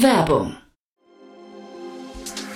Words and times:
Werbung 0.00 0.56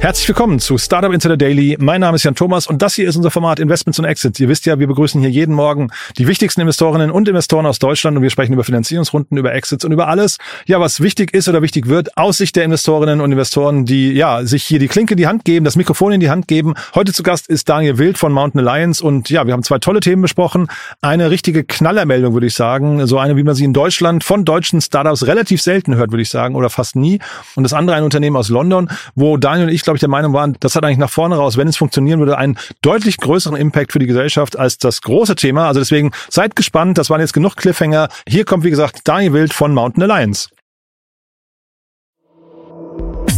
Herzlich 0.00 0.28
willkommen 0.28 0.60
zu 0.60 0.78
Startup 0.78 1.12
Insider 1.12 1.36
Daily. 1.36 1.76
Mein 1.80 2.00
Name 2.00 2.14
ist 2.14 2.22
Jan 2.22 2.36
Thomas 2.36 2.68
und 2.68 2.82
das 2.82 2.94
hier 2.94 3.08
ist 3.08 3.16
unser 3.16 3.32
Format 3.32 3.58
Investments 3.58 3.98
und 3.98 4.04
Exits. 4.04 4.38
Ihr 4.38 4.48
wisst 4.48 4.64
ja, 4.64 4.78
wir 4.78 4.86
begrüßen 4.86 5.20
hier 5.20 5.28
jeden 5.28 5.52
Morgen 5.52 5.90
die 6.18 6.28
wichtigsten 6.28 6.60
Investorinnen 6.60 7.10
und 7.10 7.26
Investoren 7.26 7.66
aus 7.66 7.80
Deutschland 7.80 8.16
und 8.16 8.22
wir 8.22 8.30
sprechen 8.30 8.52
über 8.52 8.62
Finanzierungsrunden, 8.62 9.36
über 9.36 9.52
Exits 9.54 9.84
und 9.84 9.90
über 9.90 10.06
alles, 10.06 10.38
ja, 10.66 10.78
was 10.78 11.00
wichtig 11.00 11.34
ist 11.34 11.48
oder 11.48 11.62
wichtig 11.62 11.88
wird 11.88 12.16
aus 12.16 12.38
Sicht 12.38 12.54
der 12.54 12.62
Investorinnen 12.62 13.20
und 13.20 13.32
Investoren, 13.32 13.86
die 13.86 14.12
ja 14.12 14.44
sich 14.44 14.62
hier 14.62 14.78
die 14.78 14.86
Klinke 14.86 15.14
in 15.14 15.18
die 15.18 15.26
Hand 15.26 15.44
geben, 15.44 15.64
das 15.64 15.74
Mikrofon 15.74 16.12
in 16.12 16.20
die 16.20 16.30
Hand 16.30 16.46
geben. 16.46 16.74
Heute 16.94 17.12
zu 17.12 17.24
Gast 17.24 17.48
ist 17.48 17.68
Daniel 17.68 17.98
Wild 17.98 18.18
von 18.18 18.32
Mountain 18.32 18.60
Alliance 18.60 19.04
und 19.04 19.30
ja, 19.30 19.48
wir 19.48 19.52
haben 19.52 19.64
zwei 19.64 19.80
tolle 19.80 19.98
Themen 19.98 20.22
besprochen. 20.22 20.68
Eine 21.02 21.32
richtige 21.32 21.64
Knallermeldung, 21.64 22.34
würde 22.34 22.46
ich 22.46 22.54
sagen, 22.54 23.04
so 23.08 23.18
eine, 23.18 23.36
wie 23.36 23.42
man 23.42 23.56
sie 23.56 23.64
in 23.64 23.72
Deutschland 23.72 24.22
von 24.22 24.44
deutschen 24.44 24.80
Startups 24.80 25.26
relativ 25.26 25.60
selten 25.60 25.96
hört, 25.96 26.12
würde 26.12 26.22
ich 26.22 26.30
sagen, 26.30 26.54
oder 26.54 26.70
fast 26.70 26.94
nie. 26.94 27.18
Und 27.56 27.64
das 27.64 27.72
andere 27.72 27.96
ein 27.96 28.04
Unternehmen 28.04 28.36
aus 28.36 28.48
London, 28.48 28.88
wo 29.16 29.36
Daniel 29.36 29.66
und 29.66 29.74
ich 29.74 29.87
glaube 29.88 29.96
ich, 29.96 30.00
der 30.00 30.10
Meinung 30.10 30.34
waren, 30.34 30.54
das 30.60 30.76
hat 30.76 30.84
eigentlich 30.84 30.98
nach 30.98 31.08
vorne 31.08 31.36
raus, 31.36 31.56
wenn 31.56 31.66
es 31.66 31.78
funktionieren 31.78 32.18
würde, 32.18 32.36
einen 32.36 32.58
deutlich 32.82 33.16
größeren 33.16 33.56
Impact 33.56 33.92
für 33.92 33.98
die 33.98 34.06
Gesellschaft 34.06 34.58
als 34.58 34.76
das 34.76 35.00
große 35.00 35.34
Thema. 35.34 35.66
Also 35.66 35.80
deswegen 35.80 36.10
seid 36.28 36.56
gespannt, 36.56 36.98
das 36.98 37.08
waren 37.08 37.22
jetzt 37.22 37.32
genug 37.32 37.56
Cliffhanger. 37.56 38.08
Hier 38.28 38.44
kommt, 38.44 38.64
wie 38.64 38.70
gesagt, 38.70 39.00
Daniel 39.04 39.32
Wild 39.32 39.54
von 39.54 39.72
Mountain 39.72 40.02
Alliance. 40.02 40.50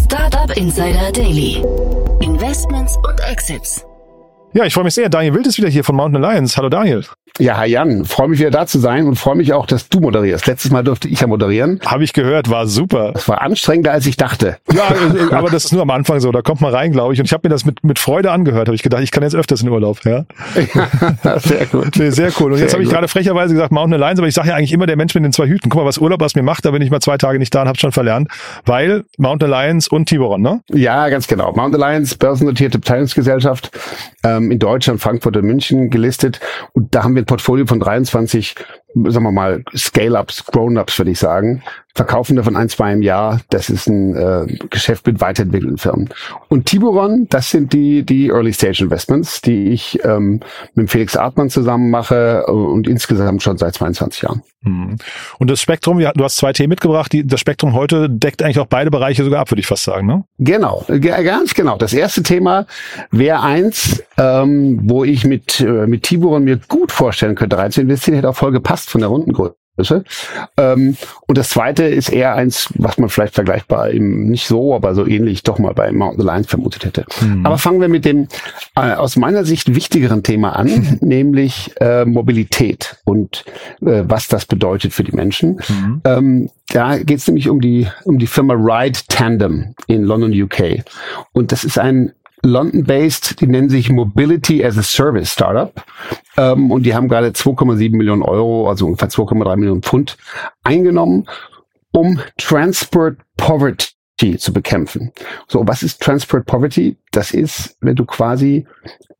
Startup 0.04 0.50
Insider 0.56 1.12
Daily. 1.12 1.62
Investments 2.20 2.96
und 2.96 3.20
Exits. 3.20 3.86
Ja, 4.52 4.64
ich 4.64 4.74
freue 4.74 4.82
mich 4.82 4.94
sehr. 4.94 5.08
Daniel 5.08 5.34
Wild 5.34 5.46
ist 5.46 5.56
wieder 5.56 5.68
hier 5.68 5.84
von 5.84 5.94
Mountain 5.94 6.24
Alliance. 6.24 6.56
Hallo 6.56 6.68
Daniel. 6.68 7.04
Ja, 7.38 7.56
hi 7.56 7.68
Jan, 7.68 8.04
freue 8.04 8.28
mich 8.28 8.38
wieder 8.38 8.50
da 8.50 8.66
zu 8.66 8.78
sein 8.78 9.06
und 9.06 9.16
freue 9.16 9.34
mich 9.34 9.52
auch, 9.52 9.66
dass 9.66 9.88
du 9.88 10.00
moderierst. 10.00 10.46
Letztes 10.46 10.70
Mal 10.70 10.82
durfte 10.82 11.08
ich 11.08 11.20
ja 11.20 11.26
moderieren. 11.26 11.80
Habe 11.86 12.04
ich 12.04 12.12
gehört, 12.12 12.50
war 12.50 12.66
super. 12.66 13.12
Es 13.14 13.28
war 13.28 13.40
anstrengender, 13.40 13.92
als 13.92 14.06
ich 14.06 14.16
dachte. 14.16 14.58
Ja, 14.72 14.90
äh, 14.90 15.34
aber 15.34 15.48
das 15.48 15.64
ist 15.64 15.72
nur 15.72 15.82
am 15.82 15.90
Anfang 15.90 16.20
so. 16.20 16.32
Da 16.32 16.42
kommt 16.42 16.60
man 16.60 16.74
rein, 16.74 16.92
glaube 16.92 17.14
ich. 17.14 17.20
Und 17.20 17.26
ich 17.26 17.32
habe 17.32 17.48
mir 17.48 17.50
das 17.50 17.64
mit, 17.64 17.82
mit 17.84 17.98
Freude 17.98 18.30
angehört. 18.30 18.68
Habe 18.68 18.74
ich 18.74 18.82
gedacht, 18.82 19.02
ich 19.02 19.10
kann 19.10 19.22
jetzt 19.22 19.34
öfters 19.34 19.62
in 19.62 19.68
Urlaub. 19.68 20.04
Ja, 20.04 20.24
ja 21.24 21.38
sehr 21.38 21.66
gut. 21.66 21.96
Nee, 21.96 22.10
sehr 22.10 22.30
cool. 22.40 22.52
Und 22.52 22.58
sehr 22.58 22.66
jetzt 22.66 22.74
habe 22.74 22.82
ich 22.82 22.90
gerade 22.90 23.08
frecherweise 23.08 23.54
gesagt 23.54 23.72
Mountain 23.72 23.94
Alliance, 23.94 24.20
aber 24.20 24.28
ich 24.28 24.34
sage 24.34 24.48
ja 24.48 24.56
eigentlich 24.56 24.72
immer 24.72 24.86
der 24.86 24.96
Mensch 24.96 25.14
mit 25.14 25.24
den 25.24 25.32
zwei 25.32 25.46
Hüten. 25.46 25.70
Guck 25.70 25.80
mal, 25.80 25.86
was 25.86 25.98
Urlaub 25.98 26.20
aus 26.22 26.34
mir 26.34 26.42
macht, 26.42 26.64
da 26.64 26.70
bin 26.72 26.82
ich 26.82 26.90
mal 26.90 27.00
zwei 27.00 27.16
Tage 27.16 27.38
nicht 27.38 27.54
da 27.54 27.62
und 27.62 27.68
habe 27.68 27.78
schon 27.78 27.92
verlernt. 27.92 28.28
Weil 28.66 29.04
Mountain 29.18 29.52
Alliance 29.52 29.88
und 29.90 30.06
Tiburon, 30.06 30.42
ne? 30.42 30.60
Ja, 30.68 31.08
ganz 31.08 31.26
genau. 31.26 31.52
Mountain 31.54 31.82
Alliance, 31.82 32.16
börsennotierte 32.16 32.78
Beteiligungsgesellschaft 32.78 33.70
ähm, 34.24 34.50
in 34.50 34.58
Deutschland, 34.58 35.00
Frankfurt 35.00 35.36
und 35.36 35.44
München 35.44 35.90
gelistet. 35.90 36.40
Und 36.72 36.94
da 36.94 37.04
haben 37.04 37.14
wir 37.14 37.19
ein 37.20 37.26
Portfolio 37.26 37.66
von 37.66 37.80
23 37.80 38.54
sagen 38.94 39.24
wir 39.24 39.32
mal, 39.32 39.64
Scale-Ups, 39.76 40.46
Grown-Ups, 40.46 40.98
würde 40.98 41.10
ich 41.12 41.18
sagen, 41.18 41.62
verkaufen 41.94 42.36
davon 42.36 42.56
ein, 42.56 42.68
zwei 42.68 42.92
im 42.92 43.02
Jahr. 43.02 43.40
Das 43.50 43.70
ist 43.70 43.86
ein 43.86 44.16
äh, 44.16 44.46
Geschäft 44.70 45.06
mit 45.06 45.20
weiterentwickelten 45.20 45.78
Firmen. 45.78 46.08
Und 46.48 46.66
Tiburon, 46.66 47.26
das 47.28 47.50
sind 47.50 47.72
die, 47.72 48.02
die 48.02 48.28
Early-Stage-Investments, 48.28 49.42
die 49.42 49.68
ich 49.68 49.98
ähm, 50.04 50.40
mit 50.74 50.90
Felix 50.90 51.16
Artmann 51.16 51.50
zusammen 51.50 51.90
mache 51.90 52.44
äh, 52.46 52.50
und 52.50 52.88
insgesamt 52.88 53.42
schon 53.42 53.58
seit 53.58 53.74
22 53.74 54.22
Jahren. 54.22 54.42
Hm. 54.62 54.96
Und 55.38 55.50
das 55.50 55.60
Spektrum, 55.60 55.98
du 55.98 56.24
hast 56.24 56.36
zwei 56.36 56.52
Themen 56.52 56.70
mitgebracht, 56.70 57.12
die, 57.12 57.26
das 57.26 57.40
Spektrum 57.40 57.74
heute 57.74 58.10
deckt 58.10 58.42
eigentlich 58.42 58.58
auch 58.58 58.66
beide 58.66 58.90
Bereiche 58.90 59.24
sogar 59.24 59.40
ab, 59.40 59.50
würde 59.50 59.60
ich 59.60 59.66
fast 59.66 59.84
sagen, 59.84 60.06
ne? 60.06 60.24
Genau, 60.38 60.84
ganz 60.88 61.54
genau. 61.54 61.78
Das 61.78 61.94
erste 61.94 62.22
Thema 62.22 62.66
wäre 63.10 63.40
eins, 63.40 64.02
ähm, 64.18 64.80
wo 64.84 65.04
ich 65.04 65.24
mit, 65.24 65.60
äh, 65.60 65.86
mit 65.86 66.02
Tiburon 66.02 66.44
mir 66.44 66.58
gut 66.68 66.92
vorstellen 66.92 67.36
könnte, 67.36 67.56
rein 67.56 67.72
zu 67.72 67.80
investieren, 67.80 68.16
hätte 68.16 68.28
auch 68.28 68.36
voll 68.36 68.52
gepasst 68.52 68.70
passt 68.70 68.90
von 68.90 69.00
der 69.00 69.08
Rundengröße. 69.08 69.59
Ähm, 70.56 70.96
und 71.26 71.38
das 71.38 71.50
zweite 71.50 71.84
ist 71.84 72.10
eher 72.10 72.34
eins, 72.34 72.68
was 72.76 72.98
man 72.98 73.08
vielleicht 73.08 73.34
vergleichbar 73.34 73.90
eben 73.90 74.26
nicht 74.28 74.46
so, 74.46 74.74
aber 74.74 74.94
so 74.94 75.06
ähnlich 75.06 75.42
doch 75.42 75.58
mal 75.58 75.72
bei 75.72 75.90
Mountain 75.92 76.28
Alliance 76.28 76.48
vermutet 76.48 76.84
hätte. 76.84 77.06
Mhm. 77.20 77.46
Aber 77.46 77.56
fangen 77.56 77.80
wir 77.80 77.88
mit 77.88 78.04
dem 78.04 78.28
äh, 78.76 78.92
aus 78.92 79.16
meiner 79.16 79.44
Sicht 79.44 79.74
wichtigeren 79.74 80.22
Thema 80.22 80.56
an, 80.56 80.98
nämlich 81.00 81.72
äh, 81.80 82.04
Mobilität 82.04 82.96
und 83.04 83.44
äh, 83.80 84.02
was 84.04 84.28
das 84.28 84.46
bedeutet 84.46 84.92
für 84.92 85.04
die 85.04 85.12
Menschen. 85.12 85.60
Mhm. 85.68 86.00
Ähm, 86.04 86.50
da 86.68 86.98
geht 86.98 87.18
es 87.18 87.26
nämlich 87.26 87.48
um 87.48 87.60
die 87.60 87.88
um 88.04 88.18
die 88.18 88.28
Firma 88.28 88.54
Ride 88.54 88.98
Tandem 89.08 89.74
in 89.86 90.04
London, 90.04 90.30
UK. 90.30 90.84
Und 91.32 91.52
das 91.52 91.64
ist 91.64 91.78
ein 91.78 92.12
London-based, 92.42 93.40
die 93.40 93.46
nennen 93.46 93.68
sich 93.68 93.90
Mobility 93.90 94.64
as 94.64 94.78
a 94.78 94.82
Service 94.82 95.32
Startup. 95.32 95.72
Ähm, 96.36 96.70
und 96.70 96.84
die 96.84 96.94
haben 96.94 97.08
gerade 97.08 97.28
2,7 97.28 97.96
Millionen 97.96 98.22
Euro, 98.22 98.68
also 98.68 98.86
ungefähr 98.86 99.08
2,3 99.08 99.56
Millionen 99.56 99.82
Pfund 99.82 100.16
eingenommen, 100.62 101.28
um 101.92 102.20
Transport 102.38 103.18
Poverty 103.36 104.36
zu 104.38 104.52
bekämpfen. 104.52 105.12
So, 105.48 105.66
was 105.66 105.82
ist 105.82 106.00
Transport 106.00 106.46
Poverty? 106.46 106.96
Das 107.12 107.32
ist, 107.32 107.76
wenn 107.80 107.96
du 107.96 108.04
quasi 108.04 108.66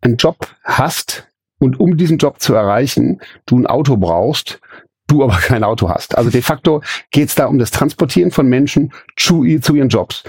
einen 0.01 0.17
Job 0.17 0.49
hast 0.65 1.27
und 1.59 1.79
um 1.79 1.97
diesen 1.97 2.19
Job 2.19 2.41
zu 2.41 2.55
erreichen, 2.55 3.21
du 3.47 3.59
ein 3.59 3.67
Auto 3.67 3.97
brauchst, 3.97 4.61
du 5.11 5.23
aber 5.23 5.37
kein 5.43 5.65
Auto 5.65 5.89
hast. 5.89 6.17
Also 6.17 6.31
de 6.31 6.43
facto 6.43 6.83
geht 7.11 7.29
es 7.29 7.35
da 7.35 7.47
um 7.47 7.59
das 7.59 7.71
Transportieren 7.71 8.31
von 8.31 8.49
Menschen 8.49 8.93
zu, 9.17 9.45
zu 9.61 9.75
ihren 9.75 9.89
Jobs. 9.89 10.25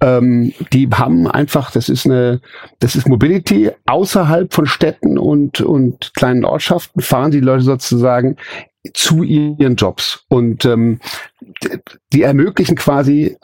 Ähm, 0.00 0.52
die 0.72 0.88
haben 0.88 1.26
einfach, 1.26 1.70
das 1.70 1.88
ist 1.88 2.06
eine, 2.06 2.40
das 2.78 2.96
ist 2.96 3.08
Mobility 3.08 3.70
außerhalb 3.86 4.52
von 4.52 4.66
Städten 4.66 5.18
und 5.18 5.60
und 5.60 6.12
kleinen 6.14 6.44
Ortschaften 6.44 7.00
fahren 7.00 7.30
die 7.30 7.40
Leute 7.40 7.62
sozusagen 7.62 8.36
zu 8.94 9.22
ihren 9.22 9.76
Jobs 9.76 10.24
und 10.28 10.64
ähm, 10.64 11.00
die 12.12 12.22
ermöglichen 12.22 12.76
quasi 12.76 13.36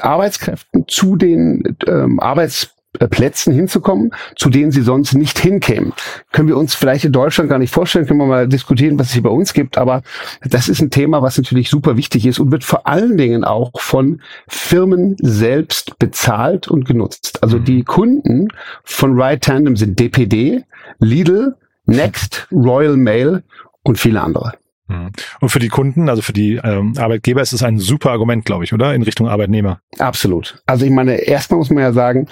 Arbeitskräften 0.00 0.86
zu 0.86 1.16
den 1.16 1.76
ähm, 1.86 2.20
Arbeits 2.20 2.74
Plätzen 2.98 3.54
hinzukommen, 3.54 4.10
zu 4.36 4.50
denen 4.50 4.70
sie 4.70 4.82
sonst 4.82 5.14
nicht 5.14 5.38
hinkämen. 5.38 5.92
Können 6.30 6.48
wir 6.48 6.56
uns 6.56 6.74
vielleicht 6.74 7.04
in 7.04 7.12
Deutschland 7.12 7.48
gar 7.48 7.58
nicht 7.58 7.72
vorstellen, 7.72 8.06
können 8.06 8.20
wir 8.20 8.26
mal 8.26 8.48
diskutieren, 8.48 8.98
was 8.98 9.08
es 9.08 9.12
hier 9.14 9.22
bei 9.22 9.30
uns 9.30 9.54
gibt, 9.54 9.78
aber 9.78 10.02
das 10.44 10.68
ist 10.68 10.80
ein 10.80 10.90
Thema, 10.90 11.22
was 11.22 11.38
natürlich 11.38 11.70
super 11.70 11.96
wichtig 11.96 12.26
ist 12.26 12.38
und 12.38 12.52
wird 12.52 12.64
vor 12.64 12.86
allen 12.86 13.16
Dingen 13.16 13.44
auch 13.44 13.72
von 13.76 14.20
Firmen 14.46 15.16
selbst 15.20 15.98
bezahlt 15.98 16.68
und 16.68 16.84
genutzt. 16.84 17.42
Also 17.42 17.58
mhm. 17.58 17.64
die 17.64 17.82
Kunden 17.82 18.48
von 18.84 19.20
Ride 19.20 19.40
Tandem 19.40 19.76
sind 19.76 19.98
DPD, 19.98 20.64
Lidl, 20.98 21.56
Next, 21.86 22.46
Royal 22.52 22.96
Mail 22.96 23.42
und 23.82 23.98
viele 23.98 24.20
andere. 24.20 24.52
Mhm. 24.88 25.12
Und 25.40 25.48
für 25.48 25.58
die 25.58 25.68
Kunden, 25.68 26.08
also 26.08 26.22
für 26.22 26.32
die 26.32 26.60
ähm, 26.62 26.94
Arbeitgeber, 26.96 27.40
ist 27.40 27.52
es 27.52 27.62
ein 27.62 27.78
super 27.78 28.10
Argument, 28.10 28.44
glaube 28.44 28.64
ich, 28.64 28.72
oder? 28.72 28.94
In 28.94 29.02
Richtung 29.02 29.28
Arbeitnehmer. 29.28 29.80
Absolut. 29.98 30.62
Also 30.66 30.84
ich 30.84 30.90
meine, 30.90 31.16
erstmal 31.16 31.58
muss 31.58 31.70
man 31.70 31.82
ja 31.82 31.92
sagen, 31.92 32.28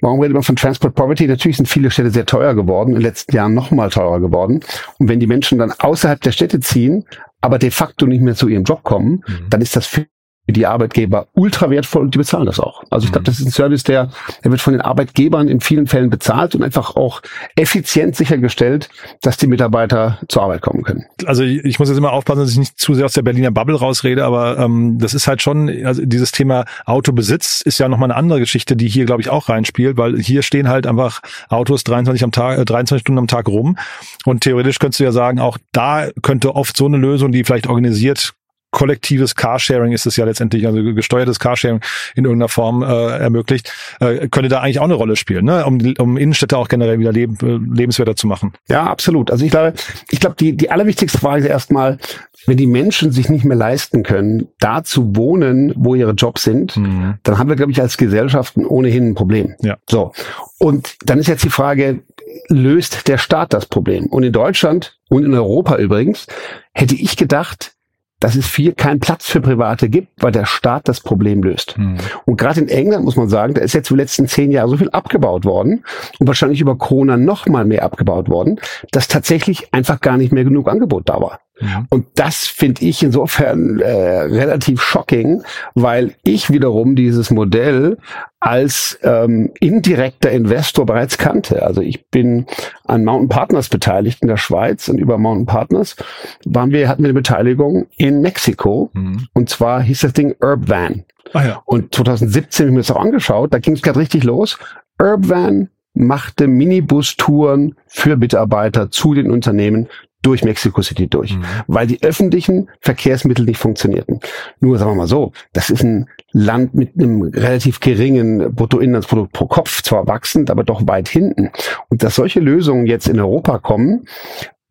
Warum 0.00 0.20
redet 0.20 0.34
man 0.34 0.42
von 0.44 0.56
Transport 0.56 0.94
Poverty? 0.94 1.26
Natürlich 1.26 1.56
sind 1.56 1.66
viele 1.66 1.90
Städte 1.90 2.10
sehr 2.10 2.26
teuer 2.26 2.54
geworden, 2.54 2.90
in 2.90 2.96
den 2.96 3.02
letzten 3.02 3.34
Jahren 3.34 3.54
noch 3.54 3.70
mal 3.70 3.90
teurer 3.90 4.20
geworden. 4.20 4.60
Und 4.98 5.08
wenn 5.08 5.18
die 5.18 5.26
Menschen 5.26 5.58
dann 5.58 5.72
außerhalb 5.72 6.20
der 6.20 6.32
Städte 6.32 6.60
ziehen, 6.60 7.04
aber 7.40 7.58
de 7.58 7.70
facto 7.70 8.06
nicht 8.06 8.22
mehr 8.22 8.34
zu 8.34 8.48
ihrem 8.48 8.64
Job 8.64 8.84
kommen, 8.84 9.24
mhm. 9.26 9.50
dann 9.50 9.60
ist 9.60 9.74
das 9.74 9.86
für 9.86 10.06
die 10.52 10.66
Arbeitgeber 10.66 11.28
ultra 11.34 11.70
wertvoll 11.70 12.02
und 12.02 12.14
die 12.14 12.18
bezahlen 12.18 12.46
das 12.46 12.58
auch. 12.58 12.82
Also 12.90 13.06
ich 13.06 13.12
glaube, 13.12 13.22
mhm. 13.22 13.26
das 13.26 13.40
ist 13.40 13.46
ein 13.46 13.52
Service, 13.52 13.84
der, 13.84 14.10
der 14.42 14.50
wird 14.50 14.60
von 14.60 14.72
den 14.72 14.80
Arbeitgebern 14.80 15.48
in 15.48 15.60
vielen 15.60 15.86
Fällen 15.86 16.10
bezahlt 16.10 16.54
und 16.54 16.62
einfach 16.62 16.96
auch 16.96 17.20
effizient 17.56 18.16
sichergestellt, 18.16 18.88
dass 19.20 19.36
die 19.36 19.46
Mitarbeiter 19.46 20.18
zur 20.28 20.42
Arbeit 20.42 20.62
kommen 20.62 20.82
können. 20.82 21.04
Also 21.26 21.42
ich, 21.42 21.64
ich 21.64 21.78
muss 21.78 21.88
jetzt 21.88 21.98
immer 21.98 22.12
aufpassen, 22.12 22.40
dass 22.40 22.50
ich 22.50 22.58
nicht 22.58 22.78
zu 22.78 22.94
sehr 22.94 23.04
aus 23.04 23.12
der 23.12 23.22
Berliner 23.22 23.50
Bubble 23.50 23.76
rausrede, 23.76 24.24
aber 24.24 24.58
ähm, 24.58 24.98
das 24.98 25.14
ist 25.14 25.26
halt 25.26 25.42
schon, 25.42 25.68
also 25.84 26.04
dieses 26.04 26.32
Thema 26.32 26.64
Autobesitz 26.86 27.60
ist 27.60 27.78
ja 27.78 27.88
nochmal 27.88 28.10
eine 28.10 28.18
andere 28.18 28.40
Geschichte, 28.40 28.76
die 28.76 28.88
hier, 28.88 29.04
glaube 29.04 29.20
ich, 29.20 29.28
auch 29.28 29.48
reinspielt, 29.48 29.96
weil 29.96 30.18
hier 30.18 30.42
stehen 30.42 30.68
halt 30.68 30.86
einfach 30.86 31.20
Autos 31.48 31.84
23 31.84 32.24
am 32.24 32.32
Tag, 32.32 32.58
äh, 32.58 32.64
23 32.64 33.02
Stunden 33.02 33.18
am 33.18 33.26
Tag 33.26 33.48
rum. 33.48 33.76
Und 34.24 34.42
theoretisch 34.42 34.78
könntest 34.78 35.00
du 35.00 35.04
ja 35.04 35.12
sagen, 35.12 35.40
auch 35.40 35.58
da 35.72 36.08
könnte 36.22 36.54
oft 36.54 36.76
so 36.76 36.86
eine 36.86 36.96
Lösung, 36.96 37.32
die 37.32 37.44
vielleicht 37.44 37.66
organisiert 37.66 38.34
kollektives 38.70 39.34
Carsharing 39.34 39.92
ist 39.92 40.06
es 40.06 40.16
ja 40.16 40.24
letztendlich, 40.24 40.66
also 40.66 40.82
gesteuertes 40.94 41.40
Carsharing 41.40 41.80
in 42.14 42.24
irgendeiner 42.24 42.48
Form 42.48 42.82
äh, 42.82 43.18
ermöglicht, 43.18 43.72
äh, 44.00 44.28
könnte 44.28 44.48
da 44.48 44.60
eigentlich 44.60 44.78
auch 44.78 44.84
eine 44.84 44.94
Rolle 44.94 45.16
spielen, 45.16 45.46
ne? 45.46 45.64
um, 45.64 45.78
um 45.98 46.16
Innenstädte 46.16 46.56
auch 46.56 46.68
generell 46.68 46.98
wieder 46.98 47.12
leb 47.12 47.40
lebenswerter 47.40 48.16
zu 48.16 48.26
machen. 48.26 48.52
Ja, 48.68 48.84
absolut. 48.84 49.30
Also 49.30 49.44
ich 49.44 49.50
glaube, 49.50 49.74
ich 50.10 50.20
glaube, 50.20 50.36
die, 50.38 50.56
die 50.56 50.70
allerwichtigste 50.70 51.18
Frage 51.18 51.44
ist 51.44 51.48
erstmal, 51.48 51.98
wenn 52.46 52.56
die 52.56 52.66
Menschen 52.66 53.10
sich 53.12 53.28
nicht 53.28 53.44
mehr 53.44 53.56
leisten 53.56 54.02
können, 54.02 54.48
da 54.58 54.84
zu 54.84 55.16
wohnen, 55.16 55.72
wo 55.76 55.94
ihre 55.94 56.12
Jobs 56.12 56.44
sind, 56.44 56.76
mhm. 56.76 57.14
dann 57.22 57.38
haben 57.38 57.48
wir, 57.48 57.56
glaube 57.56 57.72
ich, 57.72 57.80
als 57.80 57.96
Gesellschaften 57.96 58.64
ohnehin 58.64 59.08
ein 59.08 59.14
Problem. 59.14 59.54
Ja. 59.60 59.76
So. 59.88 60.12
Und 60.58 60.96
dann 61.04 61.18
ist 61.18 61.28
jetzt 61.28 61.44
die 61.44 61.50
Frage, 61.50 62.02
löst 62.48 63.08
der 63.08 63.18
Staat 63.18 63.52
das 63.52 63.66
Problem? 63.66 64.06
Und 64.06 64.22
in 64.22 64.32
Deutschland 64.32 64.98
und 65.08 65.24
in 65.24 65.34
Europa 65.34 65.76
übrigens 65.76 66.26
hätte 66.72 66.94
ich 66.94 67.16
gedacht, 67.16 67.72
dass 68.20 68.34
es 68.34 68.46
viel 68.46 68.72
keinen 68.72 69.00
Platz 69.00 69.26
für 69.26 69.40
Private 69.40 69.88
gibt, 69.88 70.08
weil 70.22 70.32
der 70.32 70.44
Staat 70.44 70.88
das 70.88 71.00
Problem 71.00 71.42
löst. 71.42 71.78
Mhm. 71.78 71.96
Und 72.24 72.36
gerade 72.36 72.60
in 72.60 72.68
England 72.68 73.04
muss 73.04 73.16
man 73.16 73.28
sagen, 73.28 73.54
da 73.54 73.60
ist 73.60 73.74
jetzt 73.74 73.90
die 73.90 73.94
letzten 73.94 74.26
zehn 74.26 74.50
Jahre 74.50 74.68
so 74.68 74.76
viel 74.76 74.90
abgebaut 74.90 75.44
worden 75.44 75.84
und 76.18 76.26
wahrscheinlich 76.26 76.60
über 76.60 76.76
Corona 76.76 77.16
noch 77.16 77.46
mal 77.46 77.64
mehr 77.64 77.84
abgebaut 77.84 78.28
worden, 78.28 78.60
dass 78.90 79.08
tatsächlich 79.08 79.72
einfach 79.72 80.00
gar 80.00 80.16
nicht 80.16 80.32
mehr 80.32 80.44
genug 80.44 80.68
Angebot 80.68 81.08
da 81.08 81.20
war. 81.20 81.40
Ja. 81.60 81.84
Und 81.90 82.06
das 82.14 82.46
finde 82.46 82.84
ich 82.84 83.02
insofern 83.02 83.80
äh, 83.80 83.90
relativ 83.90 84.80
shocking, 84.80 85.42
weil 85.74 86.14
ich 86.22 86.50
wiederum 86.50 86.94
dieses 86.94 87.30
Modell 87.30 87.98
als 88.40 88.98
ähm, 89.02 89.50
indirekter 89.58 90.30
Investor 90.30 90.86
bereits 90.86 91.18
kannte. 91.18 91.64
Also 91.64 91.80
ich 91.80 92.06
bin 92.08 92.46
an 92.84 93.04
Mountain 93.04 93.28
Partners 93.28 93.68
beteiligt 93.68 94.22
in 94.22 94.28
der 94.28 94.36
Schweiz 94.36 94.88
und 94.88 94.98
über 94.98 95.18
Mountain 95.18 95.46
Partners 95.46 95.96
waren 96.44 96.70
wir, 96.70 96.88
hatten 96.88 97.02
wir 97.02 97.08
eine 97.08 97.14
Beteiligung 97.14 97.86
in 97.96 98.20
Mexiko 98.20 98.90
mhm. 98.92 99.26
und 99.32 99.48
zwar 99.48 99.82
hieß 99.82 100.00
das 100.00 100.12
Ding 100.12 100.36
Urbvan. 100.40 101.04
Ah, 101.32 101.44
ja. 101.44 101.62
Und 101.64 101.94
2017 101.94 102.64
habe 102.64 102.70
ich 102.70 102.74
mir 102.74 102.80
das 102.80 102.90
auch 102.90 103.00
angeschaut, 103.00 103.52
da 103.52 103.58
ging 103.58 103.74
es 103.74 103.82
gerade 103.82 103.98
richtig 103.98 104.22
los. 104.22 104.58
Urbvan 105.00 105.68
machte 105.94 106.46
Minibus-Touren 106.46 107.74
für 107.86 108.16
Mitarbeiter 108.16 108.90
zu 108.90 109.14
den 109.14 109.30
Unternehmen 109.30 109.88
durch 110.22 110.42
Mexico 110.42 110.82
City 110.82 111.06
durch, 111.06 111.36
mhm. 111.36 111.44
weil 111.66 111.86
die 111.86 112.02
öffentlichen 112.02 112.68
Verkehrsmittel 112.80 113.44
nicht 113.44 113.58
funktionierten. 113.58 114.20
Nur 114.60 114.78
sagen 114.78 114.92
wir 114.92 114.96
mal 114.96 115.06
so, 115.06 115.32
das 115.52 115.70
ist 115.70 115.82
ein 115.82 116.08
Land 116.32 116.74
mit 116.74 116.94
einem 116.96 117.22
relativ 117.22 117.80
geringen 117.80 118.54
Bruttoinlandsprodukt 118.54 119.32
pro 119.32 119.46
Kopf, 119.46 119.82
zwar 119.82 120.06
wachsend, 120.06 120.50
aber 120.50 120.64
doch 120.64 120.86
weit 120.86 121.08
hinten. 121.08 121.50
Und 121.88 122.02
dass 122.02 122.16
solche 122.16 122.40
Lösungen 122.40 122.86
jetzt 122.86 123.08
in 123.08 123.20
Europa 123.20 123.58
kommen, 123.58 124.06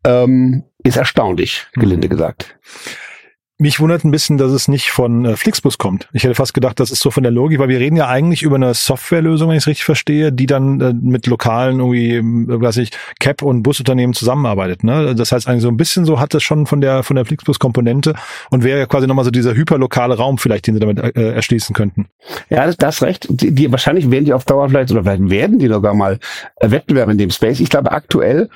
ähm, 0.04 0.64
ist 0.84 0.96
erstaunlich, 0.96 1.66
gelinde 1.74 2.08
mhm. 2.08 2.10
gesagt. 2.10 2.58
Mich 3.60 3.80
wundert 3.80 4.04
ein 4.04 4.12
bisschen, 4.12 4.38
dass 4.38 4.52
es 4.52 4.68
nicht 4.68 4.92
von 4.92 5.24
äh, 5.24 5.36
Flixbus 5.36 5.78
kommt. 5.78 6.08
Ich 6.12 6.22
hätte 6.22 6.36
fast 6.36 6.54
gedacht, 6.54 6.78
das 6.78 6.92
ist 6.92 7.00
so 7.00 7.10
von 7.10 7.24
der 7.24 7.32
Logik, 7.32 7.58
weil 7.58 7.68
wir 7.68 7.80
reden 7.80 7.96
ja 7.96 8.06
eigentlich 8.06 8.42
über 8.42 8.54
eine 8.54 8.72
Softwarelösung, 8.72 9.48
wenn 9.48 9.56
ich 9.56 9.64
es 9.64 9.66
richtig 9.66 9.84
verstehe, 9.84 10.30
die 10.30 10.46
dann 10.46 10.80
äh, 10.80 10.92
mit 10.92 11.26
lokalen 11.26 11.80
irgendwie, 11.80 12.14
äh, 12.14 12.22
weiß 12.60 12.76
ich, 12.76 12.92
Cap 13.18 13.42
und 13.42 13.64
Busunternehmen 13.64 14.14
zusammenarbeitet. 14.14 14.84
Ne? 14.84 15.12
Das 15.16 15.32
heißt 15.32 15.48
eigentlich 15.48 15.62
so 15.62 15.68
ein 15.70 15.76
bisschen 15.76 16.04
so 16.04 16.20
hat 16.20 16.34
es 16.36 16.44
schon 16.44 16.66
von 16.66 16.80
der 16.80 17.02
von 17.02 17.16
der 17.16 17.24
Flixbus-Komponente 17.24 18.14
und 18.50 18.62
wäre 18.62 18.78
ja 18.78 18.86
quasi 18.86 19.08
nochmal 19.08 19.24
so 19.24 19.32
dieser 19.32 19.54
hyperlokale 19.54 20.16
Raum 20.16 20.38
vielleicht, 20.38 20.68
den 20.68 20.74
sie 20.74 20.80
damit 20.80 21.00
äh, 21.00 21.32
erschließen 21.32 21.74
könnten. 21.74 22.06
Ja, 22.50 22.64
das, 22.64 22.76
das 22.76 23.02
recht. 23.02 23.26
Die, 23.28 23.50
die 23.50 23.72
wahrscheinlich 23.72 24.08
werden 24.08 24.24
die 24.24 24.34
auf 24.34 24.44
Dauer 24.44 24.68
vielleicht 24.68 24.92
oder 24.92 25.02
vielleicht 25.02 25.30
werden 25.30 25.58
die 25.58 25.66
sogar 25.66 25.94
mal 25.94 26.20
äh, 26.60 26.70
Wettbewerb 26.70 27.08
in 27.08 27.18
dem 27.18 27.30
Space. 27.30 27.58
Ich 27.58 27.70
glaube 27.70 27.90
aktuell 27.90 28.50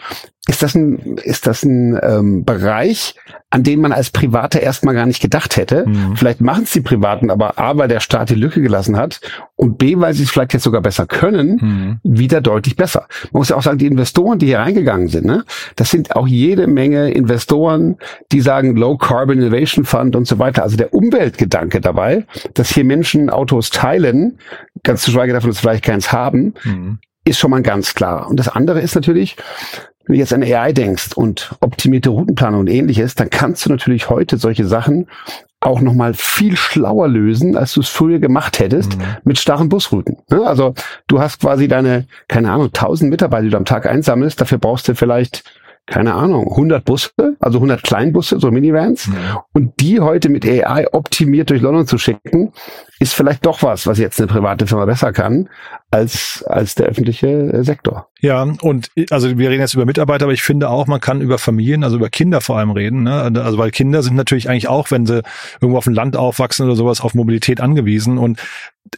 ist 0.48 0.60
das 0.60 0.74
ein, 0.74 1.18
ist 1.18 1.46
das 1.46 1.62
ein 1.62 1.96
ähm, 2.02 2.44
Bereich, 2.44 3.14
an 3.50 3.62
den 3.62 3.80
man 3.80 3.92
als 3.92 4.10
Privater 4.10 4.60
erstmal 4.60 4.94
gar 4.94 5.06
nicht 5.06 5.22
gedacht 5.22 5.56
hätte. 5.56 5.86
Mhm. 5.86 6.16
Vielleicht 6.16 6.40
machen 6.40 6.64
es 6.64 6.72
die 6.72 6.80
Privaten, 6.80 7.30
aber 7.30 7.60
A, 7.60 7.76
weil 7.76 7.86
der 7.86 8.00
Staat 8.00 8.30
die 8.30 8.34
Lücke 8.34 8.60
gelassen 8.60 8.96
hat 8.96 9.20
und 9.54 9.78
B, 9.78 9.94
weil 9.98 10.14
sie 10.14 10.24
es 10.24 10.30
vielleicht 10.30 10.52
jetzt 10.52 10.64
sogar 10.64 10.80
besser 10.80 11.06
können, 11.06 11.58
mhm. 11.60 12.00
wieder 12.02 12.40
deutlich 12.40 12.74
besser. 12.74 13.06
Man 13.30 13.40
muss 13.40 13.50
ja 13.50 13.56
auch 13.56 13.62
sagen, 13.62 13.78
die 13.78 13.86
Investoren, 13.86 14.40
die 14.40 14.46
hier 14.46 14.58
reingegangen 14.58 15.06
sind, 15.06 15.26
ne, 15.26 15.44
das 15.76 15.90
sind 15.90 16.16
auch 16.16 16.26
jede 16.26 16.66
Menge 16.66 17.12
Investoren, 17.12 17.98
die 18.32 18.40
sagen 18.40 18.74
Low 18.74 18.96
Carbon 18.96 19.38
Innovation 19.38 19.84
Fund 19.84 20.16
und 20.16 20.26
so 20.26 20.40
weiter. 20.40 20.64
Also 20.64 20.76
der 20.76 20.92
Umweltgedanke 20.92 21.80
dabei, 21.80 22.26
dass 22.54 22.70
hier 22.70 22.84
Menschen 22.84 23.30
Autos 23.30 23.70
teilen, 23.70 24.38
ganz 24.82 25.02
zu 25.02 25.12
schweigen 25.12 25.34
davon, 25.34 25.50
dass 25.50 25.58
sie 25.58 25.62
vielleicht 25.62 25.84
keins 25.84 26.10
haben, 26.10 26.54
mhm. 26.64 26.98
ist 27.24 27.38
schon 27.38 27.52
mal 27.52 27.62
ganz 27.62 27.94
klar. 27.94 28.28
Und 28.28 28.40
das 28.40 28.48
andere 28.48 28.80
ist 28.80 28.96
natürlich, 28.96 29.36
wenn 30.04 30.14
du 30.14 30.18
jetzt 30.18 30.32
an 30.32 30.42
AI 30.42 30.72
denkst 30.72 31.12
und 31.14 31.54
optimierte 31.60 32.10
Routenplanung 32.10 32.60
und 32.60 32.68
ähnliches, 32.68 33.14
dann 33.14 33.30
kannst 33.30 33.66
du 33.66 33.70
natürlich 33.70 34.10
heute 34.10 34.36
solche 34.36 34.66
Sachen 34.66 35.06
auch 35.60 35.80
nochmal 35.80 36.12
viel 36.14 36.56
schlauer 36.56 37.06
lösen, 37.06 37.56
als 37.56 37.74
du 37.74 37.80
es 37.80 37.88
früher 37.88 38.18
gemacht 38.18 38.58
hättest 38.58 38.98
mhm. 38.98 39.04
mit 39.24 39.38
starren 39.38 39.68
Busrouten. 39.68 40.16
Ne? 40.28 40.44
Also 40.44 40.74
du 41.06 41.20
hast 41.20 41.40
quasi 41.40 41.68
deine, 41.68 42.06
keine 42.26 42.50
Ahnung, 42.50 42.66
1000 42.66 43.10
Mitarbeiter, 43.10 43.44
die 43.44 43.50
du 43.50 43.56
am 43.56 43.64
Tag 43.64 43.86
einsammelst, 43.86 44.40
dafür 44.40 44.58
brauchst 44.58 44.88
du 44.88 44.94
vielleicht 44.94 45.44
keine 45.86 46.14
Ahnung, 46.14 46.48
100 46.48 46.84
Busse, 46.84 47.10
also 47.40 47.58
100 47.58 47.82
Kleinbusse, 47.82 48.38
so 48.38 48.50
Minivans, 48.50 49.06
ja. 49.06 49.44
und 49.52 49.80
die 49.80 50.00
heute 50.00 50.28
mit 50.28 50.46
AI 50.46 50.86
optimiert 50.92 51.50
durch 51.50 51.60
London 51.60 51.86
zu 51.86 51.98
schicken, 51.98 52.52
ist 53.02 53.14
vielleicht 53.14 53.44
doch 53.44 53.64
was, 53.64 53.86
was 53.88 53.98
jetzt 53.98 54.20
eine 54.20 54.28
private 54.28 54.68
Firma 54.68 54.84
besser 54.84 55.12
kann 55.12 55.48
als, 55.90 56.44
als 56.46 56.76
der 56.76 56.86
öffentliche 56.86 57.26
äh, 57.26 57.64
Sektor. 57.64 58.08
Ja, 58.20 58.42
und 58.62 58.90
also 59.10 59.36
wir 59.36 59.50
reden 59.50 59.60
jetzt 59.60 59.74
über 59.74 59.84
Mitarbeiter, 59.84 60.26
aber 60.26 60.32
ich 60.32 60.44
finde 60.44 60.70
auch, 60.70 60.86
man 60.86 61.00
kann 61.00 61.20
über 61.20 61.38
Familien, 61.38 61.82
also 61.82 61.96
über 61.96 62.08
Kinder 62.10 62.40
vor 62.40 62.58
allem 62.58 62.70
reden. 62.70 63.02
Ne? 63.02 63.12
Also 63.42 63.58
weil 63.58 63.72
Kinder 63.72 64.02
sind 64.04 64.14
natürlich 64.14 64.48
eigentlich 64.48 64.68
auch, 64.68 64.92
wenn 64.92 65.04
sie 65.04 65.22
irgendwo 65.60 65.78
auf 65.78 65.84
dem 65.84 65.94
Land 65.94 66.16
aufwachsen 66.16 66.64
oder 66.64 66.76
sowas, 66.76 67.00
auf 67.00 67.14
Mobilität 67.14 67.60
angewiesen. 67.60 68.18
Und 68.18 68.40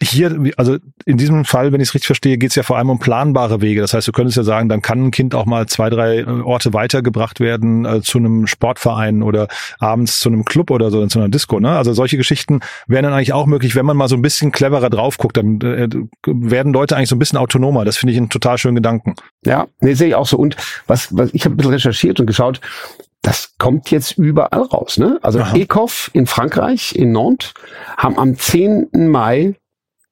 hier, 0.03 0.53
also 0.57 0.79
in 1.05 1.17
diesem 1.17 1.45
Fall, 1.45 1.73
wenn 1.73 1.81
ich 1.81 1.89
es 1.89 1.95
richtig 1.95 2.07
verstehe, 2.07 2.39
geht 2.39 2.51
es 2.51 2.57
ja 2.57 2.63
vor 2.63 2.79
allem 2.79 2.91
um 2.91 2.99
planbare 2.99 3.61
Wege. 3.61 3.81
Das 3.81 3.95
heißt, 3.95 4.09
du 4.09 4.13
könntest 4.13 4.37
ja 4.37 4.43
sagen, 4.43 4.69
dann 4.69 4.83
kann 4.83 5.07
ein 5.07 5.11
Kind 5.11 5.35
auch 5.35 5.47
mal 5.47 5.67
zwei, 5.67 5.91
drei 5.91 6.21
äh, 6.21 6.25
Orte 6.25 6.73
weitergebracht 6.73 7.39
werden 7.41 7.85
äh, 7.85 8.01
zu 8.01 8.19
einem 8.19 8.47
Sportverein 8.47 9.23
oder 9.23 9.49
abends 9.79 10.21
zu 10.21 10.29
einem 10.29 10.45
Club 10.45 10.71
oder 10.71 10.91
so, 10.91 11.07
zu 11.07 11.19
einer 11.19 11.29
Disco. 11.29 11.61
Ne? 11.61 11.71
Also 11.71 11.93
solche 11.93 12.17
Geschichten 12.17 12.61
wären 12.87 13.05
dann 13.05 13.13
eigentlich 13.13 13.33
auch 13.33 13.47
möglich, 13.47 13.77
wenn 13.77 13.87
man 13.87 13.94
mal 13.95 14.09
so 14.09 14.17
ein 14.17 14.23
bisschen 14.23 14.53
cleverer 14.53 14.91
drauf 14.91 15.19
guckt, 15.19 15.37
dann 15.37 15.61
äh, 15.61 15.89
werden 16.27 16.73
Leute 16.73 16.97
eigentlich 16.97 17.09
so 17.09 17.17
ein 17.17 17.19
bisschen 17.19 17.39
autonomer. 17.39 17.85
Das 17.85 17.97
finde 17.97 18.13
ich 18.13 18.19
einen 18.19 18.29
total 18.29 18.59
schönen 18.59 18.77
Gedanken. 18.77 19.15
Ja, 19.45 19.67
nee, 19.81 19.95
sehe 19.95 20.09
ich 20.09 20.15
auch 20.15 20.27
so. 20.27 20.37
Und 20.37 20.57
was, 20.87 21.17
was 21.17 21.31
ich 21.33 21.45
habe 21.45 21.55
ein 21.55 21.57
bisschen 21.57 21.73
recherchiert 21.73 22.21
und 22.21 22.27
geschaut, 22.27 22.61
das 23.23 23.55
kommt 23.59 23.91
jetzt 23.91 24.19
überall 24.19 24.63
raus. 24.63 24.99
Ne? 24.99 25.19
Also 25.23 25.41
ECOF 25.41 26.11
in 26.13 26.27
Frankreich, 26.27 26.95
in 26.95 27.13
Nantes, 27.13 27.55
haben 27.97 28.19
am 28.19 28.37
10. 28.37 28.89
Mai 28.93 29.55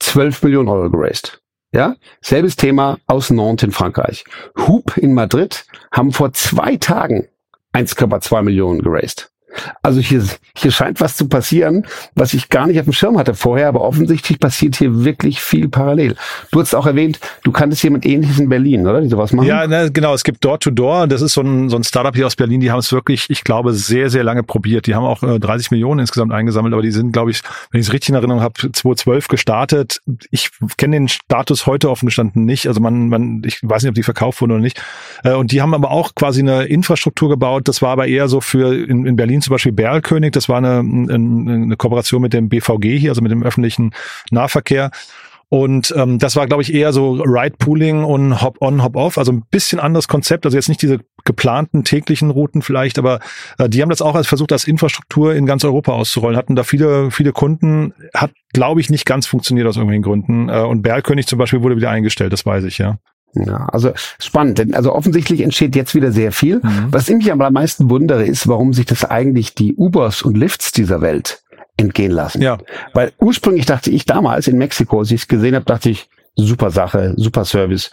12 0.00 0.42
Millionen 0.42 0.68
Euro 0.68 0.90
geraced. 0.90 1.40
Ja, 1.74 1.96
selbes 2.20 2.56
Thema 2.56 2.98
aus 3.06 3.30
Nantes 3.30 3.66
in 3.66 3.72
Frankreich. 3.72 4.24
Hoop 4.66 4.96
in 4.98 5.14
Madrid 5.14 5.64
haben 5.90 6.12
vor 6.12 6.32
zwei 6.32 6.76
Tagen 6.76 7.28
1,2 7.74 8.42
Millionen 8.42 8.82
geraced. 8.82 9.31
Also 9.82 10.00
hier, 10.00 10.24
hier 10.56 10.70
scheint 10.70 11.00
was 11.00 11.16
zu 11.16 11.28
passieren, 11.28 11.86
was 12.14 12.34
ich 12.34 12.48
gar 12.48 12.66
nicht 12.66 12.78
auf 12.78 12.84
dem 12.84 12.92
Schirm 12.92 13.18
hatte 13.18 13.34
vorher, 13.34 13.68
aber 13.68 13.82
offensichtlich 13.82 14.38
passiert 14.38 14.76
hier 14.76 15.04
wirklich 15.04 15.40
viel 15.40 15.68
parallel. 15.68 16.16
Du 16.50 16.60
hast 16.60 16.74
auch 16.74 16.86
erwähnt, 16.86 17.20
du 17.44 17.52
kanntest 17.52 17.82
jemand 17.82 18.06
ähnliches 18.06 18.38
in 18.38 18.48
Berlin, 18.48 18.86
oder? 18.86 19.00
Die 19.00 19.08
sowas 19.08 19.32
machen? 19.32 19.46
Ja, 19.46 19.66
ne, 19.66 19.90
genau. 19.92 20.14
Es 20.14 20.24
gibt 20.24 20.44
Door-to-Door. 20.44 21.06
Das 21.08 21.22
ist 21.22 21.34
so 21.34 21.42
ein, 21.42 21.68
so 21.68 21.76
ein 21.76 21.84
Startup 21.84 22.14
hier 22.14 22.26
aus 22.26 22.36
Berlin. 22.36 22.60
Die 22.60 22.70
haben 22.70 22.78
es 22.78 22.92
wirklich, 22.92 23.28
ich 23.28 23.44
glaube, 23.44 23.72
sehr, 23.74 24.10
sehr 24.10 24.24
lange 24.24 24.42
probiert. 24.42 24.86
Die 24.86 24.94
haben 24.94 25.04
auch 25.04 25.22
äh, 25.22 25.38
30 25.38 25.70
Millionen 25.70 26.00
insgesamt 26.00 26.32
eingesammelt, 26.32 26.72
aber 26.72 26.82
die 26.82 26.90
sind, 26.90 27.12
glaube 27.12 27.30
ich, 27.30 27.42
wenn 27.70 27.80
ich 27.80 27.86
es 27.88 27.92
richtig 27.92 28.10
in 28.10 28.14
Erinnerung 28.14 28.42
habe, 28.42 28.54
2012 28.54 29.28
gestartet. 29.28 30.00
Ich 30.30 30.50
kenne 30.76 30.96
den 30.96 31.08
Status 31.08 31.66
heute 31.66 31.90
offen 31.90 32.06
gestanden 32.06 32.44
nicht. 32.44 32.66
Also 32.68 32.80
man, 32.80 33.08
man, 33.08 33.42
ich 33.44 33.60
weiß 33.62 33.82
nicht, 33.82 33.90
ob 33.90 33.94
die 33.94 34.02
verkauft 34.02 34.40
wurden 34.40 34.52
oder 34.52 34.60
nicht. 34.60 34.82
Äh, 35.24 35.32
und 35.32 35.52
die 35.52 35.60
haben 35.60 35.74
aber 35.74 35.90
auch 35.90 36.14
quasi 36.14 36.40
eine 36.40 36.64
Infrastruktur 36.64 37.28
gebaut. 37.28 37.68
Das 37.68 37.82
war 37.82 37.90
aber 37.90 38.06
eher 38.06 38.28
so 38.28 38.40
für 38.40 38.74
in, 38.74 39.06
in 39.06 39.16
Berlin 39.16 39.41
zum 39.42 39.52
Beispiel 39.52 39.72
Berlkönig, 39.72 40.32
das 40.32 40.48
war 40.48 40.58
eine, 40.58 40.78
eine, 40.78 41.14
eine 41.14 41.76
Kooperation 41.76 42.22
mit 42.22 42.32
dem 42.32 42.48
BVG 42.48 42.98
hier, 42.98 43.10
also 43.10 43.22
mit 43.22 43.32
dem 43.32 43.42
öffentlichen 43.42 43.94
Nahverkehr. 44.30 44.90
Und 45.52 45.92
ähm, 45.98 46.18
das 46.18 46.34
war, 46.34 46.46
glaube 46.46 46.62
ich, 46.62 46.72
eher 46.72 46.94
so 46.94 47.12
Ride-Pooling 47.12 48.04
und 48.04 48.40
Hop-on, 48.40 48.82
Hop-off, 48.82 49.18
also 49.18 49.32
ein 49.32 49.42
bisschen 49.50 49.80
anderes 49.80 50.08
Konzept. 50.08 50.46
Also 50.46 50.56
jetzt 50.56 50.70
nicht 50.70 50.80
diese 50.80 51.00
geplanten 51.26 51.84
täglichen 51.84 52.30
Routen 52.30 52.62
vielleicht, 52.62 52.98
aber 52.98 53.20
äh, 53.58 53.68
die 53.68 53.82
haben 53.82 53.90
das 53.90 54.00
auch 54.00 54.14
als 54.14 54.26
versucht, 54.26 54.50
als 54.50 54.64
Infrastruktur 54.64 55.34
in 55.34 55.44
ganz 55.44 55.62
Europa 55.62 55.92
auszurollen, 55.92 56.38
hatten 56.38 56.56
da 56.56 56.62
viele, 56.62 57.10
viele 57.10 57.32
Kunden, 57.32 57.92
hat, 58.14 58.32
glaube 58.54 58.80
ich, 58.80 58.88
nicht 58.88 59.04
ganz 59.04 59.26
funktioniert 59.26 59.66
aus 59.66 59.76
irgendwelchen 59.76 60.04
Gründen. 60.04 60.48
Äh, 60.48 60.62
und 60.62 60.80
Berlkönig 60.80 61.26
zum 61.26 61.38
Beispiel 61.38 61.60
wurde 61.60 61.76
wieder 61.76 61.90
eingestellt, 61.90 62.32
das 62.32 62.46
weiß 62.46 62.64
ich, 62.64 62.78
ja. 62.78 62.96
Ja, 63.34 63.66
also 63.72 63.92
spannend, 64.18 64.58
denn 64.58 64.74
also 64.74 64.92
offensichtlich 64.94 65.40
entsteht 65.40 65.74
jetzt 65.74 65.94
wieder 65.94 66.12
sehr 66.12 66.32
viel. 66.32 66.56
Mhm. 66.56 66.88
Was 66.90 67.08
ich 67.08 67.16
mich 67.16 67.32
am 67.32 67.38
meisten 67.38 67.88
wundere, 67.88 68.24
ist, 68.24 68.46
warum 68.46 68.72
sich 68.72 68.86
das 68.86 69.04
eigentlich 69.04 69.54
die 69.54 69.74
Ubers 69.74 70.22
und 70.22 70.36
Lifts 70.36 70.72
dieser 70.72 71.00
Welt 71.00 71.42
entgehen 71.78 72.12
lassen. 72.12 72.42
Ja. 72.42 72.58
Weil 72.92 73.12
ursprünglich 73.18 73.64
dachte 73.64 73.90
ich 73.90 74.04
damals 74.04 74.48
in 74.48 74.58
Mexiko, 74.58 75.00
als 75.00 75.10
ich 75.10 75.22
es 75.22 75.28
gesehen 75.28 75.54
habe, 75.54 75.64
dachte 75.64 75.88
ich, 75.88 76.10
super 76.36 76.70
Sache, 76.70 77.14
super 77.16 77.44
Service. 77.44 77.90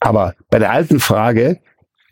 Aber 0.00 0.34
bei 0.50 0.58
der 0.58 0.72
alten 0.72 0.98
Frage, 0.98 1.60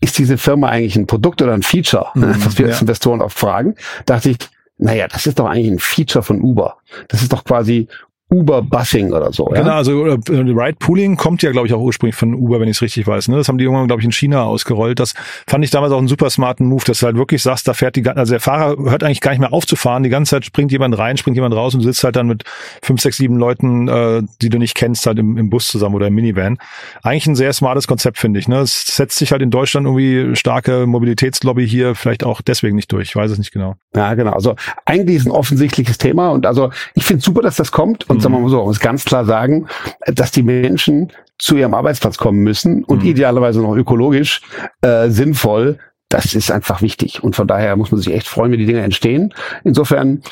ist 0.00 0.18
diese 0.18 0.38
Firma 0.38 0.68
eigentlich 0.68 0.96
ein 0.96 1.06
Produkt 1.06 1.42
oder 1.42 1.54
ein 1.54 1.62
Feature, 1.62 2.08
mhm, 2.14 2.44
was 2.44 2.58
wir 2.58 2.66
ja. 2.66 2.72
als 2.72 2.80
Investoren 2.80 3.20
oft 3.20 3.38
fragen, 3.38 3.74
dachte 4.06 4.30
ich, 4.30 4.38
naja, 4.78 5.08
das 5.08 5.26
ist 5.26 5.38
doch 5.38 5.46
eigentlich 5.46 5.72
ein 5.72 5.80
Feature 5.80 6.22
von 6.22 6.40
Uber. 6.40 6.76
Das 7.08 7.22
ist 7.22 7.32
doch 7.32 7.44
quasi 7.44 7.88
Uber-Busing 8.30 9.12
oder 9.12 9.32
so. 9.32 9.48
Ja? 9.54 9.62
Genau, 9.62 9.72
also 9.72 10.06
äh, 10.06 10.18
Ride-Pooling 10.28 11.16
kommt 11.16 11.42
ja, 11.42 11.50
glaube 11.50 11.66
ich, 11.66 11.72
auch 11.72 11.80
ursprünglich 11.80 12.14
von 12.14 12.34
Uber, 12.34 12.60
wenn 12.60 12.68
ich 12.68 12.76
es 12.76 12.82
richtig 12.82 13.06
weiß. 13.06 13.28
Ne? 13.28 13.36
Das 13.36 13.48
haben 13.48 13.56
die 13.56 13.64
irgendwann, 13.64 13.86
glaube 13.86 14.02
ich, 14.02 14.06
in 14.06 14.12
China 14.12 14.44
ausgerollt. 14.44 15.00
Das 15.00 15.14
fand 15.46 15.64
ich 15.64 15.70
damals 15.70 15.92
auch 15.92 15.98
einen 15.98 16.08
super 16.08 16.28
smarten 16.28 16.66
Move, 16.66 16.84
dass 16.84 17.00
du 17.00 17.06
halt 17.06 17.16
wirklich 17.16 17.42
sagst, 17.42 17.66
da 17.66 17.72
fährt 17.72 17.96
die, 17.96 18.06
also 18.06 18.32
der 18.32 18.40
Fahrer 18.40 18.76
hört 18.90 19.02
eigentlich 19.02 19.22
gar 19.22 19.30
nicht 19.30 19.40
mehr 19.40 19.52
auf 19.52 19.66
zu 19.66 19.76
fahren. 19.76 20.02
Die 20.02 20.10
ganze 20.10 20.30
Zeit 20.30 20.44
springt 20.44 20.72
jemand 20.72 20.98
rein, 20.98 21.16
springt 21.16 21.36
jemand 21.36 21.54
raus 21.54 21.74
und 21.74 21.80
du 21.80 21.86
sitzt 21.86 22.04
halt 22.04 22.16
dann 22.16 22.26
mit 22.26 22.44
fünf, 22.82 23.00
sechs, 23.00 23.16
sieben 23.16 23.36
Leuten, 23.36 23.88
äh, 23.88 24.22
die 24.42 24.50
du 24.50 24.58
nicht 24.58 24.74
kennst, 24.74 25.06
halt 25.06 25.18
im, 25.18 25.38
im 25.38 25.48
Bus 25.48 25.68
zusammen 25.68 25.94
oder 25.94 26.08
im 26.08 26.14
Minivan. 26.14 26.58
Eigentlich 27.02 27.26
ein 27.26 27.36
sehr 27.36 27.54
smartes 27.54 27.86
Konzept, 27.86 28.18
finde 28.18 28.40
ich. 28.40 28.48
Ne? 28.48 28.58
Es 28.58 28.88
setzt 28.88 29.18
sich 29.18 29.32
halt 29.32 29.40
in 29.40 29.50
Deutschland 29.50 29.86
irgendwie 29.86 30.36
starke 30.36 30.86
Mobilitätslobby 30.86 31.66
hier 31.66 31.94
vielleicht 31.94 32.24
auch 32.24 32.42
deswegen 32.42 32.76
nicht 32.76 32.92
durch. 32.92 33.08
Ich 33.08 33.16
weiß 33.16 33.30
es 33.30 33.38
nicht 33.38 33.52
genau. 33.52 33.76
Ja, 33.94 34.12
genau. 34.14 34.32
Also 34.32 34.54
eigentlich 34.84 35.16
ist 35.16 35.26
ein 35.26 35.32
offensichtliches 35.32 35.96
Thema 35.96 36.28
und 36.28 36.44
also 36.44 36.70
ich 36.94 37.04
finde 37.04 37.22
super, 37.22 37.40
dass 37.40 37.56
das 37.56 37.72
kommt 37.72 38.08
und 38.10 38.17
und 38.18 38.22
sagen 38.22 38.34
wir 38.34 38.40
mal 38.40 38.48
so, 38.50 38.64
muss 38.64 38.80
ganz 38.80 39.04
klar 39.04 39.24
sagen, 39.24 39.68
dass 40.06 40.32
die 40.32 40.42
Menschen 40.42 41.12
zu 41.38 41.56
ihrem 41.56 41.72
Arbeitsplatz 41.72 42.18
kommen 42.18 42.40
müssen 42.40 42.82
und 42.82 43.02
mhm. 43.02 43.10
idealerweise 43.10 43.60
noch 43.60 43.76
ökologisch 43.76 44.42
äh, 44.82 45.08
sinnvoll. 45.08 45.78
Das 46.08 46.34
ist 46.34 46.50
einfach 46.50 46.82
wichtig. 46.82 47.22
Und 47.22 47.36
von 47.36 47.46
daher 47.46 47.76
muss 47.76 47.92
man 47.92 48.00
sich 48.00 48.12
echt 48.12 48.26
freuen, 48.26 48.50
wenn 48.50 48.58
die 48.58 48.66
Dinge 48.66 48.80
entstehen. 48.80 49.32
Insofern 49.62 50.22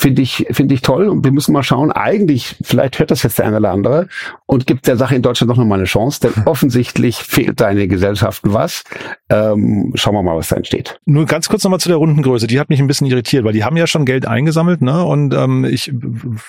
finde 0.00 0.22
ich, 0.22 0.46
finde 0.50 0.74
ich 0.74 0.82
toll. 0.82 1.08
Und 1.08 1.24
wir 1.24 1.32
müssen 1.32 1.52
mal 1.52 1.62
schauen, 1.62 1.92
eigentlich, 1.92 2.56
vielleicht 2.62 2.98
hört 2.98 3.10
das 3.10 3.22
jetzt 3.22 3.38
der 3.38 3.46
eine 3.46 3.58
oder 3.58 3.70
andere 3.70 4.08
und 4.46 4.66
gibt 4.66 4.86
der 4.86 4.96
Sache 4.96 5.14
in 5.14 5.22
Deutschland 5.22 5.48
noch 5.48 5.64
mal 5.64 5.74
eine 5.74 5.84
Chance, 5.84 6.20
denn 6.20 6.42
offensichtlich 6.46 7.16
fehlt 7.16 7.60
da 7.60 7.68
in 7.70 7.76
den 7.76 7.88
Gesellschaften 7.88 8.52
was. 8.52 8.84
Ähm, 9.28 9.92
schauen 9.94 10.14
wir 10.14 10.22
mal, 10.22 10.36
was 10.36 10.48
da 10.48 10.56
entsteht. 10.56 11.00
Nur 11.04 11.26
ganz 11.26 11.48
kurz 11.48 11.64
nochmal 11.64 11.80
zu 11.80 11.88
der 11.88 11.98
Rundengröße. 11.98 12.46
Die 12.46 12.60
hat 12.60 12.68
mich 12.68 12.80
ein 12.80 12.86
bisschen 12.86 13.06
irritiert, 13.06 13.44
weil 13.44 13.52
die 13.52 13.64
haben 13.64 13.76
ja 13.76 13.86
schon 13.86 14.04
Geld 14.04 14.26
eingesammelt, 14.26 14.82
ne? 14.82 15.04
Und 15.04 15.34
ähm, 15.34 15.64
ich, 15.64 15.92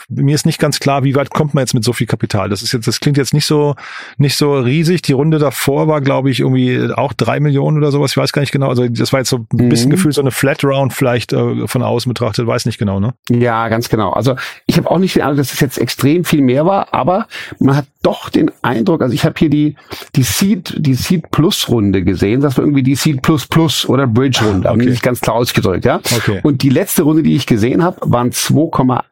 mir 0.09 0.35
ist 0.35 0.45
nicht 0.45 0.59
ganz 0.59 0.79
klar, 0.79 1.03
wie 1.03 1.15
weit 1.15 1.31
kommt 1.31 1.53
man 1.53 1.63
jetzt 1.63 1.73
mit 1.73 1.83
so 1.83 1.93
viel 1.93 2.07
Kapital. 2.07 2.49
Das 2.49 2.61
ist 2.61 2.71
jetzt, 2.71 2.87
das 2.87 2.99
klingt 2.99 3.17
jetzt 3.17 3.33
nicht 3.33 3.45
so, 3.45 3.75
nicht 4.17 4.35
so 4.35 4.57
riesig. 4.59 5.01
Die 5.01 5.13
Runde 5.13 5.39
davor 5.39 5.87
war, 5.87 6.01
glaube 6.01 6.29
ich, 6.29 6.39
irgendwie 6.39 6.91
auch 6.93 7.13
drei 7.13 7.39
Millionen 7.39 7.77
oder 7.77 7.91
sowas. 7.91 8.11
Ich 8.11 8.17
weiß 8.17 8.31
gar 8.31 8.41
nicht 8.41 8.51
genau. 8.51 8.69
Also 8.69 8.87
das 8.87 9.11
war 9.11 9.19
jetzt 9.19 9.29
so 9.29 9.45
ein 9.53 9.69
bisschen 9.69 9.87
mhm. 9.87 9.93
Gefühl, 9.93 10.11
so 10.11 10.21
eine 10.21 10.31
Flat 10.31 10.63
Round 10.63 10.93
vielleicht 10.93 11.33
äh, 11.33 11.67
von 11.67 11.83
außen 11.83 12.09
betrachtet, 12.09 12.47
weiß 12.47 12.65
nicht 12.65 12.77
genau, 12.77 12.99
ne? 12.99 13.13
Ja, 13.29 13.38
ganz 13.39 13.89
genau. 13.89 14.11
Also 14.11 14.35
ich 14.65 14.77
habe 14.77 14.89
auch 14.89 14.97
nicht 14.97 15.15
den 15.15 15.23
Eindruck, 15.23 15.37
dass 15.37 15.53
es 15.53 15.59
jetzt 15.59 15.77
extrem 15.77 16.25
viel 16.25 16.41
mehr 16.41 16.65
war, 16.65 16.93
aber 16.93 17.27
man 17.59 17.75
hat 17.75 17.85
doch 18.01 18.29
den 18.29 18.51
Eindruck, 18.61 19.01
also 19.01 19.13
ich 19.13 19.25
habe 19.25 19.35
hier 19.37 19.49
die 19.49 19.75
die 20.15 20.23
Seed 20.23 20.75
die 20.77 20.93
Seed 20.93 21.31
Plus 21.31 21.69
Runde 21.69 22.03
gesehen, 22.03 22.41
das 22.41 22.57
war 22.57 22.63
irgendwie 22.63 22.83
die 22.83 22.95
Seed 22.95 23.21
Plus 23.21 23.47
Plus 23.47 23.87
oder 23.87 24.07
Bridge 24.07 24.43
Runde, 24.43 24.69
okay. 24.69 24.85
nicht 24.85 25.03
ganz 25.03 25.21
klar 25.21 25.35
ausgedrückt, 25.35 25.85
ja. 25.85 25.97
Okay. 25.97 26.39
Und 26.43 26.63
die 26.63 26.69
letzte 26.69 27.03
Runde, 27.03 27.23
die 27.23 27.35
ich 27.35 27.45
gesehen 27.45 27.83
habe, 27.83 27.97
waren 28.01 28.31
2,08, 28.31 29.03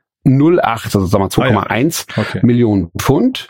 also 0.86 1.06
sagen 1.06 1.24
wir 1.24 1.30
2,1 1.30 2.06
ah, 2.10 2.14
ja. 2.16 2.24
okay. 2.24 2.40
Millionen 2.44 2.92
Pfund. 2.98 3.50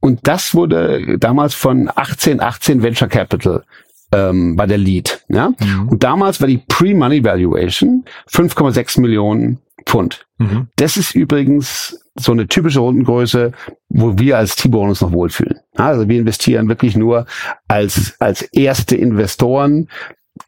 Und 0.00 0.26
das 0.28 0.54
wurde 0.54 1.18
damals 1.18 1.54
von 1.54 1.88
1818 1.88 2.82
Venture 2.82 3.08
Capital 3.08 3.64
ähm, 4.12 4.56
bei 4.56 4.66
der 4.66 4.78
Lead. 4.78 5.24
Ja? 5.28 5.50
Mhm. 5.58 5.88
Und 5.88 6.02
damals 6.02 6.40
war 6.40 6.48
die 6.48 6.58
Pre-Money 6.58 7.24
Valuation 7.24 8.04
5,6 8.30 9.00
Millionen 9.00 9.58
Pfund. 9.88 10.26
Mhm. 10.38 10.68
Das 10.76 10.96
ist 10.96 11.14
übrigens 11.14 11.98
so 12.14 12.32
eine 12.32 12.46
typische 12.46 12.80
Rundengröße, 12.80 13.52
wo 13.88 14.18
wir 14.18 14.36
als 14.36 14.54
T-Bone 14.56 14.90
uns 14.90 15.00
noch 15.00 15.12
wohlfühlen. 15.12 15.58
Also 15.74 16.08
wir 16.08 16.18
investieren 16.18 16.68
wirklich 16.68 16.96
nur 16.96 17.26
als, 17.66 18.14
als 18.20 18.42
erste 18.42 18.96
Investoren. 18.96 19.88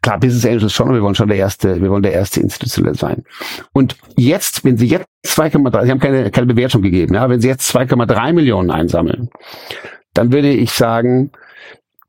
Klar, 0.01 0.19
Business 0.19 0.45
Angels 0.45 0.73
schon, 0.73 0.87
aber 0.87 0.97
wir 0.97 1.03
wollen 1.03 1.15
schon 1.15 1.27
der 1.27 1.37
erste, 1.37 1.81
wir 1.81 1.89
wollen 1.89 2.03
der 2.03 2.13
erste 2.13 2.39
Institutionelle 2.39 2.95
sein. 2.95 3.23
Und 3.73 3.97
jetzt, 4.15 4.63
wenn 4.63 4.77
Sie 4.77 4.87
jetzt 4.87 5.07
2,3, 5.25 5.85
Sie 5.85 5.91
haben 5.91 5.99
keine, 5.99 6.31
keine 6.31 6.47
Bewertung 6.47 6.81
gegeben, 6.81 7.15
ja, 7.15 7.27
wenn 7.29 7.41
Sie 7.41 7.47
jetzt 7.47 7.75
2,3 7.75 8.33
Millionen 8.33 8.71
einsammeln, 8.71 9.29
dann 10.13 10.31
würde 10.31 10.49
ich 10.49 10.71
sagen, 10.71 11.31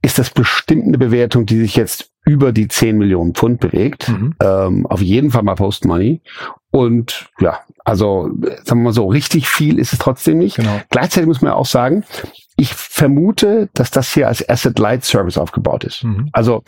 ist 0.03 0.19
das 0.19 0.31
bestimmt 0.31 0.87
eine 0.87 0.99
Bewertung, 0.99 1.47
die 1.47 1.59
sich 1.59 1.77
jetzt 1.77 2.11
über 2.25 2.53
die 2.53 2.69
10 2.69 2.99
Millionen 2.99 3.35
Pfund 3.35 3.61
bewegt. 3.61 4.09
Mhm. 4.09 4.35
Ähm, 4.41 4.87
auf 4.87 5.01
jeden 5.01 5.31
Fall 5.31 5.43
mal 5.43 5.55
Post 5.55 5.85
Money. 5.85 6.21
Und 6.73 7.29
ja, 7.39 7.61
also 7.85 8.31
sagen 8.65 8.81
wir 8.81 8.85
mal 8.85 8.93
so, 8.95 9.07
richtig 9.07 9.47
viel 9.47 9.79
ist 9.79 9.93
es 9.93 9.99
trotzdem 9.99 10.39
nicht. 10.39 10.57
Genau. 10.57 10.81
Gleichzeitig 10.89 11.27
muss 11.27 11.43
man 11.43 11.53
ja 11.53 11.57
auch 11.57 11.67
sagen, 11.67 12.03
ich 12.57 12.73
vermute, 12.73 13.69
dass 13.75 13.91
das 13.91 14.13
hier 14.15 14.27
als 14.27 14.49
Asset 14.49 14.79
Light 14.79 15.05
Service 15.05 15.37
aufgebaut 15.37 15.85
ist. 15.85 16.03
Mhm. 16.03 16.31
Also 16.33 16.65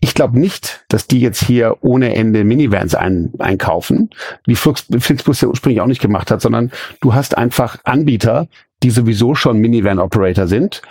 ich 0.00 0.14
glaube 0.14 0.40
nicht, 0.40 0.84
dass 0.88 1.06
die 1.06 1.20
jetzt 1.20 1.44
hier 1.44 1.76
ohne 1.82 2.16
Ende 2.16 2.42
Minivans 2.42 2.96
ein, 2.96 3.32
einkaufen, 3.38 4.10
wie 4.44 4.56
Flixbus 4.56 5.40
ja 5.40 5.48
ursprünglich 5.48 5.80
auch 5.80 5.86
nicht 5.86 6.02
gemacht 6.02 6.32
hat, 6.32 6.40
sondern 6.40 6.72
du 7.00 7.14
hast 7.14 7.38
einfach 7.38 7.78
Anbieter, 7.84 8.48
die 8.82 8.90
sowieso 8.90 9.36
schon 9.36 9.58
Minivan-Operator 9.58 10.48
sind 10.48 10.82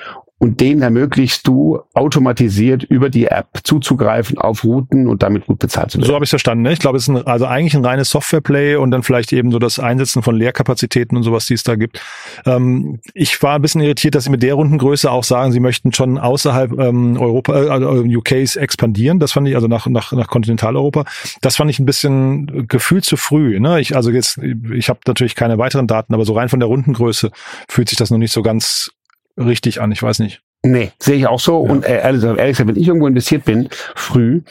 und 0.42 0.60
denen 0.60 0.82
ermöglichst 0.82 1.48
du 1.48 1.82
automatisiert 1.94 2.82
über 2.82 3.12
die 3.12 3.28
App 3.28 3.60
zuzugreifen 3.64 4.40
auf 4.40 4.64
Routen 4.64 5.08
und 5.08 5.22
damit 5.22 5.46
gut 5.46 5.60
bezahlt 5.60 5.92
zu 5.92 6.00
werden. 6.00 6.08
So 6.08 6.16
habe 6.16 6.26
ich 6.26 6.32
verstanden. 6.32 6.64
Ne? 6.64 6.74
Ich 6.74 6.80
glaube, 6.80 6.98
es 6.98 7.04
ist 7.04 7.10
ein, 7.10 7.28
also 7.28 7.46
eigentlich 7.46 7.76
ein 7.76 7.86
reines 7.86 8.10
Software-Play 8.10 8.78
und 8.78 8.90
dann 8.90 9.04
vielleicht 9.04 9.34
eben 9.34 9.52
so 9.52 9.60
das 9.60 9.78
Einsetzen 9.78 10.24
von 10.24 10.36
Leerkapazitäten 10.36 11.16
und 11.16 11.22
sowas, 11.22 11.46
die 11.46 11.54
es 11.54 11.62
da 11.62 11.76
gibt. 11.76 12.02
Ähm, 12.48 13.02
ich 13.14 13.44
war 13.44 13.54
ein 13.54 13.62
bisschen 13.62 13.82
irritiert, 13.82 14.16
dass 14.16 14.24
sie 14.24 14.32
mit 14.32 14.42
der 14.42 14.56
Rundengröße 14.56 15.12
auch 15.12 15.24
sagen, 15.24 15.52
sie 15.52 15.60
möchten 15.60 15.94
schon 15.94 16.18
außerhalb 16.18 16.72
ähm, 16.80 17.18
Europa, 17.20 17.66
äh, 17.66 17.70
also 17.70 18.02
UKs 18.02 18.56
expandieren. 18.56 19.20
Das 19.20 19.34
fand 19.34 19.48
ich 19.48 19.54
also 19.54 19.68
nach 19.68 19.86
nach 19.86 20.12
nach 20.12 20.28
Kontinentaleuropa. 20.28 21.06
Das 21.42 21.58
fand 21.58 21.70
ich 21.70 21.78
ein 21.78 21.86
bisschen 21.86 22.68
gefühlt 22.68 23.06
zu 23.06 23.16
früh. 23.16 23.60
Ne? 23.60 23.80
Ich 23.80 23.96
also 23.96 24.10
jetzt, 24.10 24.40
ich 24.40 24.90
habe 24.90 25.02
natürlich 25.06 25.36
keine 25.36 25.60
weiteren 25.60 25.86
Daten, 25.86 26.16
aber 26.16 26.26
so 26.26 26.34
rein 26.34 26.50
von 26.50 26.60
der 26.60 26.68
Rundengröße 26.68 27.30
fühlt 27.70 27.90
sich 27.90 27.98
das 28.00 28.10
noch 28.10 28.18
nicht 28.18 28.34
so 28.34 28.42
ganz 28.42 28.92
richtig 29.38 29.82
an. 29.82 29.92
Ich 29.92 30.02
weiß 30.04 30.20
nicht. 30.20 30.42
Nee, 30.64 30.92
sehe 31.00 31.16
ich 31.16 31.28
auch 31.28 31.40
so. 31.40 31.66
Ja. 31.66 31.72
Und 31.72 31.86
äh, 31.86 32.02
ehrlich, 32.02 32.24
ehrlich 32.24 32.58
gesagt, 32.58 32.70
wenn 32.70 32.76
ich 32.76 32.88
irgendwo 32.88 33.08
investiert 33.08 33.46
bin, 33.46 33.70
früh, 33.96 34.42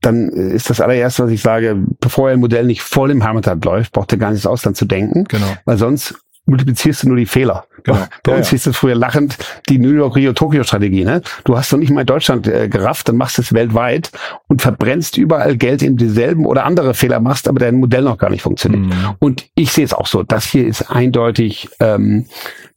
dann 0.00 0.28
ist 0.28 0.70
das 0.70 0.80
allererste, 0.80 1.24
was 1.24 1.30
ich 1.30 1.42
sage, 1.42 1.76
bevor 2.00 2.28
ein 2.28 2.40
Modell 2.40 2.64
nicht 2.64 2.82
voll 2.82 3.10
im 3.10 3.22
Hammertag 3.22 3.64
läuft, 3.64 3.92
braucht 3.92 4.12
er 4.12 4.18
gar 4.18 4.30
nicht 4.30 4.38
ins 4.38 4.46
Ausland 4.46 4.76
zu 4.76 4.84
denken. 4.84 5.24
Genau. 5.24 5.56
Weil 5.64 5.78
sonst 5.78 6.14
multiplizierst 6.46 7.02
du 7.02 7.08
nur 7.08 7.16
die 7.16 7.26
Fehler. 7.26 7.64
Genau. 7.84 7.98
Bei 8.24 8.36
uns 8.36 8.48
ja, 8.48 8.50
hieß 8.52 8.66
es 8.66 8.76
früher 8.76 8.94
lachend 8.94 9.38
die 9.68 9.78
New 9.78 9.92
York 9.92 10.16
Rio 10.16 10.32
Tokyo 10.32 10.64
Strategie. 10.64 11.04
Ne? 11.04 11.22
Du 11.44 11.56
hast 11.56 11.72
doch 11.72 11.78
nicht 11.78 11.90
mal 11.90 12.00
in 12.00 12.06
Deutschland 12.06 12.46
äh, 12.48 12.68
gerafft, 12.68 13.08
dann 13.08 13.16
machst 13.16 13.38
du 13.38 13.42
es 13.42 13.52
weltweit 13.52 14.10
und 14.48 14.60
verbrennst 14.60 15.16
überall 15.16 15.56
Geld 15.56 15.82
in 15.82 15.96
dieselben 15.96 16.46
oder 16.46 16.64
andere 16.64 16.94
Fehler 16.94 17.20
machst, 17.20 17.48
aber 17.48 17.60
dein 17.60 17.76
Modell 17.76 18.02
noch 18.02 18.18
gar 18.18 18.30
nicht 18.30 18.42
funktioniert. 18.42 18.82
Mhm. 18.82 19.14
Und 19.18 19.46
ich 19.54 19.72
sehe 19.72 19.84
es 19.84 19.94
auch 19.94 20.06
so. 20.06 20.22
Das 20.22 20.46
hier 20.46 20.66
ist 20.66 20.90
eindeutig, 20.90 21.68
ähm, 21.78 22.26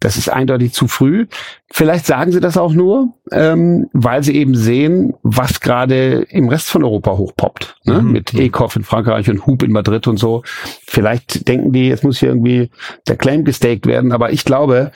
das 0.03 0.17
ist 0.17 0.27
eindeutig 0.27 0.73
zu 0.73 0.87
früh. 0.89 1.27
Vielleicht 1.71 2.05
sagen 2.05 2.33
sie 2.33 2.41
das 2.41 2.57
auch 2.57 2.73
nur, 2.73 3.13
ähm, 3.31 3.87
weil 3.93 4.21
sie 4.21 4.35
eben 4.35 4.53
sehen, 4.53 5.13
was 5.23 5.61
gerade 5.61 6.25
im 6.29 6.49
Rest 6.49 6.69
von 6.69 6.83
Europa 6.83 7.11
hochpoppt. 7.17 7.77
Ne? 7.85 8.01
Mhm. 8.01 8.11
Mit 8.11 8.33
ECOF 8.33 8.75
in 8.75 8.83
Frankreich 8.83 9.29
und 9.29 9.47
Hub 9.47 9.63
in 9.63 9.71
Madrid 9.71 10.05
und 10.07 10.17
so. 10.17 10.43
Vielleicht 10.85 11.47
denken 11.47 11.71
die, 11.71 11.87
jetzt 11.87 12.03
muss 12.03 12.19
hier 12.19 12.29
irgendwie 12.29 12.69
der 13.07 13.15
Claim 13.15 13.45
gestaked 13.45 13.85
werden. 13.85 14.11
Aber 14.11 14.33
ich 14.33 14.43
glaube, 14.43 14.91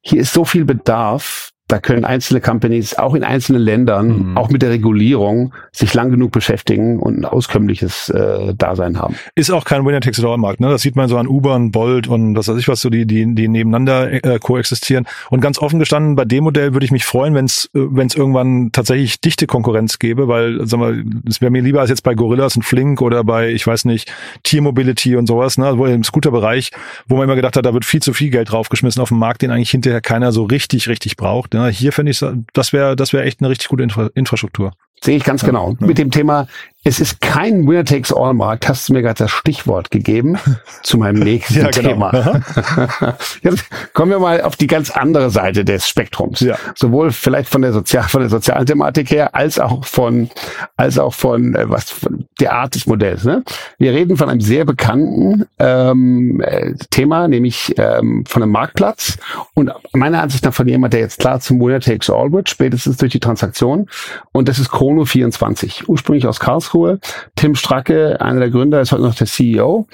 hier 0.00 0.22
ist 0.22 0.32
so 0.32 0.46
viel 0.46 0.64
Bedarf, 0.64 1.50
da 1.68 1.78
können 1.78 2.04
einzelne 2.04 2.40
Companies 2.40 2.94
auch 2.94 3.14
in 3.14 3.22
einzelnen 3.22 3.62
Ländern, 3.62 4.30
mhm. 4.30 4.36
auch 4.36 4.48
mit 4.48 4.62
der 4.62 4.70
Regulierung, 4.70 5.54
sich 5.70 5.92
lang 5.94 6.10
genug 6.10 6.32
beschäftigen 6.32 6.98
und 6.98 7.18
ein 7.18 7.24
auskömmliches 7.24 8.08
äh, 8.08 8.54
Dasein 8.54 8.98
haben. 8.98 9.16
Ist 9.34 9.50
auch 9.50 9.64
kein 9.64 9.84
Winner-Takes-it-all-Markt. 9.84 10.60
Ne? 10.60 10.70
Das 10.70 10.82
sieht 10.82 10.96
man 10.96 11.08
so 11.08 11.18
an 11.18 11.28
Uber, 11.28 11.58
Bolt 11.58 12.06
und 12.06 12.36
was 12.36 12.48
weiß 12.48 12.56
ich 12.56 12.68
was, 12.68 12.80
so 12.80 12.88
die, 12.88 13.06
die, 13.06 13.34
die 13.34 13.48
nebeneinander 13.48 14.24
äh, 14.24 14.38
koexistieren. 14.38 15.06
Und 15.30 15.40
ganz 15.40 15.58
offen 15.58 15.78
gestanden, 15.78 16.16
bei 16.16 16.24
dem 16.24 16.44
Modell 16.44 16.72
würde 16.72 16.86
ich 16.86 16.92
mich 16.92 17.04
freuen, 17.04 17.34
wenn 17.34 17.44
es 17.44 17.68
äh, 17.74 17.80
wenn 17.90 18.06
es 18.06 18.14
irgendwann 18.14 18.70
tatsächlich 18.72 19.20
dichte 19.20 19.46
Konkurrenz 19.46 19.98
gäbe, 19.98 20.28
weil 20.28 20.66
sag 20.66 20.80
mal, 20.80 21.04
es 21.28 21.40
wäre 21.40 21.50
mir 21.50 21.62
lieber 21.62 21.80
als 21.80 21.90
jetzt 21.90 22.02
bei 22.02 22.14
Gorillas 22.14 22.56
und 22.56 22.62
Flink 22.62 23.02
oder 23.02 23.24
bei, 23.24 23.50
ich 23.50 23.66
weiß 23.66 23.84
nicht, 23.84 24.12
Tier 24.42 24.62
Mobility 24.62 25.16
und 25.16 25.26
sowas, 25.26 25.58
ne? 25.58 25.66
Also 25.66 25.84
im 25.86 26.04
Scooter-Bereich, 26.04 26.70
wo 27.08 27.16
man 27.16 27.24
immer 27.24 27.36
gedacht 27.36 27.56
hat, 27.56 27.66
da 27.66 27.74
wird 27.74 27.84
viel 27.84 28.00
zu 28.00 28.12
viel 28.12 28.30
Geld 28.30 28.52
draufgeschmissen 28.52 29.02
auf 29.02 29.08
den 29.08 29.18
Markt, 29.18 29.42
den 29.42 29.50
eigentlich 29.50 29.70
hinterher 29.70 30.00
keiner 30.00 30.32
so 30.32 30.44
richtig, 30.44 30.88
richtig 30.88 31.16
braucht. 31.16 31.54
Ne? 31.54 31.57
Hier 31.66 31.92
finde 31.92 32.12
ich, 32.12 32.24
das 32.52 32.72
wäre 32.72 32.96
das 32.96 33.12
wäre 33.12 33.24
echt 33.24 33.40
eine 33.40 33.50
richtig 33.50 33.68
gute 33.68 33.82
Infra 33.82 34.08
Infrastruktur. 34.14 34.72
Sehe 35.02 35.16
ich 35.16 35.24
ganz 35.24 35.44
genau. 35.44 35.76
Ja. 35.80 35.86
Mit 35.86 35.98
dem 35.98 36.10
Thema, 36.10 36.46
es 36.84 37.00
ist 37.00 37.20
kein 37.20 37.66
Winner-Takes-all-Markt, 37.66 38.68
hast 38.68 38.88
du 38.88 38.92
mir 38.92 39.02
gerade 39.02 39.24
das 39.24 39.30
Stichwort 39.30 39.90
gegeben 39.90 40.38
zu 40.82 40.96
meinem 40.96 41.18
nächsten 41.18 41.60
ja, 41.60 41.70
genau. 41.70 42.10
Thema. 42.10 42.42
Jetzt 43.42 43.64
kommen 43.92 44.10
wir 44.12 44.18
mal 44.20 44.40
auf 44.42 44.56
die 44.56 44.68
ganz 44.68 44.90
andere 44.90 45.30
Seite 45.30 45.64
des 45.64 45.88
Spektrums. 45.88 46.40
Ja. 46.40 46.56
Sowohl 46.74 47.10
vielleicht 47.10 47.50
von 47.50 47.62
der 47.62 47.72
Sozial 47.72 48.04
von 48.04 48.20
der 48.20 48.30
sozialen 48.30 48.64
Thematik 48.64 49.10
her, 49.10 49.34
als 49.34 49.58
auch 49.58 49.84
von 49.84 50.30
als 50.76 50.98
auch 50.98 51.12
von 51.12 51.54
äh, 51.54 51.68
was 51.68 51.90
von 51.90 52.26
der 52.40 52.54
Art 52.54 52.74
des 52.74 52.86
Modells. 52.86 53.24
Ne? 53.24 53.42
Wir 53.78 53.92
reden 53.92 54.16
von 54.16 54.30
einem 54.30 54.40
sehr 54.40 54.64
bekannten 54.64 55.46
ähm, 55.58 56.40
äh, 56.40 56.74
Thema, 56.90 57.28
nämlich 57.28 57.74
ähm, 57.76 58.24
von 58.26 58.42
einem 58.42 58.52
Marktplatz 58.52 59.18
und 59.54 59.72
meiner 59.92 60.22
Ansicht 60.22 60.44
nach 60.44 60.54
von 60.54 60.68
jemand, 60.68 60.94
der 60.94 61.00
jetzt 61.00 61.18
klar 61.18 61.40
zum 61.40 61.60
Winner-Takes-all 61.60 62.32
wird, 62.32 62.48
spätestens 62.48 62.96
durch 62.96 63.12
die 63.12 63.20
Transaktion. 63.20 63.88
Und 64.32 64.48
das 64.48 64.58
ist 64.58 64.70
Chrono24, 64.88 65.84
ursprünglich 65.86 66.26
aus 66.26 66.40
Karlsruhe. 66.40 66.98
Tim 67.36 67.54
Stracke, 67.54 68.20
einer 68.20 68.40
der 68.40 68.50
Gründer, 68.50 68.80
ist 68.80 68.92
heute 68.92 69.02
noch 69.02 69.14
der 69.14 69.26
CEO. 69.26 69.86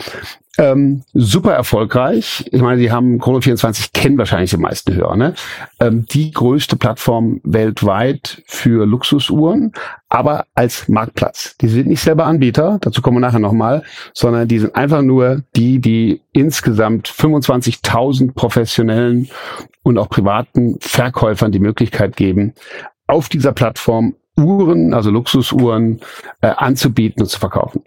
Ähm, 0.56 1.02
super 1.14 1.52
erfolgreich. 1.52 2.44
Ich 2.52 2.62
meine, 2.62 2.80
die 2.80 2.92
haben 2.92 3.20
Chrono24 3.20 3.88
kennen 3.92 4.16
wahrscheinlich 4.18 4.50
die 4.50 4.56
meisten 4.56 4.94
Hörer. 4.94 5.16
Ne? 5.16 5.34
Ähm, 5.80 6.06
die 6.06 6.30
größte 6.30 6.76
Plattform 6.76 7.40
weltweit 7.42 8.40
für 8.46 8.86
Luxusuhren, 8.86 9.72
aber 10.08 10.46
als 10.54 10.88
Marktplatz. 10.88 11.56
Die 11.60 11.66
sind 11.66 11.88
nicht 11.88 12.02
selber 12.02 12.26
Anbieter, 12.26 12.78
dazu 12.80 13.02
kommen 13.02 13.16
wir 13.16 13.20
nachher 13.20 13.40
nochmal, 13.40 13.82
sondern 14.12 14.46
die 14.46 14.60
sind 14.60 14.76
einfach 14.76 15.02
nur 15.02 15.42
die, 15.56 15.80
die 15.80 16.20
insgesamt 16.32 17.08
25.000 17.08 18.34
professionellen 18.34 19.28
und 19.82 19.98
auch 19.98 20.08
privaten 20.08 20.76
Verkäufern 20.80 21.50
die 21.50 21.58
Möglichkeit 21.58 22.16
geben, 22.16 22.54
auf 23.08 23.28
dieser 23.28 23.52
Plattform 23.52 24.14
Uhren, 24.36 24.94
also 24.94 25.10
Luxusuhren, 25.10 26.00
äh, 26.40 26.48
anzubieten 26.48 27.22
und 27.22 27.28
zu 27.28 27.38
verkaufen. 27.38 27.82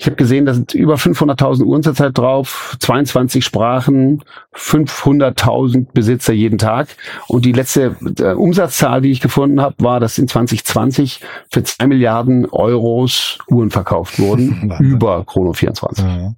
Ich 0.00 0.06
habe 0.06 0.16
gesehen, 0.16 0.46
da 0.46 0.54
sind 0.54 0.72
über 0.72 0.94
500.000 0.94 1.62
Uhren 1.62 1.82
zurzeit 1.82 2.16
drauf, 2.16 2.74
22 2.80 3.44
Sprachen, 3.44 4.24
500.000 4.54 5.88
Besitzer 5.92 6.32
jeden 6.32 6.56
Tag. 6.56 6.88
Und 7.28 7.44
die 7.44 7.52
letzte 7.52 7.96
äh, 8.18 8.32
Umsatzzahl, 8.32 9.02
die 9.02 9.10
ich 9.10 9.20
gefunden 9.20 9.60
habe, 9.60 9.74
war, 9.78 10.00
dass 10.00 10.16
in 10.16 10.26
2020 10.26 11.20
für 11.50 11.64
zwei 11.64 11.86
Milliarden 11.86 12.46
Euros 12.46 13.38
Uhren 13.50 13.70
verkauft 13.70 14.18
wurden 14.18 14.72
über 14.80 15.22
Chrono 15.26 15.52
24. 15.52 16.02
Ja. 16.02 16.32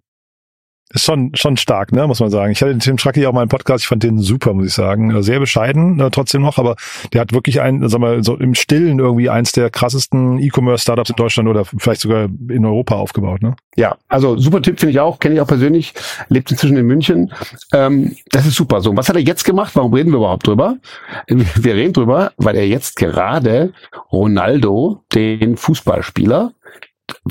Ist 0.93 1.05
schon, 1.05 1.33
schon 1.35 1.57
stark, 1.57 1.93
ne, 1.93 2.07
muss 2.07 2.21
man 2.21 2.31
sagen. 2.31 2.53
Ich 2.53 2.61
hatte 2.61 2.73
den 2.73 2.81
Tim 2.81 2.99
Schracki 2.99 3.27
auch 3.27 3.33
mal 3.33 3.43
im 3.43 3.49
Podcast, 3.49 3.85
ich 3.85 3.89
fand 3.89 4.03
den 4.03 4.19
super, 4.19 4.53
muss 4.53 4.67
ich 4.67 4.75
sagen. 4.75 5.23
Sehr 5.23 5.41
bescheiden, 5.41 5.99
äh, 6.01 6.11
trotzdem 6.11 6.43
noch, 6.43 6.59
aber 6.59 6.77
der 7.13 7.23
hat 7.23 7.33
wirklich 7.33 7.61
ein, 7.61 7.89
sag 7.89 8.01
mal, 8.01 8.23
so 8.23 8.37
im 8.37 8.55
Stillen 8.55 8.99
irgendwie 8.99 9.31
eins 9.31 9.53
der 9.53 9.71
krassesten 9.71 10.39
E-Commerce-Startups 10.39 11.11
in 11.11 11.17
Deutschland 11.17 11.49
oder 11.49 11.65
vielleicht 11.65 12.03
sogar 12.03 12.29
in 12.49 12.65
Europa 12.65 12.97
aufgebaut, 12.97 13.43
ne? 13.43 13.57
Ja, 13.77 13.97
also 14.09 14.37
super 14.37 14.61
Tipp 14.61 14.79
finde 14.79 14.93
ich 14.93 15.01
auch, 15.01 15.19
kenne 15.19 15.35
ich 15.35 15.41
auch 15.41 15.47
persönlich, 15.47 15.95
lebt 16.29 16.51
inzwischen 16.51 16.77
in 16.77 16.87
München. 16.87 17.33
Ähm, 17.73 18.15
das 18.31 18.47
ist 18.47 18.57
super. 18.57 18.83
So, 18.83 18.95
was 18.95 19.09
hat 19.09 19.17
er 19.17 19.23
jetzt 19.23 19.45
gemacht? 19.45 19.73
Warum 19.75 19.95
reden 19.95 20.11
wir 20.11 20.19
überhaupt 20.19 20.47
drüber? 20.47 20.77
Wir 21.27 21.75
reden 21.75 21.93
drüber, 21.93 22.33
weil 22.37 22.57
er 22.57 22.67
jetzt 22.67 22.97
gerade 22.97 23.73
Ronaldo, 24.11 25.03
den 25.15 25.57
Fußballspieler, 25.57 26.53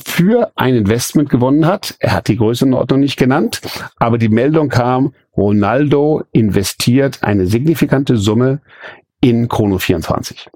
für 0.05 0.51
ein 0.55 0.75
Investment 0.75 1.29
gewonnen 1.29 1.65
hat. 1.65 1.95
Er 1.99 2.13
hat 2.13 2.27
die 2.27 2.37
Größenordnung 2.37 2.99
nicht 2.99 3.17
genannt, 3.17 3.61
aber 3.97 4.17
die 4.17 4.29
Meldung 4.29 4.69
kam, 4.69 5.13
Ronaldo 5.35 6.23
investiert 6.31 7.23
eine 7.23 7.45
signifikante 7.47 8.17
Summe 8.17 8.61
in 9.21 9.47
Chrono 9.47 9.77
24. 9.77 10.49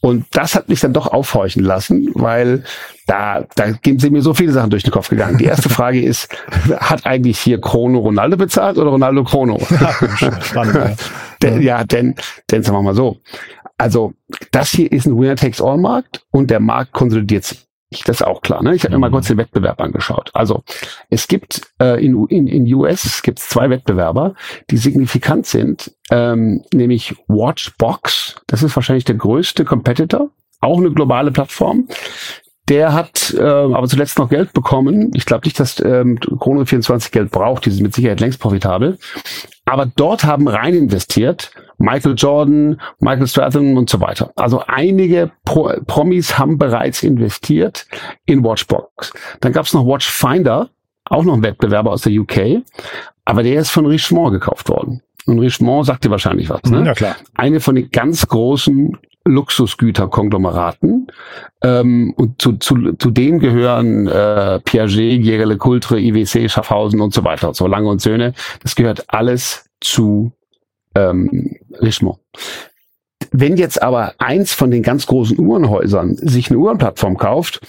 Und 0.00 0.26
das 0.30 0.54
hat 0.54 0.68
mich 0.68 0.80
dann 0.80 0.92
doch 0.92 1.08
aufhorchen 1.08 1.64
lassen, 1.64 2.10
weil 2.14 2.62
da, 3.06 3.44
da 3.56 3.72
sind 3.82 4.12
mir 4.12 4.22
so 4.22 4.34
viele 4.34 4.52
Sachen 4.52 4.70
durch 4.70 4.84
den 4.84 4.92
Kopf 4.92 5.08
gegangen. 5.08 5.38
Die 5.38 5.44
erste 5.44 5.68
Frage 5.68 6.00
ist, 6.00 6.28
hat 6.76 7.06
eigentlich 7.06 7.40
hier 7.40 7.60
Chrono 7.60 7.98
Ronaldo 7.98 8.36
bezahlt 8.36 8.78
oder 8.78 8.90
Ronaldo 8.90 9.24
Chrono? 9.24 9.58
Spannend, 10.40 10.74
ja. 10.76 10.94
denn, 11.42 11.60
ja, 11.60 11.84
denn, 11.84 12.14
denn 12.50 12.62
sagen 12.62 12.78
wir 12.78 12.82
mal 12.82 12.94
so. 12.94 13.18
Also, 13.78 14.14
das 14.52 14.70
hier 14.70 14.90
ist 14.90 15.06
ein 15.06 15.18
Winner-Takes-All-Markt 15.18 16.24
und 16.30 16.50
der 16.50 16.60
Markt 16.60 16.92
konsolidiert 16.92 17.44
sich. 17.44 17.66
Das 18.04 18.20
ist 18.20 18.26
auch 18.26 18.42
klar. 18.42 18.62
Ne? 18.62 18.74
Ich 18.74 18.84
habe 18.84 18.94
mir 18.94 18.98
mal 18.98 19.08
mhm. 19.08 19.14
kurz 19.14 19.28
den 19.28 19.38
Wettbewerb 19.38 19.80
angeschaut. 19.80 20.30
Also 20.34 20.62
es 21.10 21.28
gibt 21.28 21.62
äh, 21.80 22.04
in, 22.04 22.26
in, 22.28 22.46
in 22.46 22.74
US 22.74 23.22
gibt 23.22 23.38
zwei 23.38 23.70
Wettbewerber, 23.70 24.34
die 24.70 24.76
signifikant 24.76 25.46
sind, 25.46 25.92
ähm, 26.10 26.62
nämlich 26.72 27.14
Watchbox. 27.28 28.36
Das 28.46 28.62
ist 28.62 28.76
wahrscheinlich 28.76 29.04
der 29.04 29.16
größte 29.16 29.64
Competitor, 29.64 30.30
auch 30.60 30.78
eine 30.78 30.90
globale 30.90 31.30
Plattform. 31.30 31.88
Der 32.68 32.92
hat 32.92 33.34
äh, 33.38 33.42
aber 33.42 33.86
zuletzt 33.86 34.18
noch 34.18 34.28
Geld 34.28 34.52
bekommen. 34.52 35.12
Ich 35.14 35.24
glaube 35.24 35.46
nicht, 35.46 35.60
dass 35.60 35.78
ähm, 35.80 36.18
Chrono 36.18 36.64
24 36.64 37.12
Geld 37.12 37.30
braucht. 37.30 37.64
Die 37.64 37.70
sind 37.70 37.84
mit 37.84 37.94
Sicherheit 37.94 38.20
längst 38.20 38.40
profitabel. 38.40 38.98
Aber 39.64 39.86
dort 39.86 40.24
haben 40.24 40.48
rein 40.48 40.74
investiert 40.74 41.52
Michael 41.78 42.14
Jordan, 42.16 42.80
Michael 42.98 43.26
Stratham 43.26 43.76
und 43.76 43.90
so 43.90 44.00
weiter. 44.00 44.32
Also 44.36 44.62
einige 44.66 45.30
Pro 45.44 45.72
Promis 45.86 46.38
haben 46.38 46.58
bereits 46.58 47.02
investiert 47.02 47.86
in 48.24 48.42
Watchbox. 48.42 49.12
Dann 49.40 49.52
gab 49.52 49.66
es 49.66 49.74
noch 49.74 49.86
Watchfinder, 49.86 50.70
auch 51.04 51.24
noch 51.24 51.34
ein 51.34 51.42
Wettbewerber 51.42 51.92
aus 51.92 52.02
der 52.02 52.12
UK, 52.12 52.62
aber 53.24 53.42
der 53.42 53.60
ist 53.60 53.70
von 53.70 53.86
Richemont 53.86 54.32
gekauft 54.32 54.68
worden. 54.68 55.02
Und 55.26 55.40
Richemont 55.40 55.86
sagt 55.86 56.04
dir 56.04 56.10
wahrscheinlich 56.10 56.48
was, 56.48 56.62
ne? 56.70 56.84
Ja, 56.86 56.94
klar. 56.94 57.16
Eine 57.34 57.60
von 57.60 57.74
den 57.74 57.90
ganz 57.90 58.26
großen 58.28 58.96
Luxusgüterkonglomeraten. 59.26 61.08
Ähm, 61.62 62.14
und 62.16 62.40
zu, 62.40 62.54
zu, 62.54 62.92
zu 62.94 63.10
denen 63.10 63.40
gehören 63.40 64.06
äh, 64.06 64.60
Piaget, 64.60 65.24
Jägerle 65.24 65.56
Coultre, 65.58 66.00
IWC, 66.00 66.48
Schaffhausen 66.48 67.00
und 67.00 67.12
so 67.12 67.24
weiter, 67.24 67.52
so 67.54 67.66
Lange 67.66 67.88
und 67.88 68.00
Söhne. 68.00 68.34
Das 68.62 68.76
gehört 68.76 69.04
alles 69.08 69.68
zu 69.80 70.32
ähm, 70.94 71.56
Richemont. 71.82 72.18
Wenn 73.32 73.56
jetzt 73.56 73.82
aber 73.82 74.14
eins 74.18 74.54
von 74.54 74.70
den 74.70 74.82
ganz 74.82 75.06
großen 75.06 75.38
Uhrenhäusern 75.38 76.16
sich 76.16 76.50
eine 76.50 76.58
Uhrenplattform 76.58 77.16
kauft, 77.16 77.60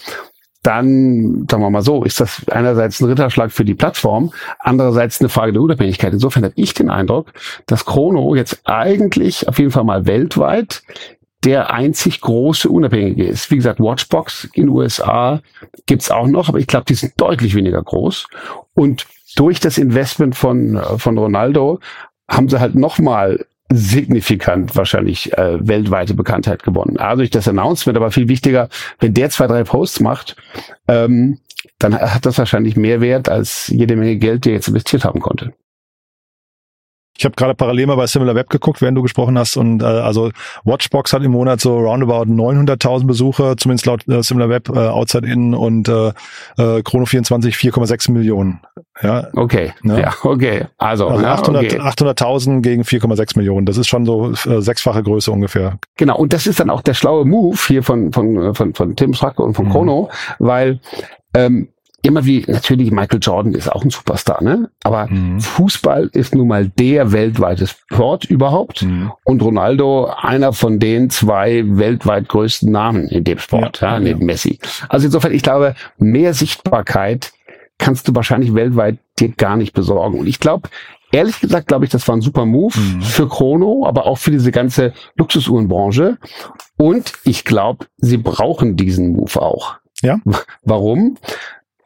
dann, 0.68 1.46
sagen 1.50 1.62
wir 1.62 1.70
mal 1.70 1.80
so, 1.80 2.04
ist 2.04 2.20
das 2.20 2.46
einerseits 2.50 3.00
ein 3.00 3.06
Ritterschlag 3.06 3.50
für 3.50 3.64
die 3.64 3.74
Plattform, 3.74 4.32
andererseits 4.58 5.18
eine 5.18 5.30
Frage 5.30 5.54
der 5.54 5.62
Unabhängigkeit. 5.62 6.12
Insofern 6.12 6.44
habe 6.44 6.52
ich 6.56 6.74
den 6.74 6.90
Eindruck, 6.90 7.32
dass 7.64 7.86
Chrono 7.86 8.34
jetzt 8.34 8.60
eigentlich 8.64 9.48
auf 9.48 9.58
jeden 9.58 9.70
Fall 9.70 9.84
mal 9.84 10.06
weltweit 10.06 10.82
der 11.44 11.72
einzig 11.72 12.20
große 12.20 12.68
Unabhängige 12.68 13.24
ist. 13.24 13.50
Wie 13.50 13.56
gesagt, 13.56 13.80
Watchbox 13.80 14.50
in 14.52 14.64
den 14.64 14.68
USA 14.68 15.40
gibt's 15.86 16.10
auch 16.10 16.26
noch, 16.26 16.50
aber 16.50 16.58
ich 16.58 16.66
glaube, 16.66 16.84
die 16.84 16.94
sind 16.94 17.14
deutlich 17.16 17.54
weniger 17.54 17.82
groß. 17.82 18.26
Und 18.74 19.06
durch 19.36 19.60
das 19.60 19.78
Investment 19.78 20.36
von, 20.36 20.78
von 20.98 21.16
Ronaldo 21.16 21.80
haben 22.28 22.50
sie 22.50 22.60
halt 22.60 22.74
nochmal 22.74 23.46
signifikant 23.70 24.76
wahrscheinlich 24.76 25.32
äh, 25.36 25.66
weltweite 25.66 26.14
Bekanntheit 26.14 26.62
gewonnen. 26.62 26.96
Also 26.96 27.18
durch 27.18 27.30
das 27.30 27.48
Announcement, 27.48 27.96
aber 27.96 28.10
viel 28.10 28.28
wichtiger, 28.28 28.68
wenn 28.98 29.14
der 29.14 29.30
zwei, 29.30 29.46
drei 29.46 29.64
Posts 29.64 30.00
macht, 30.00 30.36
ähm, 30.86 31.38
dann 31.78 31.98
hat 31.98 32.24
das 32.24 32.38
wahrscheinlich 32.38 32.76
mehr 32.76 33.00
Wert 33.00 33.28
als 33.28 33.68
jede 33.68 33.96
Menge 33.96 34.16
Geld, 34.16 34.44
die 34.44 34.50
er 34.50 34.54
jetzt 34.56 34.68
investiert 34.68 35.04
haben 35.04 35.20
konnte. 35.20 35.52
Ich 37.18 37.24
habe 37.24 37.34
gerade 37.34 37.54
parallel 37.56 37.86
mal 37.88 37.96
bei 37.96 38.06
SimilarWeb 38.06 38.48
geguckt, 38.48 38.80
während 38.80 38.96
du 38.96 39.02
gesprochen 39.02 39.36
hast. 39.36 39.56
Und 39.56 39.82
äh, 39.82 39.86
also 39.86 40.30
Watchbox 40.62 41.12
hat 41.12 41.24
im 41.24 41.32
Monat 41.32 41.60
so 41.60 41.76
roundabout 41.76 42.30
900.000 42.32 43.06
Besucher, 43.06 43.56
zumindest 43.56 43.86
laut 43.86 44.08
äh, 44.08 44.22
SimilarWeb, 44.22 44.68
äh, 44.68 44.78
Outside 44.78 45.26
In 45.26 45.52
und 45.52 45.88
äh, 45.88 46.08
äh, 46.08 46.12
Chrono24 46.80 47.56
4,6 47.56 48.12
Millionen. 48.12 48.60
Ja, 49.02 49.26
okay. 49.34 49.72
Ja, 49.82 49.98
ja 49.98 50.14
okay. 50.22 50.66
Also, 50.78 51.08
also 51.08 51.26
800, 51.26 51.64
okay. 51.64 51.80
800.000 51.80 52.62
gegen 52.62 52.82
4,6 52.82 53.36
Millionen. 53.36 53.66
Das 53.66 53.78
ist 53.78 53.88
schon 53.88 54.06
so 54.06 54.30
äh, 54.30 54.62
sechsfache 54.62 55.02
Größe 55.02 55.32
ungefähr. 55.32 55.78
Genau. 55.96 56.16
Und 56.16 56.32
das 56.32 56.46
ist 56.46 56.60
dann 56.60 56.70
auch 56.70 56.82
der 56.82 56.94
schlaue 56.94 57.24
Move 57.24 57.58
hier 57.66 57.82
von 57.82 58.12
von 58.12 58.54
von, 58.54 58.74
von 58.74 58.94
Tim 58.94 59.12
Schracke 59.12 59.42
und 59.42 59.54
von 59.54 59.66
mhm. 59.66 59.70
Chrono, 59.70 60.10
weil 60.38 60.80
ähm, 61.34 61.68
immer 62.02 62.24
wie, 62.24 62.44
natürlich 62.46 62.90
Michael 62.90 63.20
Jordan 63.20 63.54
ist 63.54 63.70
auch 63.70 63.82
ein 63.82 63.90
Superstar, 63.90 64.42
ne? 64.42 64.70
Aber 64.84 65.08
mhm. 65.08 65.40
Fußball 65.40 66.10
ist 66.12 66.34
nun 66.34 66.48
mal 66.48 66.68
der 66.68 67.12
weltweite 67.12 67.66
Sport 67.66 68.24
überhaupt. 68.24 68.82
Mhm. 68.82 69.12
Und 69.24 69.42
Ronaldo 69.42 70.06
einer 70.06 70.52
von 70.52 70.78
den 70.78 71.10
zwei 71.10 71.64
weltweit 71.66 72.28
größten 72.28 72.70
Namen 72.70 73.08
in 73.08 73.24
dem 73.24 73.38
Sport, 73.38 73.80
ja, 73.80 73.94
ja 73.94 74.00
neben 74.00 74.20
ja. 74.20 74.26
Messi. 74.26 74.58
Also 74.88 75.06
insofern, 75.06 75.32
ich 75.32 75.42
glaube, 75.42 75.74
mehr 75.98 76.34
Sichtbarkeit 76.34 77.32
kannst 77.78 78.08
du 78.08 78.14
wahrscheinlich 78.14 78.54
weltweit 78.54 78.98
dir 79.18 79.30
gar 79.30 79.56
nicht 79.56 79.72
besorgen. 79.72 80.20
Und 80.20 80.26
ich 80.26 80.40
glaube, 80.40 80.68
ehrlich 81.12 81.40
gesagt, 81.40 81.68
glaube 81.68 81.84
ich, 81.84 81.90
das 81.90 82.06
war 82.06 82.16
ein 82.16 82.20
super 82.20 82.44
Move 82.44 82.78
mhm. 82.78 83.02
für 83.02 83.28
Chrono, 83.28 83.86
aber 83.86 84.06
auch 84.06 84.18
für 84.18 84.30
diese 84.30 84.52
ganze 84.52 84.92
Luxusuhrenbranche. 85.16 86.18
Und 86.76 87.12
ich 87.24 87.44
glaube, 87.44 87.86
sie 87.96 88.18
brauchen 88.18 88.76
diesen 88.76 89.12
Move 89.12 89.40
auch. 89.40 89.76
Ja. 90.02 90.18
Warum? 90.64 91.16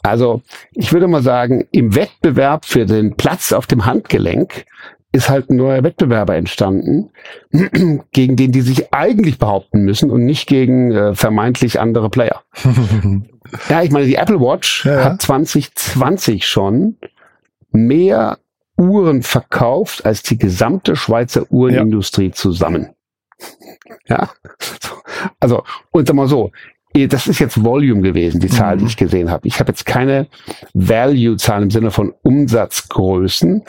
Also 0.03 0.43
ich 0.73 0.93
würde 0.93 1.07
mal 1.07 1.23
sagen, 1.23 1.67
im 1.71 1.95
Wettbewerb 1.95 2.65
für 2.65 2.87
den 2.87 3.17
Platz 3.17 3.53
auf 3.53 3.67
dem 3.67 3.87
Handgelenk 3.87 4.67
ist 5.13 5.29
halt 5.29 5.51
ein 5.51 5.57
neuer 5.57 5.85
Wettbewerber 5.85 6.35
entstanden, 6.37 7.11
gegen 8.13 8.37
den 8.37 8.51
die 8.51 8.63
sich 8.63 8.93
eigentlich 8.95 9.39
behaupten 9.39 9.85
müssen 9.85 10.11
und 10.11 10.25
nicht 10.25 10.49
gegen 10.49 10.91
äh, 10.91 11.15
vermeintlich 11.15 11.79
andere 11.79 12.09
Player. 12.09 12.43
ja, 13.69 13.83
ich 13.83 13.91
meine, 13.91 14.07
die 14.07 14.15
Apple 14.15 14.41
Watch 14.41 14.87
ja, 14.87 14.95
ja. 14.95 15.05
hat 15.05 15.23
2020 15.23 16.47
schon 16.47 16.97
mehr 17.71 18.39
Uhren 18.79 19.23
verkauft 19.23 20.07
als 20.07 20.23
die 20.23 20.39
gesamte 20.39 20.97
Schweizer 20.97 21.47
Uhrenindustrie 21.51 22.29
ja. 22.29 22.33
zusammen. 22.33 22.91
Ja, 24.09 24.31
also 25.39 25.65
und 25.91 26.07
sag 26.07 26.17
mal 26.17 26.27
so, 26.27 26.51
das 27.09 27.27
ist 27.27 27.39
jetzt 27.39 27.63
Volume 27.63 28.03
gewesen, 28.03 28.41
die 28.41 28.49
Zahl, 28.49 28.77
mhm. 28.77 28.81
die 28.81 28.87
ich 28.87 28.97
gesehen 28.97 29.31
habe. 29.31 29.47
Ich 29.47 29.61
habe 29.61 29.71
jetzt 29.71 29.87
keine 29.87 30.27
Value-Zahl 30.75 31.63
im 31.63 31.71
Sinne 31.71 31.91
von 31.91 32.13
Umsatzgrößen, 32.23 33.63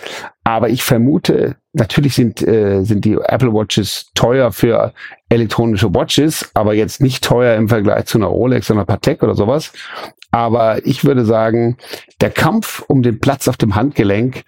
aber 0.44 0.70
ich 0.70 0.84
vermute, 0.84 1.56
natürlich 1.72 2.16
sind, 2.16 2.46
äh, 2.46 2.84
sind 2.84 3.06
die 3.06 3.14
Apple 3.14 3.54
Watches 3.54 4.12
teuer 4.14 4.52
für 4.52 4.94
elektronische 5.30 5.94
Watches, 5.94 6.52
aber 6.54 6.74
jetzt 6.74 7.02
nicht 7.02 7.24
teuer 7.24 7.56
im 7.56 7.70
Vergleich 7.70 8.06
zu 8.06 8.18
einer 8.18 8.28
Rolex 8.28 8.70
oder 8.70 8.82
einer 8.82 8.86
Patek 8.86 9.24
oder 9.24 9.36
sowas. 9.36 9.72
Aber 10.32 10.86
ich 10.86 11.06
würde 11.06 11.26
sagen, 11.26 11.78
der 12.20 12.32
Kampf 12.32 12.84
um 12.88 13.04
den 13.04 13.20
Platz 13.20 13.48
auf 13.48 13.56
dem 13.56 13.76
Handgelenk 13.76 14.44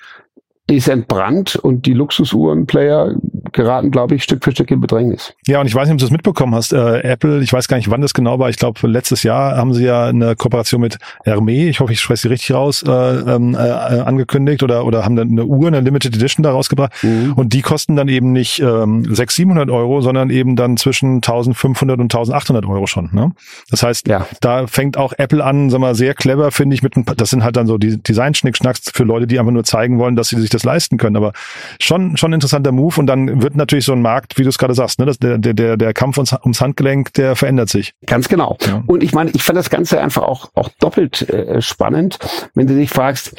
ist 0.68 0.88
entbrannt 0.88 1.56
und 1.56 1.86
die 1.86 1.94
Luxusuhrenplayer 1.94 3.16
geraten, 3.52 3.92
glaube 3.92 4.16
ich, 4.16 4.24
Stück 4.24 4.44
für 4.44 4.52
Stück 4.52 4.72
in 4.72 4.82
Bedrängnis. 4.82 5.34
Ja, 5.46 5.62
und 5.62 5.68
ich 5.68 5.76
weiß 5.76 5.88
nicht, 5.88 5.94
ob 5.94 6.00
du 6.00 6.06
das 6.06 6.12
mitbekommen 6.12 6.56
hast. 6.56 6.74
Äh, 6.74 7.02
Apple, 7.02 7.42
ich 7.42 7.54
weiß 7.54 7.68
gar 7.68 7.78
nicht, 7.78 7.90
wann 7.92 8.02
das 8.02 8.14
genau 8.16 8.40
war. 8.40 8.50
Ich 8.50 8.58
glaube, 8.58 8.88
letztes 8.88 9.22
Jahr 9.22 9.56
haben 9.56 9.74
sie 9.74 9.86
ja 9.86 10.08
eine 10.08 10.36
Kooperation 10.36 10.82
mit 10.82 10.98
Hermé, 11.24 11.70
ich 11.70 11.80
hoffe, 11.80 11.94
ich 11.94 12.02
spreche 12.02 12.24
sie 12.24 12.28
richtig 12.30 12.54
raus, 12.54 12.84
äh, 12.84 12.92
ähm, 12.92 13.54
äh, 13.54 13.58
angekündigt 13.58 14.64
oder, 14.64 14.86
oder 14.86 15.06
haben 15.06 15.16
dann 15.16 15.30
eine 15.30 15.46
Uhr, 15.46 15.68
eine 15.68 15.82
Limited 15.82 16.16
Edition 16.16 16.42
da 16.42 16.52
rausgebracht. 16.52 16.92
Mhm. 17.04 17.34
Und 17.34 17.54
die 17.54 17.62
kosten 17.62 17.96
dann 17.96 18.08
eben 18.08 18.32
nicht 18.32 18.60
ähm, 18.60 19.06
600, 19.06 19.46
700 19.46 19.70
Euro, 19.70 20.02
sondern 20.02 20.32
eben 20.32 20.56
dann 20.56 20.78
zwischen 20.78 21.16
1500 21.16 22.00
und 22.00 22.06
1800 22.06 22.66
Euro 22.66 22.88
schon. 22.88 23.10
Ne? 23.14 23.32
Das 23.70 23.84
heißt, 23.84 24.08
ja. 24.08 24.26
da 24.42 24.66
fängt 24.66 24.98
auch 24.98 25.14
Apple 25.18 25.44
an, 25.44 25.70
sag 25.70 25.80
mal, 25.80 25.94
sehr 25.94 26.16
clever, 26.16 26.52
finde 26.52 26.74
ich, 26.74 26.82
mit 26.82 26.96
ein 26.98 27.06
paar, 27.06 27.16
das 27.16 27.30
sind 27.30 27.44
halt 27.44 27.56
dann 27.56 27.68
so 27.68 27.78
die 27.78 28.02
Design-Schnickschnacks 28.02 28.92
für 28.94 29.04
Leute, 29.04 29.28
die 29.28 29.40
einfach 29.40 29.52
nur 29.52 29.64
zeigen 29.64 30.00
wollen, 30.00 30.16
dass 30.16 30.30
sie 30.30 30.40
sich 30.40 30.50
das 30.56 30.64
leisten 30.64 30.98
können. 30.98 31.16
Aber 31.16 31.34
schon, 31.80 32.18
schon 32.18 32.34
interessanter 32.34 32.72
Move. 32.72 33.00
Und 33.00 33.08
dann 33.08 33.42
wird 33.42 33.56
natürlich 33.56 33.86
so 33.86 33.94
ein 33.94 34.02
Markt, 34.02 34.38
wie 34.38 34.44
du 34.44 34.50
es 34.50 34.58
gerade 34.58 34.74
sagst, 34.74 35.00
ne, 35.00 35.06
das, 35.06 35.20
der, 35.20 35.38
der, 35.38 35.78
der 35.78 35.94
Kampf 35.94 36.18
ums, 36.18 36.34
ums 36.34 36.62
Handgelenk, 36.62 37.14
der 37.14 37.36
verändert 37.36 37.70
sich. 37.70 37.94
Ganz 38.06 38.28
genau. 38.28 38.58
Ja. 38.66 38.84
Und 38.88 39.04
ich 39.04 39.14
meine, 39.14 39.32
ich 39.32 39.44
fand 39.44 39.58
das 39.58 39.70
Ganze 39.70 40.02
einfach 40.02 40.24
auch, 40.24 40.50
auch 40.54 40.70
doppelt 40.80 41.30
äh, 41.30 41.62
spannend, 41.62 42.20
wenn 42.54 42.68
du 42.68 42.76
dich 42.76 42.90
fragst, 42.90 43.36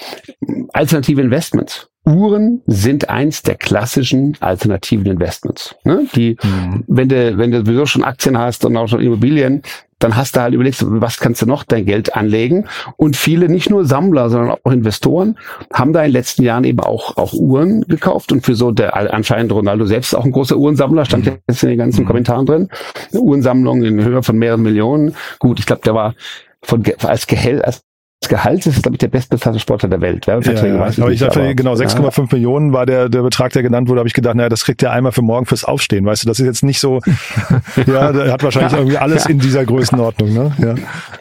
alternative 0.72 1.20
Investments. 1.20 1.88
Uhren 2.07 2.62
sind 2.66 3.11
eins 3.11 3.42
der 3.42 3.57
klassischen 3.57 4.37
alternativen 4.40 5.07
Investments. 5.07 5.74
Ne? 5.83 6.07
Die, 6.14 6.37
mhm. 6.42 6.85
wenn 6.87 7.09
du, 7.09 7.37
wenn 7.37 7.50
du 7.50 7.59
sowieso 7.64 7.87
schon 7.87 8.05
Aktien 8.05 8.38
hast 8.38 8.64
und 8.64 8.76
auch 8.76 8.87
schon 8.87 9.00
Immobilien, 9.00 9.62
dann 9.98 10.16
hast 10.16 10.37
du 10.37 10.40
halt 10.40 10.52
überlegt, 10.52 10.85
was 10.87 11.18
kannst 11.18 11.42
du 11.42 11.46
noch 11.46 11.64
dein 11.64 11.87
Geld 11.87 12.14
anlegen? 12.14 12.66
Und 12.96 13.16
viele, 13.16 13.48
nicht 13.48 13.70
nur 13.70 13.87
Sammler, 13.87 14.28
sondern 14.28 14.56
auch 14.62 14.70
Investoren, 14.70 15.38
haben 15.72 15.92
da 15.92 16.00
in 16.00 16.09
den 16.09 16.12
letzten 16.12 16.42
Jahren 16.42 16.64
eben 16.64 16.80
auch, 16.80 17.16
auch 17.16 17.32
Uhren 17.32 17.82
gekauft. 17.82 18.30
Und 18.32 18.44
für 18.44 18.54
so 18.54 18.70
der 18.72 18.94
anscheinend 18.94 19.52
Ronaldo 19.52 19.87
selbst 19.87 20.14
auch 20.14 20.24
ein 20.24 20.32
großer 20.32 20.56
Uhrensammler, 20.56 21.04
stand 21.06 21.26
mhm. 21.26 21.38
jetzt 21.48 21.62
in 21.62 21.70
den 21.70 21.78
ganzen 21.78 22.02
mhm. 22.02 22.06
Kommentaren 22.06 22.46
drin. 22.46 22.68
Eine 23.11 23.20
Uhrensammlung 23.20 23.82
in 23.82 24.04
Höhe 24.04 24.22
von 24.22 24.37
mehreren 24.37 24.62
Millionen. 24.62 25.14
Gut, 25.38 25.59
ich 25.61 25.66
glaube, 25.66 25.82
der 25.82 25.94
war 25.94 26.14
von, 26.62 26.85
als 27.02 27.26
Gehalt, 27.26 27.64
als 27.64 27.82
Gehalt 28.28 28.66
ist, 28.66 28.82
glaube 28.82 28.94
ich, 28.94 28.98
der 28.98 29.08
bestbezahlte 29.08 29.58
Sportler 29.58 29.88
der 29.88 30.00
Welt. 30.00 30.26
Ja, 30.26 30.38
ja, 30.40 30.74
aber 30.74 31.10
ich 31.10 31.20
dachte, 31.20 31.54
genau, 31.54 31.74
6,5 31.74 32.18
ja. 32.18 32.26
Millionen 32.32 32.72
war 32.72 32.86
der, 32.86 33.08
der 33.08 33.22
Betrag, 33.22 33.52
der 33.52 33.62
genannt 33.62 33.88
wurde, 33.88 34.00
habe 34.00 34.08
ich 34.08 34.14
gedacht, 34.14 34.36
naja, 34.36 34.48
das 34.48 34.64
kriegt 34.64 34.82
er 34.82 34.92
einmal 34.92 35.12
für 35.12 35.22
morgen 35.22 35.46
fürs 35.46 35.64
Aufstehen, 35.64 36.04
weißt 36.04 36.24
du, 36.24 36.28
das 36.28 36.40
ist 36.40 36.46
jetzt 36.46 36.64
nicht 36.64 36.80
so, 36.80 37.00
ja, 37.86 38.12
der 38.12 38.32
hat 38.32 38.42
wahrscheinlich 38.42 38.72
ja, 38.72 38.78
irgendwie 38.80 38.98
alles 38.98 39.26
in 39.26 39.38
dieser 39.38 39.64
Größenordnung, 39.64 40.32
ne? 40.32 40.52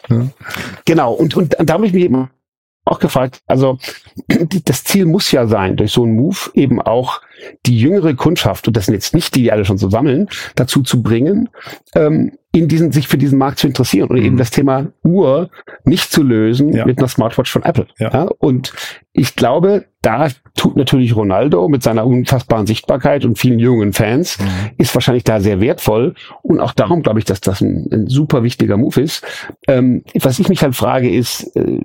Ja. 0.10 0.28
Genau, 0.86 1.14
und, 1.14 1.36
und 1.36 1.56
da 1.60 1.74
habe 1.74 1.86
ich 1.88 1.94
mich 1.94 2.04
eben 2.04 2.30
auch 2.86 3.00
gefragt, 3.00 3.42
also 3.48 3.80
das 4.66 4.84
Ziel 4.84 5.06
muss 5.06 5.32
ja 5.32 5.48
sein, 5.48 5.76
durch 5.76 5.92
so 5.92 6.04
einen 6.04 6.16
Move 6.16 6.38
eben 6.54 6.82
auch 6.82 7.22
die 7.66 7.80
jüngere 7.80 8.14
Kundschaft, 8.14 8.68
und 8.68 8.78
das 8.78 8.86
sind 8.86 8.94
jetzt 8.94 9.14
nicht 9.14 9.36
die, 9.36 9.44
die 9.44 9.52
alle 9.52 9.66
schon 9.66 9.78
so 9.78 9.90
sammeln, 9.90 10.30
dazu 10.56 10.84
zu 10.84 11.02
bringen, 11.02 11.50
ähm, 11.96 12.38
in 12.56 12.70
diesen, 12.70 12.94
sich 12.94 13.08
für 13.10 13.18
diesen 13.18 13.38
Markt 13.38 13.60
zu 13.60 13.68
interessieren 13.68 14.10
und 14.10 14.18
mhm. 14.18 14.26
eben 14.26 14.38
das 14.38 14.50
Thema 14.50 14.88
Uhr 15.04 15.50
nicht 15.84 16.10
zu 16.10 16.24
lösen 16.24 16.72
ja. 16.74 16.86
mit 16.86 17.00
einer 17.00 17.10
Smartwatch 17.10 17.52
von 17.52 17.64
Apple. 17.64 17.88
Ja. 18.00 18.12
ja. 18.14 18.30
Und 18.40 18.74
ich 19.12 19.36
glaube, 19.36 19.86
da 20.02 20.30
tut 20.56 20.78
natürlich 20.78 21.16
Ronaldo 21.16 21.68
mit 21.68 21.84
seiner 21.84 22.06
unfassbaren 22.06 22.66
Sichtbarkeit 22.66 23.26
und 23.26 23.38
vielen 23.38 23.60
jungen 23.60 23.92
Fans, 23.92 24.40
mhm. 24.40 24.72
ist 24.78 24.96
wahrscheinlich 24.96 25.26
da 25.26 25.42
sehr 25.42 25.60
wertvoll. 25.60 26.16
Und 26.44 26.62
auch 26.62 26.72
darum 26.72 27.02
glaube 27.04 27.20
ich, 27.20 27.26
dass 27.26 27.42
das 27.42 27.60
ein, 27.60 27.90
ein 27.92 28.08
super 28.08 28.44
wichtiger 28.44 28.78
Move 28.78 29.02
ist. 29.02 29.26
Ähm, 29.68 30.04
was 30.22 30.40
ich 30.40 30.48
mich 30.48 30.64
halt 30.64 30.76
frage, 30.76 31.10
ist, 31.10 31.56
äh, 31.58 31.82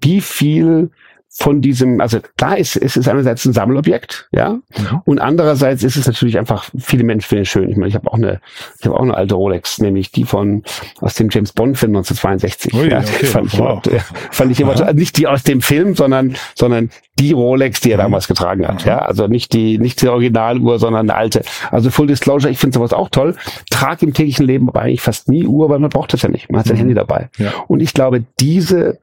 wie 0.00 0.22
viel 0.22 0.90
von 1.38 1.60
diesem, 1.60 2.00
also 2.00 2.18
klar 2.36 2.56
ist, 2.56 2.76
ist 2.76 2.96
es 2.96 3.08
einerseits 3.08 3.44
ein 3.44 3.52
Sammelobjekt, 3.52 4.28
ja, 4.32 4.54
mhm. 4.54 5.02
und 5.04 5.18
andererseits 5.18 5.82
ist 5.82 5.96
es 5.96 6.06
natürlich 6.06 6.38
einfach, 6.38 6.70
viele 6.78 7.04
Menschen 7.04 7.28
finden 7.28 7.42
es 7.42 7.48
schön. 7.48 7.68
Ich 7.68 7.76
meine, 7.76 7.88
ich 7.88 7.94
habe 7.94 8.10
auch 8.10 8.14
eine, 8.14 8.40
ich 8.78 8.86
habe 8.86 8.96
auch 8.96 9.02
eine 9.02 9.14
alte 9.14 9.34
Rolex, 9.34 9.78
nämlich 9.78 10.10
die 10.10 10.24
von 10.24 10.62
aus 11.00 11.14
dem 11.14 11.28
James 11.30 11.52
Bond 11.52 11.76
Film 11.76 11.94
1962. 11.94 12.72
Ui, 12.74 12.90
ja, 12.90 13.00
okay. 13.00 13.26
fand, 13.26 13.52
ich 13.52 13.58
wow. 13.58 13.84
immer, 13.84 14.00
fand 14.30 14.50
ich 14.52 14.60
immer, 14.60 14.70
also 14.70 14.84
nicht 14.92 15.18
die 15.18 15.26
aus 15.26 15.42
dem 15.42 15.60
Film, 15.60 15.94
sondern 15.94 16.36
sondern 16.54 16.90
die 17.18 17.32
Rolex, 17.32 17.80
die 17.80 17.90
er 17.90 17.98
mhm. 17.98 18.02
damals 18.02 18.28
getragen 18.28 18.66
hat, 18.66 18.84
mhm. 18.84 18.88
ja, 18.88 18.98
also 19.00 19.26
nicht 19.26 19.52
die 19.52 19.78
nicht 19.78 20.00
die 20.00 20.08
Originaluhr, 20.08 20.78
sondern 20.78 21.10
eine 21.10 21.18
alte. 21.18 21.42
Also 21.70 21.90
Full 21.90 22.06
Disclosure, 22.06 22.50
ich 22.50 22.58
finde 22.58 22.74
sowas 22.74 22.94
auch 22.94 23.10
toll. 23.10 23.36
Trag 23.70 24.02
im 24.02 24.14
täglichen 24.14 24.46
Leben 24.46 24.68
aber 24.68 24.80
eigentlich 24.80 25.02
fast 25.02 25.28
nie 25.28 25.46
Uhr, 25.46 25.68
weil 25.68 25.80
man 25.80 25.90
braucht 25.90 26.14
das 26.14 26.22
ja 26.22 26.30
nicht. 26.30 26.50
Man 26.50 26.60
hat 26.60 26.66
sein 26.66 26.76
mhm. 26.76 26.80
Handy 26.80 26.94
dabei. 26.94 27.28
Ja. 27.36 27.52
Und 27.68 27.80
ich 27.80 27.92
glaube, 27.92 28.24
diese 28.40 29.00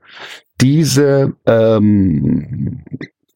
diese, 0.64 1.34
ähm, 1.46 2.84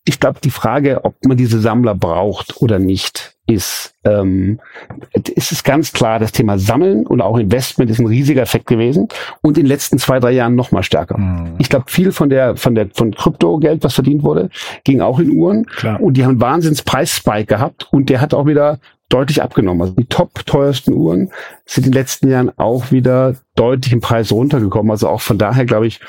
ich 0.05 0.19
glaube, 0.19 0.39
die 0.41 0.49
Frage, 0.49 1.03
ob 1.03 1.15
man 1.25 1.35
diese 1.35 1.59
Sammler 1.59 1.93
braucht 1.93 2.61
oder 2.61 2.79
nicht, 2.79 3.35
ist, 3.47 3.93
ähm, 4.05 4.59
ist 5.35 5.51
es 5.51 5.63
ganz 5.63 5.91
klar, 5.91 6.19
das 6.19 6.31
Thema 6.31 6.57
Sammeln 6.57 7.05
und 7.05 7.21
auch 7.21 7.37
Investment 7.37 7.91
ist 7.91 7.99
ein 7.99 8.07
riesiger 8.07 8.41
Effekt 8.41 8.67
gewesen 8.67 9.09
und 9.41 9.57
in 9.57 9.63
den 9.63 9.67
letzten 9.67 9.99
zwei, 9.99 10.19
drei 10.19 10.31
Jahren 10.31 10.55
noch 10.55 10.71
mal 10.71 10.83
stärker. 10.83 11.17
Mhm. 11.17 11.55
Ich 11.57 11.69
glaube, 11.69 11.85
viel 11.87 12.13
von 12.13 12.29
der, 12.29 12.55
von 12.55 12.75
der, 12.75 12.89
von 12.93 13.13
Kryptogeld, 13.13 13.83
was 13.83 13.95
verdient 13.95 14.23
wurde, 14.23 14.49
ging 14.85 15.01
auch 15.01 15.19
in 15.19 15.31
Uhren 15.31 15.65
klar. 15.65 15.99
und 16.01 16.15
die 16.15 16.23
haben 16.23 16.31
einen 16.31 16.41
Wahnsinns 16.41 16.81
Preisspike 16.81 17.45
gehabt 17.45 17.87
und 17.91 18.09
der 18.09 18.21
hat 18.21 18.33
auch 18.33 18.45
wieder 18.45 18.79
deutlich 19.09 19.41
abgenommen. 19.41 19.81
Also 19.81 19.93
die 19.93 20.05
top 20.05 20.45
teuersten 20.45 20.93
Uhren 20.93 21.31
sind 21.67 21.85
in 21.85 21.91
den 21.91 21.99
letzten 21.99 22.29
Jahren 22.29 22.51
auch 22.57 22.91
wieder 22.91 23.35
deutlich 23.57 23.91
im 23.91 24.01
Preis 24.01 24.31
runtergekommen. 24.31 24.91
Also 24.91 25.09
auch 25.09 25.21
von 25.21 25.37
daher, 25.37 25.65
glaube 25.65 25.87
ich, 25.87 25.99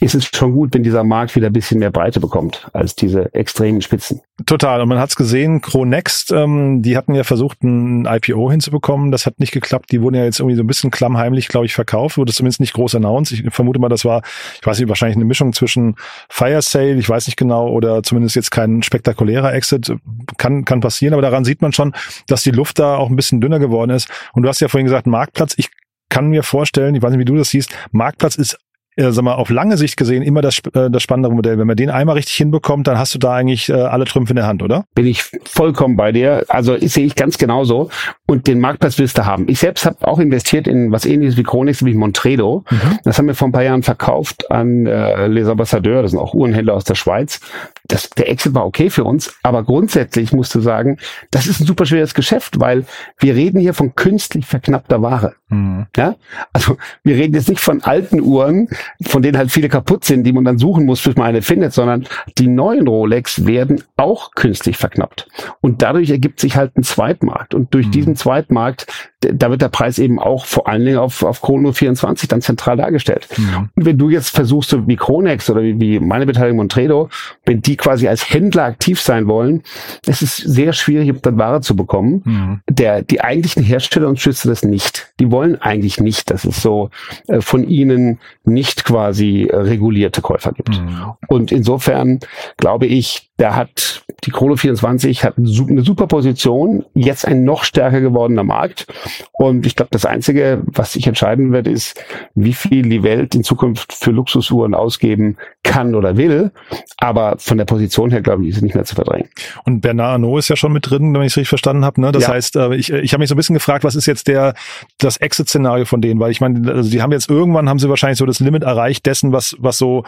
ist 0.00 0.14
es 0.14 0.24
schon 0.24 0.52
gut, 0.52 0.72
wenn 0.72 0.82
dieser 0.82 1.04
Markt 1.04 1.36
wieder 1.36 1.48
ein 1.48 1.52
bisschen 1.52 1.80
mehr 1.80 1.90
Breite 1.90 2.20
bekommt 2.20 2.68
als 2.72 2.94
diese 2.94 3.34
extremen 3.34 3.82
Spitzen. 3.82 4.20
Total. 4.46 4.80
Und 4.80 4.88
man 4.88 4.98
hat 4.98 5.10
es 5.10 5.16
gesehen, 5.16 5.60
Cronext, 5.60 6.32
ähm, 6.32 6.82
die 6.82 6.96
hatten 6.96 7.14
ja 7.14 7.24
versucht, 7.24 7.62
ein 7.62 8.06
IPO 8.06 8.50
hinzubekommen. 8.50 9.10
Das 9.10 9.26
hat 9.26 9.38
nicht 9.38 9.52
geklappt. 9.52 9.92
Die 9.92 10.00
wurden 10.00 10.14
ja 10.14 10.24
jetzt 10.24 10.40
irgendwie 10.40 10.56
so 10.56 10.62
ein 10.62 10.66
bisschen 10.66 10.90
klammheimlich, 10.90 11.48
glaube 11.48 11.66
ich, 11.66 11.74
verkauft. 11.74 12.18
Wurde 12.18 12.32
zumindest 12.32 12.60
nicht 12.60 12.72
groß 12.72 12.94
announced. 12.94 13.32
Ich 13.32 13.52
vermute 13.52 13.80
mal, 13.80 13.88
das 13.88 14.04
war, 14.04 14.22
ich 14.60 14.66
weiß 14.66 14.78
nicht, 14.78 14.88
wahrscheinlich 14.88 15.16
eine 15.16 15.24
Mischung 15.24 15.52
zwischen 15.52 15.96
Fire 16.28 16.62
Sale, 16.62 16.94
ich 16.94 17.08
weiß 17.08 17.26
nicht 17.26 17.36
genau, 17.36 17.68
oder 17.68 18.02
zumindest 18.02 18.36
jetzt 18.36 18.50
kein 18.50 18.82
spektakulärer 18.82 19.52
Exit. 19.52 19.92
Kann, 20.38 20.64
kann 20.64 20.80
passieren. 20.80 21.14
Aber 21.14 21.22
daran 21.22 21.44
sieht 21.44 21.62
man 21.62 21.72
schon, 21.72 21.94
dass 22.28 22.42
die 22.42 22.52
Luft 22.52 22.78
da 22.78 22.96
auch 22.96 23.10
ein 23.10 23.16
bisschen 23.16 23.40
dünner 23.40 23.58
geworden 23.58 23.90
ist. 23.90 24.08
Und 24.32 24.44
du 24.44 24.48
hast 24.48 24.60
ja 24.60 24.68
vorhin 24.68 24.86
gesagt, 24.86 25.01
Marktplatz. 25.06 25.54
Ich 25.56 25.70
kann 26.08 26.28
mir 26.28 26.42
vorstellen, 26.42 26.94
ich 26.94 27.02
weiß 27.02 27.10
nicht, 27.10 27.20
wie 27.20 27.24
du 27.24 27.36
das 27.36 27.50
siehst, 27.50 27.74
Marktplatz 27.90 28.34
ist 28.34 28.58
äh, 28.96 29.10
sag 29.10 29.24
mal, 29.24 29.34
auf 29.34 29.48
lange 29.48 29.76
Sicht 29.76 29.96
gesehen 29.96 30.22
immer 30.22 30.42
das, 30.42 30.58
äh, 30.74 30.90
das 30.90 31.02
spannendere 31.02 31.34
Modell. 31.34 31.58
Wenn 31.58 31.66
man 31.66 31.76
den 31.76 31.90
einmal 31.90 32.16
richtig 32.16 32.34
hinbekommt, 32.34 32.86
dann 32.86 32.98
hast 32.98 33.14
du 33.14 33.18
da 33.18 33.34
eigentlich 33.34 33.68
äh, 33.68 33.72
alle 33.72 34.04
Trümpfe 34.04 34.32
in 34.32 34.36
der 34.36 34.46
Hand, 34.46 34.62
oder? 34.62 34.84
Bin 34.94 35.06
ich 35.06 35.24
vollkommen 35.44 35.96
bei 35.96 36.12
dir. 36.12 36.44
Also 36.48 36.76
sehe 36.78 37.06
ich 37.06 37.16
ganz 37.16 37.38
genauso. 37.38 37.88
Und 38.26 38.46
den 38.46 38.60
Marktplatz 38.60 38.98
willst 38.98 39.16
du 39.16 39.24
haben. 39.24 39.46
Ich 39.48 39.60
selbst 39.60 39.86
habe 39.86 40.06
auch 40.06 40.18
investiert 40.18 40.66
in 40.66 40.92
was 40.92 41.06
ähnliches 41.06 41.36
wie 41.36 41.42
Chronix, 41.42 41.84
wie 41.84 41.94
Montredo. 41.94 42.64
Mhm. 42.70 42.98
Das 43.04 43.18
haben 43.18 43.26
wir 43.26 43.34
vor 43.34 43.48
ein 43.48 43.52
paar 43.52 43.62
Jahren 43.62 43.82
verkauft 43.82 44.50
an 44.50 44.86
äh, 44.86 45.26
Les 45.26 45.48
Ambassadeurs. 45.48 46.02
Das 46.02 46.10
sind 46.10 46.20
auch 46.20 46.34
Uhrenhändler 46.34 46.74
aus 46.74 46.84
der 46.84 46.94
Schweiz. 46.94 47.40
Das, 47.88 48.10
der 48.10 48.30
Exit 48.30 48.54
war 48.54 48.64
okay 48.64 48.90
für 48.90 49.04
uns, 49.04 49.34
aber 49.42 49.64
grundsätzlich 49.64 50.32
musst 50.32 50.54
du 50.54 50.60
sagen, 50.60 50.98
das 51.30 51.46
ist 51.46 51.60
ein 51.60 51.66
super 51.66 51.84
schweres 51.84 52.14
Geschäft, 52.14 52.60
weil 52.60 52.86
wir 53.18 53.34
reden 53.34 53.60
hier 53.60 53.74
von 53.74 53.94
künstlich 53.94 54.46
verknappter 54.46 55.02
Ware. 55.02 55.34
Mhm. 55.48 55.86
Ja, 55.96 56.16
also 56.52 56.76
wir 57.02 57.16
reden 57.16 57.34
jetzt 57.34 57.48
nicht 57.48 57.60
von 57.60 57.82
alten 57.82 58.20
Uhren, 58.20 58.68
von 59.02 59.22
denen 59.22 59.36
halt 59.36 59.50
viele 59.50 59.68
kaputt 59.68 60.04
sind, 60.04 60.24
die 60.24 60.32
man 60.32 60.44
dann 60.44 60.58
suchen 60.58 60.86
muss, 60.86 61.02
bis 61.02 61.16
man 61.16 61.26
eine 61.26 61.42
findet, 61.42 61.72
sondern 61.72 62.06
die 62.38 62.48
neuen 62.48 62.86
Rolex 62.86 63.46
werden 63.46 63.82
auch 63.96 64.32
künstlich 64.32 64.76
verknappt. 64.76 65.28
Und 65.60 65.82
dadurch 65.82 66.10
ergibt 66.10 66.40
sich 66.40 66.56
halt 66.56 66.76
ein 66.76 66.84
Zweitmarkt. 66.84 67.54
Und 67.54 67.74
durch 67.74 67.86
mhm. 67.86 67.92
diesen 67.92 68.16
Zweitmarkt, 68.16 69.11
da 69.32 69.50
wird 69.50 69.62
der 69.62 69.68
Preis 69.68 69.98
eben 69.98 70.18
auch 70.18 70.46
vor 70.46 70.68
allen 70.68 70.84
Dingen 70.84 70.98
auf, 70.98 71.22
auf 71.22 71.40
Chrono 71.40 71.72
24 71.72 72.28
dann 72.28 72.42
zentral 72.42 72.76
dargestellt. 72.76 73.28
Mhm. 73.36 73.70
Und 73.74 73.84
wenn 73.84 73.98
du 73.98 74.10
jetzt 74.10 74.30
versuchst, 74.30 74.70
so 74.70 74.86
wie 74.86 74.96
Chronex 74.96 75.48
oder 75.50 75.62
wie, 75.62 75.78
wie 75.80 76.00
meine 76.00 76.26
Beteiligung 76.26 76.58
Montredo, 76.58 77.08
wenn 77.44 77.62
die 77.62 77.76
quasi 77.76 78.08
als 78.08 78.32
Händler 78.32 78.64
aktiv 78.64 79.00
sein 79.00 79.26
wollen, 79.26 79.62
es 80.06 80.22
ist 80.22 80.36
sehr 80.36 80.72
schwierig, 80.72 81.12
dann 81.22 81.38
Ware 81.38 81.60
zu 81.60 81.76
bekommen. 81.76 82.22
Mhm. 82.24 82.60
Der, 82.70 83.02
die 83.02 83.20
eigentlichen 83.20 83.62
Hersteller 83.62 84.08
und 84.08 84.20
schützen 84.20 84.48
das 84.48 84.64
nicht. 84.64 85.12
Die 85.20 85.30
wollen 85.30 85.60
eigentlich 85.60 86.00
nicht, 86.00 86.30
dass 86.30 86.44
es 86.44 86.62
so 86.62 86.90
äh, 87.28 87.40
von 87.40 87.64
ihnen 87.68 88.18
nicht 88.44 88.84
quasi 88.84 89.44
äh, 89.44 89.56
regulierte 89.56 90.20
Käufer 90.22 90.52
gibt. 90.52 90.80
Mhm. 90.80 91.12
Und 91.28 91.52
insofern 91.52 92.20
glaube 92.56 92.86
ich, 92.86 93.30
der 93.38 93.56
hat, 93.56 94.04
die 94.24 94.30
Chrono 94.30 94.56
24 94.56 95.24
hat 95.24 95.36
eine 95.36 95.82
super 95.82 96.06
Position, 96.06 96.84
jetzt 96.94 97.26
ein 97.26 97.44
noch 97.44 97.64
stärker 97.64 98.00
gewordener 98.00 98.44
Markt. 98.44 98.86
Und 99.32 99.66
ich 99.66 99.76
glaube, 99.76 99.90
das 99.92 100.04
Einzige, 100.04 100.62
was 100.66 100.92
sich 100.92 101.06
entscheiden 101.06 101.52
wird, 101.52 101.66
ist, 101.66 102.02
wie 102.34 102.52
viel 102.52 102.88
die 102.88 103.02
Welt 103.02 103.34
in 103.34 103.44
Zukunft 103.44 103.92
für 103.92 104.10
Luxusuhren 104.10 104.74
ausgeben 104.74 105.36
kann 105.62 105.94
oder 105.94 106.16
will. 106.16 106.50
Aber 106.96 107.36
von 107.38 107.58
der 107.58 107.64
Position 107.64 108.10
her, 108.10 108.20
glaube 108.20 108.42
ich, 108.42 108.50
ist 108.50 108.56
es 108.56 108.62
nicht 108.62 108.74
mehr 108.74 108.84
zu 108.84 108.94
verdrängen. 108.94 109.28
Und 109.64 109.80
Bernard 109.80 110.14
Arnault 110.14 110.40
ist 110.40 110.48
ja 110.48 110.56
schon 110.56 110.72
mit 110.72 110.88
drin, 110.90 111.14
wenn 111.14 111.22
ich 111.22 111.32
es 111.32 111.36
richtig 111.36 111.48
verstanden 111.48 111.84
habe. 111.84 112.00
Ne? 112.00 112.12
Das 112.12 112.24
ja. 112.24 112.28
heißt, 112.30 112.56
äh, 112.56 112.74
ich, 112.74 112.92
ich 112.92 113.12
habe 113.12 113.20
mich 113.20 113.28
so 113.28 113.34
ein 113.34 113.36
bisschen 113.36 113.54
gefragt, 113.54 113.84
was 113.84 113.94
ist 113.94 114.06
jetzt 114.06 114.28
der 114.28 114.54
das 114.98 115.16
Exit-Szenario 115.16 115.84
von 115.84 116.00
denen? 116.00 116.20
Weil 116.20 116.30
ich 116.30 116.40
meine, 116.40 116.70
also 116.72 116.90
die 116.90 117.02
haben 117.02 117.12
jetzt 117.12 117.30
irgendwann 117.30 117.68
haben 117.68 117.78
sie 117.78 117.88
wahrscheinlich 117.88 118.18
so 118.18 118.26
das 118.26 118.40
Limit 118.40 118.62
erreicht 118.62 119.06
dessen, 119.06 119.32
was 119.32 119.56
was 119.58 119.78
so 119.78 120.04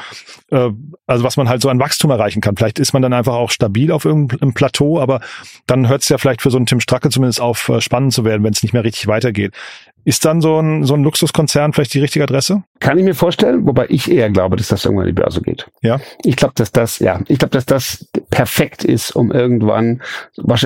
äh, 0.50 0.70
also 1.06 1.24
was 1.24 1.36
man 1.36 1.48
halt 1.48 1.62
so 1.62 1.68
an 1.68 1.78
Wachstum 1.78 2.10
erreichen 2.10 2.40
kann. 2.40 2.56
Vielleicht 2.56 2.78
ist 2.78 2.92
man 2.92 3.02
dann 3.02 3.12
einfach 3.12 3.34
auch 3.34 3.50
stabil 3.50 3.92
auf 3.92 4.04
irgendeinem 4.04 4.54
Plateau, 4.54 5.00
aber 5.00 5.20
dann 5.66 5.88
hört 5.88 6.02
es 6.02 6.08
ja 6.08 6.18
vielleicht 6.18 6.42
für 6.42 6.50
so 6.50 6.56
einen 6.56 6.66
Tim 6.66 6.80
Stracke 6.80 7.10
zumindest 7.10 7.40
auf, 7.40 7.68
äh, 7.68 7.80
spannend 7.80 8.12
zu 8.12 8.24
werden, 8.24 8.42
wenn 8.42 8.52
es 8.52 8.62
nicht 8.62 8.72
mehr 8.72 8.84
richtig 8.84 8.93
weitergeht. 9.06 9.52
Ist 10.06 10.26
dann 10.26 10.42
so 10.42 10.60
ein, 10.60 10.84
so 10.84 10.94
ein 10.94 11.02
Luxuskonzern 11.02 11.72
vielleicht 11.72 11.94
die 11.94 12.00
richtige 12.00 12.24
Adresse? 12.24 12.62
Kann 12.78 12.98
ich 12.98 13.04
mir 13.04 13.14
vorstellen, 13.14 13.66
wobei 13.66 13.86
ich 13.88 14.10
eher 14.10 14.28
glaube, 14.28 14.56
dass 14.56 14.68
das 14.68 14.84
irgendwann 14.84 15.08
in 15.08 15.14
die 15.16 15.20
Börse 15.20 15.40
geht. 15.40 15.66
Ja. 15.80 15.98
Ich 16.24 16.36
glaube, 16.36 16.52
dass 16.56 16.72
das, 16.72 16.98
ja, 16.98 17.20
ich 17.26 17.38
glaube, 17.38 17.52
dass 17.52 17.64
das 17.64 18.06
perfekt 18.28 18.84
ist, 18.84 19.16
um 19.16 19.32
irgendwann, 19.32 20.02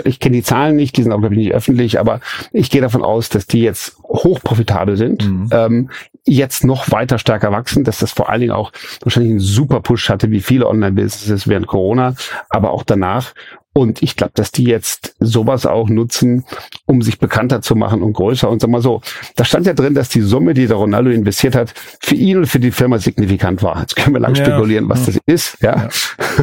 ich 0.05 0.19
kenne 0.19 0.37
die 0.37 0.43
Zahlen 0.43 0.75
nicht, 0.75 0.97
die 0.97 1.05
sind 1.05 1.13
auch, 1.13 1.21
glaube 1.21 1.37
ich, 1.37 1.39
nicht 1.39 1.55
öffentlich, 1.55 2.01
aber 2.01 2.21
ich 2.53 2.69
gehe 2.69 2.81
davon 2.81 3.05
aus, 3.05 3.29
dass 3.29 3.47
die 3.47 3.63
jetzt 3.63 3.97
hochprofitabel 4.03 4.97
sind, 4.97 5.25
mhm. 5.25 5.49
ähm, 5.53 5.91
jetzt 6.25 6.65
noch 6.65 6.91
weiter 6.91 7.19
stärker 7.19 7.53
wachsen, 7.53 7.85
dass 7.85 7.99
das 7.99 8.11
vor 8.11 8.29
allen 8.29 8.41
Dingen 8.41 8.53
auch 8.53 8.73
wahrscheinlich 9.03 9.31
einen 9.31 9.41
super 9.41 9.81
Push 9.81 10.11
hatte, 10.11 10.33
wie 10.33 10.41
viele 10.41 10.67
Online-Businesses 10.67 11.47
während 11.47 11.69
Corona, 11.69 12.15
aber 12.49 12.73
auch 12.73 12.83
danach. 12.83 13.35
Und 13.79 14.03
ich 14.03 14.17
glaube, 14.17 14.33
dass 14.35 14.51
die 14.51 14.65
jetzt 14.65 15.15
sowas 15.21 15.65
auch 15.65 15.89
nutzen, 15.89 16.45
um 16.87 17.01
sich 17.01 17.21
bekannter 17.21 17.63
zu 17.63 17.77
machen 17.77 18.03
und 18.03 18.13
größer. 18.13 18.51
Und 18.51 18.61
sag 18.61 18.71
mal 18.71 18.83
so, 18.83 19.03
da 19.37 19.45
stand 19.45 19.69
ja 19.69 19.73
drin, 19.73 19.95
dass 19.95 20.09
die 20.09 20.21
Summe, 20.21 20.53
die 20.53 20.67
der 20.67 20.79
Ronaldo 20.79 21.11
investiert 21.11 21.55
hat, 21.55 21.73
für 22.01 22.17
ihn 22.17 22.39
und 22.39 22.47
für 22.47 22.59
die 22.59 22.73
Firma 22.73 22.99
signifikant 22.99 23.63
war. 23.63 23.81
Jetzt 23.81 23.95
können 23.95 24.17
wir 24.17 24.21
lang 24.21 24.35
ja. 24.35 24.45
spekulieren, 24.45 24.89
was 24.89 25.07
das 25.07 25.21
ist. 25.27 25.63
Ja. 25.63 25.77
ja. 25.77 25.89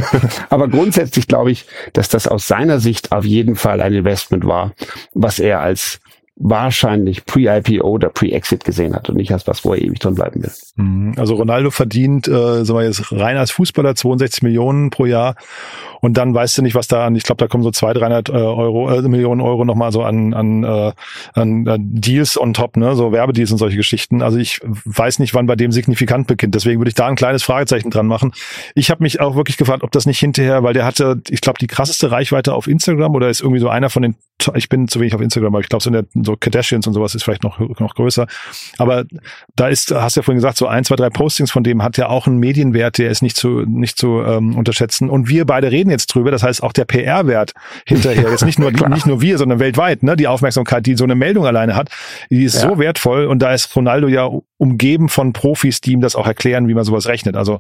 Aber 0.50 0.70
grundsätzlich 0.70 1.28
glaube 1.28 1.52
ich, 1.52 1.66
dass 1.92 2.08
das 2.08 2.26
aus 2.26 2.48
seiner 2.48 2.80
Sicht 2.80 3.12
auf 3.12 3.26
jeden 3.26 3.58
Fall 3.58 3.82
ein 3.82 3.92
Investment 3.92 4.46
war, 4.46 4.72
was 5.14 5.40
er 5.40 5.60
als 5.60 6.00
wahrscheinlich 6.38 7.26
Pre-IPO 7.26 7.88
oder 7.88 8.10
Pre-Exit 8.10 8.66
gesehen 8.66 8.94
hat 8.94 9.10
und 9.10 9.16
nicht 9.16 9.32
als 9.32 9.48
was, 9.48 9.64
wo 9.64 9.74
er 9.74 9.82
ewig 9.82 10.00
drin 10.00 10.16
bleiben 10.16 10.44
will. 10.44 10.52
Mhm. 10.76 11.14
Also 11.18 11.36
Ronaldo 11.36 11.72
verdient, 11.72 12.28
äh, 12.28 12.66
sagen 12.66 12.80
wir 12.80 12.86
jetzt 12.86 13.12
rein 13.12 13.38
als 13.38 13.52
Fußballer 13.52 13.96
62 13.96 14.44
Millionen 14.44 14.90
pro 14.90 15.06
Jahr 15.06 15.36
und 16.06 16.18
dann 16.18 16.36
weißt 16.36 16.58
du 16.58 16.62
nicht, 16.62 16.76
was 16.76 16.88
da 16.88 17.08
an, 17.08 17.16
ich 17.16 17.24
glaube, 17.24 17.40
da 17.40 17.48
kommen 17.48 17.64
so 17.64 17.72
200, 17.72 18.02
300 18.02 18.30
äh, 18.30 18.34
Euro, 18.34 18.92
äh, 18.92 19.02
Millionen 19.02 19.42
Euro 19.42 19.66
nochmal 19.66 19.92
so 19.92 20.04
an, 20.04 20.36
an, 20.36 20.64
äh, 20.64 20.92
an 21.34 21.66
äh, 21.66 21.78
Deals 21.80 22.40
on 22.40 22.54
top, 22.54 22.78
ne, 22.78 22.96
so 22.96 23.12
Werbedeals 23.12 23.52
und 23.52 23.58
solche 23.58 23.78
Geschichten. 23.78 24.22
Also 24.22 24.38
ich 24.38 24.62
weiß 24.64 25.18
nicht, 25.18 25.34
wann 25.34 25.48
bei 25.48 25.56
dem 25.56 25.72
signifikant 25.72 26.28
beginnt. 26.28 26.54
Deswegen 26.54 26.80
würde 26.80 26.90
ich 26.90 26.96
da 26.96 27.08
ein 27.08 27.16
kleines 27.16 27.42
Fragezeichen 27.42 27.90
dran 27.90 28.06
machen. 28.06 28.34
Ich 28.76 28.92
habe 28.92 29.02
mich 29.02 29.20
auch 29.20 29.36
wirklich 29.36 29.58
gefragt, 29.58 29.82
ob 29.82 29.92
das 29.92 30.06
nicht 30.06 30.20
hinterher, 30.20 30.62
weil 30.62 30.74
der 30.74 30.86
hatte, 30.86 31.22
ich 31.30 31.42
glaube, 31.42 31.58
die 31.60 31.68
krasseste 31.68 32.12
Reichweite 32.12 32.54
auf 32.54 32.68
Instagram 32.68 33.16
oder 33.16 33.30
ist 33.30 33.42
irgendwie 33.42 33.62
so 33.62 33.70
einer 33.70 33.90
von 33.90 34.04
den, 34.04 34.16
ich 34.54 34.70
bin 34.70 34.88
zu 34.88 35.00
wenig 35.00 35.16
auf 35.16 35.22
Instagram, 35.22 35.56
aber 35.56 35.62
ich 35.62 35.70
glaube, 35.70 35.84
so, 35.84 35.90
so 36.26 36.36
Kardashians 36.38 36.88
und 36.88 36.94
sowas 36.94 37.16
ist 37.16 37.24
vielleicht 37.24 37.44
noch, 37.44 37.60
noch 37.60 37.96
größer. 37.96 38.28
Aber 38.78 39.06
da 39.56 39.68
ist, 39.68 39.92
hast 39.92 40.16
du 40.16 40.20
ja 40.20 40.24
vorhin 40.24 40.38
gesagt, 40.38 40.58
so 40.58 40.68
ein, 40.68 40.84
zwei, 40.84 40.96
drei 40.96 41.10
Postings 41.10 41.52
von 41.52 41.64
dem 41.64 41.84
hat 41.84 41.98
ja 41.98 42.10
auch 42.10 42.28
einen 42.28 42.38
Medienwert, 42.38 42.98
der 42.98 43.10
ist 43.10 43.22
nicht 43.22 43.38
zu, 43.38 43.62
nicht 43.62 43.98
zu 43.98 44.22
ähm, 44.22 44.56
unterschätzen. 44.58 45.10
Und 45.10 45.30
wir 45.30 45.46
beide 45.46 45.72
reden 45.72 45.90
jetzt 45.90 46.08
drüber. 46.08 46.32
Das 46.32 46.44
heißt, 46.44 46.64
auch 46.64 46.74
der 46.74 46.86
PR-Wert 46.86 47.54
hinterher, 47.86 48.30
jetzt 48.30 48.46
nicht 48.46 48.60
nur, 48.60 48.72
nicht 48.90 49.06
nur 49.06 49.22
wir, 49.22 49.38
sondern 49.38 49.60
weltweit, 49.60 50.04
ne, 50.04 50.16
die 50.16 50.28
Aufmerksamkeit, 50.28 50.86
die 50.86 50.96
so 50.96 51.04
eine 51.04 51.16
Meldung 51.16 51.46
alleine 51.46 51.76
hat, 51.76 51.90
die 52.30 52.44
ist 52.44 52.62
ja. 52.62 52.70
so 52.70 52.80
wertvoll. 52.80 53.26
Und 53.26 53.40
da 53.40 53.54
ist 53.54 53.76
Ronaldo 53.76 54.08
ja 54.08 54.30
umgeben 54.58 55.10
von 55.10 55.34
Profis, 55.34 55.82
die 55.82 55.92
ihm 55.92 56.02
das 56.02 56.16
auch 56.16 56.28
erklären, 56.28 56.68
wie 56.68 56.74
man 56.74 56.84
sowas 56.84 57.08
rechnet. 57.08 57.36
Also, 57.36 57.60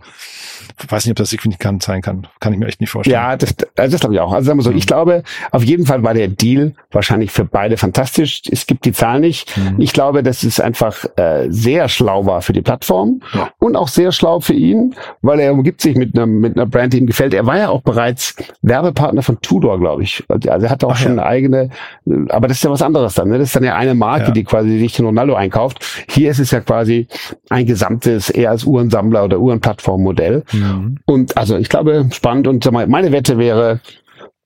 weiß 0.87 1.05
nicht, 1.05 1.11
ob 1.11 1.17
das 1.17 1.29
signifikant 1.29 1.83
sein 1.83 2.01
kann. 2.01 2.27
Kann 2.39 2.53
ich 2.53 2.59
mir 2.59 2.67
echt 2.67 2.79
nicht 2.79 2.89
vorstellen. 2.89 3.13
Ja, 3.13 3.35
das, 3.35 3.55
das 3.75 3.99
glaube 3.99 4.15
ich 4.15 4.21
auch. 4.21 4.31
Also 4.31 4.47
sagen 4.47 4.59
wir 4.59 4.63
so, 4.63 4.71
mhm. 4.71 4.77
ich 4.77 4.87
glaube, 4.87 5.23
auf 5.51 5.63
jeden 5.63 5.85
Fall 5.85 6.03
war 6.03 6.13
der 6.13 6.27
Deal 6.27 6.73
wahrscheinlich 6.91 7.31
für 7.31 7.45
beide 7.45 7.77
fantastisch. 7.77 8.41
Es 8.59 8.67
gibt 8.67 8.85
die 8.85 8.91
Zahl 8.93 9.19
nicht. 9.19 9.55
Mhm. 9.57 9.79
Ich 9.79 9.93
glaube, 9.93 10.23
dass 10.23 10.43
es 10.43 10.59
einfach 10.59 11.05
äh, 11.17 11.47
sehr 11.49 11.89
schlau 11.89 12.25
war 12.25 12.41
für 12.41 12.53
die 12.53 12.61
Plattform 12.61 13.21
ja. 13.33 13.49
und 13.59 13.75
auch 13.75 13.87
sehr 13.87 14.11
schlau 14.11 14.39
für 14.39 14.53
ihn, 14.53 14.95
weil 15.21 15.39
er 15.39 15.53
umgibt 15.53 15.81
sich 15.81 15.95
mit 15.95 16.15
einer, 16.15 16.25
mit 16.25 16.55
einer 16.55 16.65
Brand, 16.65 16.93
die 16.93 16.99
ihm 16.99 17.05
gefällt. 17.05 17.33
Er 17.33 17.45
war 17.45 17.57
ja 17.57 17.69
auch 17.69 17.81
bereits 17.81 18.35
Werbepartner 18.61 19.21
von 19.21 19.39
Tudor, 19.41 19.79
glaube 19.79 20.03
ich. 20.03 20.23
Also 20.29 20.47
er 20.47 20.69
hatte 20.69 20.87
auch 20.87 20.91
Ach, 20.91 20.97
schon 20.97 21.17
ja. 21.17 21.23
eine 21.23 21.25
eigene, 21.25 21.69
aber 22.29 22.47
das 22.47 22.57
ist 22.57 22.63
ja 22.63 22.71
was 22.71 22.81
anderes 22.81 23.13
dann. 23.15 23.29
Ne? 23.29 23.37
Das 23.37 23.49
ist 23.49 23.55
dann 23.55 23.63
ja 23.63 23.75
eine 23.75 23.93
Marke, 23.93 24.27
ja. 24.27 24.31
die 24.31 24.43
quasi 24.43 24.79
sich 24.79 24.93
den 24.93 25.05
Ronaldo 25.05 25.35
einkauft. 25.35 26.05
Hier 26.09 26.31
ist 26.31 26.39
es 26.39 26.51
ja 26.51 26.61
quasi 26.61 27.07
ein 27.49 27.65
gesamtes, 27.65 28.29
eher 28.29 28.51
als 28.51 28.63
Uhrensammler 28.63 29.25
oder 29.25 29.39
Uhrenplattformmodell. 29.39 30.43
Mhm. 30.51 30.97
Und 31.05 31.37
also 31.37 31.57
ich 31.57 31.69
glaube, 31.69 32.07
spannend 32.11 32.47
und 32.47 32.71
meine 32.71 33.11
Wette 33.11 33.37
wäre, 33.37 33.81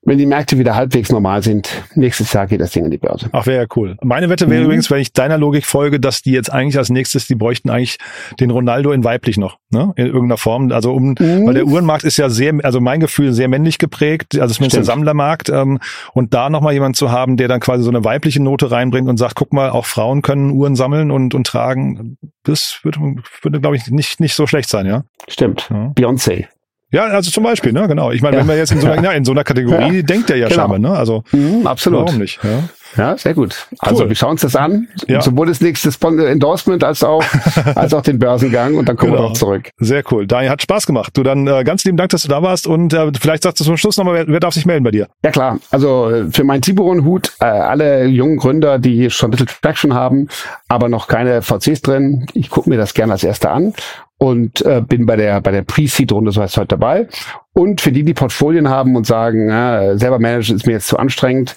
wenn 0.02 0.18
die 0.18 0.26
Märkte 0.26 0.58
wieder 0.58 0.76
halbwegs 0.76 1.12
normal 1.12 1.44
sind, 1.44 1.70
nächstes 1.94 2.32
Jahr 2.32 2.48
geht 2.48 2.62
das 2.62 2.72
Ding 2.72 2.86
in 2.86 2.92
die 2.92 2.98
Börse. 2.98 3.28
Ach, 3.34 3.46
wäre 3.46 3.64
ja 3.64 3.68
cool. 3.76 3.98
Meine 4.02 4.30
Wette 4.30 4.50
wäre 4.50 4.62
mhm. 4.62 4.66
übrigens, 4.66 4.90
wenn 4.90 5.02
ich 5.02 5.12
deiner 5.12 5.38
Logik 5.38 5.66
folge, 5.66 6.00
dass 6.00 6.22
die 6.22 6.32
jetzt 6.32 6.52
eigentlich 6.52 6.78
als 6.78 6.90
nächstes, 6.90 7.28
die 7.28 7.36
bräuchten 7.36 7.70
eigentlich 7.70 7.98
den 8.40 8.50
Ronaldo 8.50 8.92
in 8.92 9.04
weiblich 9.04 9.38
noch, 9.38 9.58
ne? 9.72 9.92
In 9.98 10.06
irgendeiner 10.06 10.38
Form. 10.38 10.72
Also 10.72 10.94
um, 10.94 11.16
mhm. 11.20 11.46
weil 11.46 11.54
der 11.54 11.66
Uhrenmarkt 11.66 12.06
ist 12.06 12.16
ja 12.16 12.30
sehr, 12.30 12.54
also 12.64 12.80
mein 12.80 13.02
Gefühl, 13.02 13.34
sehr 13.34 13.50
männlich 13.50 13.78
geprägt, 13.78 14.40
also 14.40 14.54
zumindest 14.54 14.58
Stimmt. 14.58 14.74
der 14.74 14.84
Sammlermarkt. 14.86 15.50
Ähm, 15.50 15.80
und 16.14 16.34
da 16.34 16.50
nochmal 16.50 16.74
jemand 16.74 16.96
zu 16.96 17.12
haben, 17.12 17.36
der 17.36 17.50
dann 17.50 17.60
quasi 17.60 17.84
so 17.84 17.90
eine 17.90 18.06
weibliche 18.06 18.42
Note 18.42 18.72
reinbringt 18.72 19.10
und 19.10 19.18
sagt, 19.18 19.36
guck 19.36 19.52
mal, 19.52 19.70
auch 19.70 19.86
Frauen 19.86 20.22
können 20.22 20.52
Uhren 20.52 20.76
sammeln 20.76 21.12
und, 21.12 21.36
und 21.36 21.46
tragen, 21.46 22.18
das 22.44 22.80
würde, 22.84 23.00
würde 23.42 23.60
glaube 23.60 23.76
ich, 23.76 23.88
nicht, 23.92 24.22
nicht 24.22 24.34
so 24.34 24.48
schlecht 24.48 24.70
sein, 24.70 24.86
ja? 24.86 25.04
Stimmt. 25.28 25.68
Ja. 25.70 25.92
Beyoncé. 25.96 26.48
Ja, 26.92 27.06
also 27.06 27.30
zum 27.30 27.44
Beispiel, 27.44 27.72
ne, 27.72 27.88
genau. 27.88 28.12
Ich 28.12 28.22
meine, 28.22 28.36
ja. 28.36 28.42
wenn 28.42 28.48
man 28.48 28.58
jetzt 28.58 28.72
in 28.72 28.82
so 28.82 28.88
einer, 28.88 29.04
ja, 29.04 29.12
in 29.12 29.26
so 29.26 29.32
einer 29.32 29.44
Kategorie 29.44 29.98
ja. 29.98 30.02
denkt, 30.02 30.30
der 30.30 30.38
ja 30.38 30.48
genau. 30.48 30.62
scheinbar, 30.62 30.80
ne? 30.80 30.92
Also 30.92 31.24
mhm, 31.32 31.68
absolut. 31.68 32.08
Warum 32.08 32.18
nicht? 32.18 32.40
Ja. 32.44 32.64
Ja, 32.98 33.18
sehr 33.18 33.34
gut. 33.34 33.68
Also 33.80 34.04
cool. 34.04 34.10
wir 34.10 34.16
schauen 34.16 34.32
uns 34.32 34.42
das 34.42 34.56
an. 34.56 34.88
Ja. 35.08 35.22
Sowohl 35.22 35.48
das 35.48 35.62
nächste 35.62 35.90
Endorsement 36.28 36.84
als 36.84 37.04
auch, 37.04 37.24
als 37.76 37.94
auch 37.94 38.02
den 38.02 38.20
Börsengang 38.20 38.76
und 38.76 38.90
dann 38.90 38.98
kommen 38.98 39.12
genau. 39.12 39.26
wir 39.26 39.30
noch 39.30 39.38
zurück. 39.38 39.70
Sehr 39.78 40.04
cool. 40.12 40.26
Daniel, 40.26 40.52
hat 40.52 40.62
Spaß 40.62 40.88
gemacht. 40.88 41.16
Du 41.16 41.24
dann 41.24 41.46
äh, 41.48 41.64
ganz 41.64 41.84
lieben 41.84 41.98
Dank, 41.98 42.10
dass 42.10 42.24
du 42.24 42.28
da 42.28 42.42
warst 42.42 42.68
und 42.68 42.94
äh, 42.94 43.12
vielleicht 43.20 43.44
sagst 43.44 43.60
du 43.60 43.64
zum 43.64 43.78
Schluss 43.78 43.98
nochmal, 43.98 44.16
wer, 44.16 44.28
wer 44.28 44.40
darf 44.40 44.54
sich 44.54 44.66
melden 44.66 44.84
bei 44.84 44.92
dir? 44.92 45.08
Ja 45.24 45.32
klar. 45.32 45.60
Also 45.72 46.10
äh, 46.10 46.32
für 46.32 46.44
meinen 46.44 46.62
Tiburon-Hut, 46.62 47.34
äh, 47.40 47.46
alle 47.46 48.06
jungen 48.06 48.38
Gründer, 48.38 48.80
die 48.80 49.10
schon 49.10 49.30
ein 49.30 49.32
bisschen 49.32 49.48
Traction 49.62 49.94
haben, 49.94 50.28
aber 50.68 50.90
noch 50.90 51.08
keine 51.08 51.42
VCs 51.42 51.82
drin, 51.82 52.26
ich 52.34 52.50
gucke 52.50 52.70
mir 52.70 52.78
das 52.78 52.94
gerne 52.94 53.14
als 53.14 53.24
erster 53.24 53.52
an 53.52 53.74
und 54.20 54.64
äh, 54.66 54.82
bin 54.82 55.06
bei 55.06 55.16
der 55.16 55.42
bei 55.42 55.52
der 55.52 55.64
Pre-Seed-Runde 55.64 56.32
so 56.32 56.42
heißt 56.42 56.58
heute 56.58 56.68
dabei. 56.68 57.08
Und 57.54 57.82
für 57.82 57.92
die, 57.92 58.04
die 58.04 58.14
Portfolien 58.14 58.70
haben 58.70 58.96
und 58.96 59.08
sagen, 59.08 59.50
ja, 59.50 59.98
selber 59.98 60.20
managen 60.20 60.56
ist 60.56 60.68
mir 60.68 60.74
jetzt 60.74 60.88
zu 60.88 60.98
anstrengend, 60.98 61.56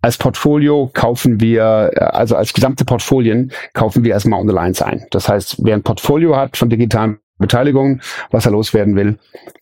als 0.00 0.18
Portfolio 0.18 0.90
kaufen 0.92 1.40
wir, 1.40 1.90
äh, 1.94 2.00
also 2.00 2.36
als 2.36 2.52
gesamte 2.52 2.84
Portfolien 2.84 3.52
kaufen 3.72 4.04
wir 4.04 4.12
erstmal 4.12 4.40
on 4.40 4.48
the 4.48 4.54
lines 4.54 4.82
ein. 4.82 5.06
Das 5.10 5.28
heißt, 5.28 5.64
wer 5.64 5.74
ein 5.74 5.82
Portfolio 5.82 6.36
hat 6.36 6.56
von 6.56 6.68
digitalen 6.68 7.18
Beteiligungen, 7.38 8.02
was 8.30 8.46
er 8.46 8.52
loswerden 8.52 8.94
will, 8.94 9.18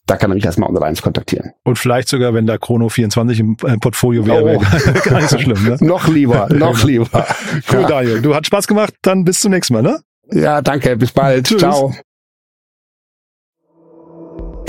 da 0.06 0.16
kann 0.16 0.30
er 0.30 0.34
mich 0.34 0.44
erstmal 0.44 0.68
on 0.68 0.74
the 0.74 0.80
lines 0.80 1.02
kontaktieren. 1.02 1.52
Und 1.64 1.78
vielleicht 1.78 2.08
sogar, 2.08 2.34
wenn 2.34 2.46
da 2.46 2.58
Chrono 2.58 2.88
24 2.88 3.40
im 3.40 3.56
äh, 3.64 3.76
Portfolio 3.78 4.26
wäre, 4.26 4.42
oh. 4.42 4.60
wäre 4.60 5.00
gar 5.04 5.16
nicht 5.16 5.30
so 5.30 5.38
schlimm. 5.38 5.64
Ne? 5.64 5.76
noch 5.80 6.08
lieber, 6.08 6.48
noch 6.52 6.84
lieber. 6.84 7.26
Cool, 7.70 7.82
ja. 7.82 7.86
Daniel. 7.86 8.22
Du 8.22 8.34
hat 8.34 8.46
Spaß 8.46 8.66
gemacht, 8.66 8.94
dann 9.02 9.24
bis 9.24 9.40
zum 9.40 9.52
nächsten 9.52 9.74
Mal, 9.74 9.82
ne? 9.82 10.00
Ja, 10.32 10.62
danke, 10.62 10.96
bis 10.96 11.12
bald. 11.12 11.46
Tschüss. 11.46 11.58
Ciao. 11.58 11.92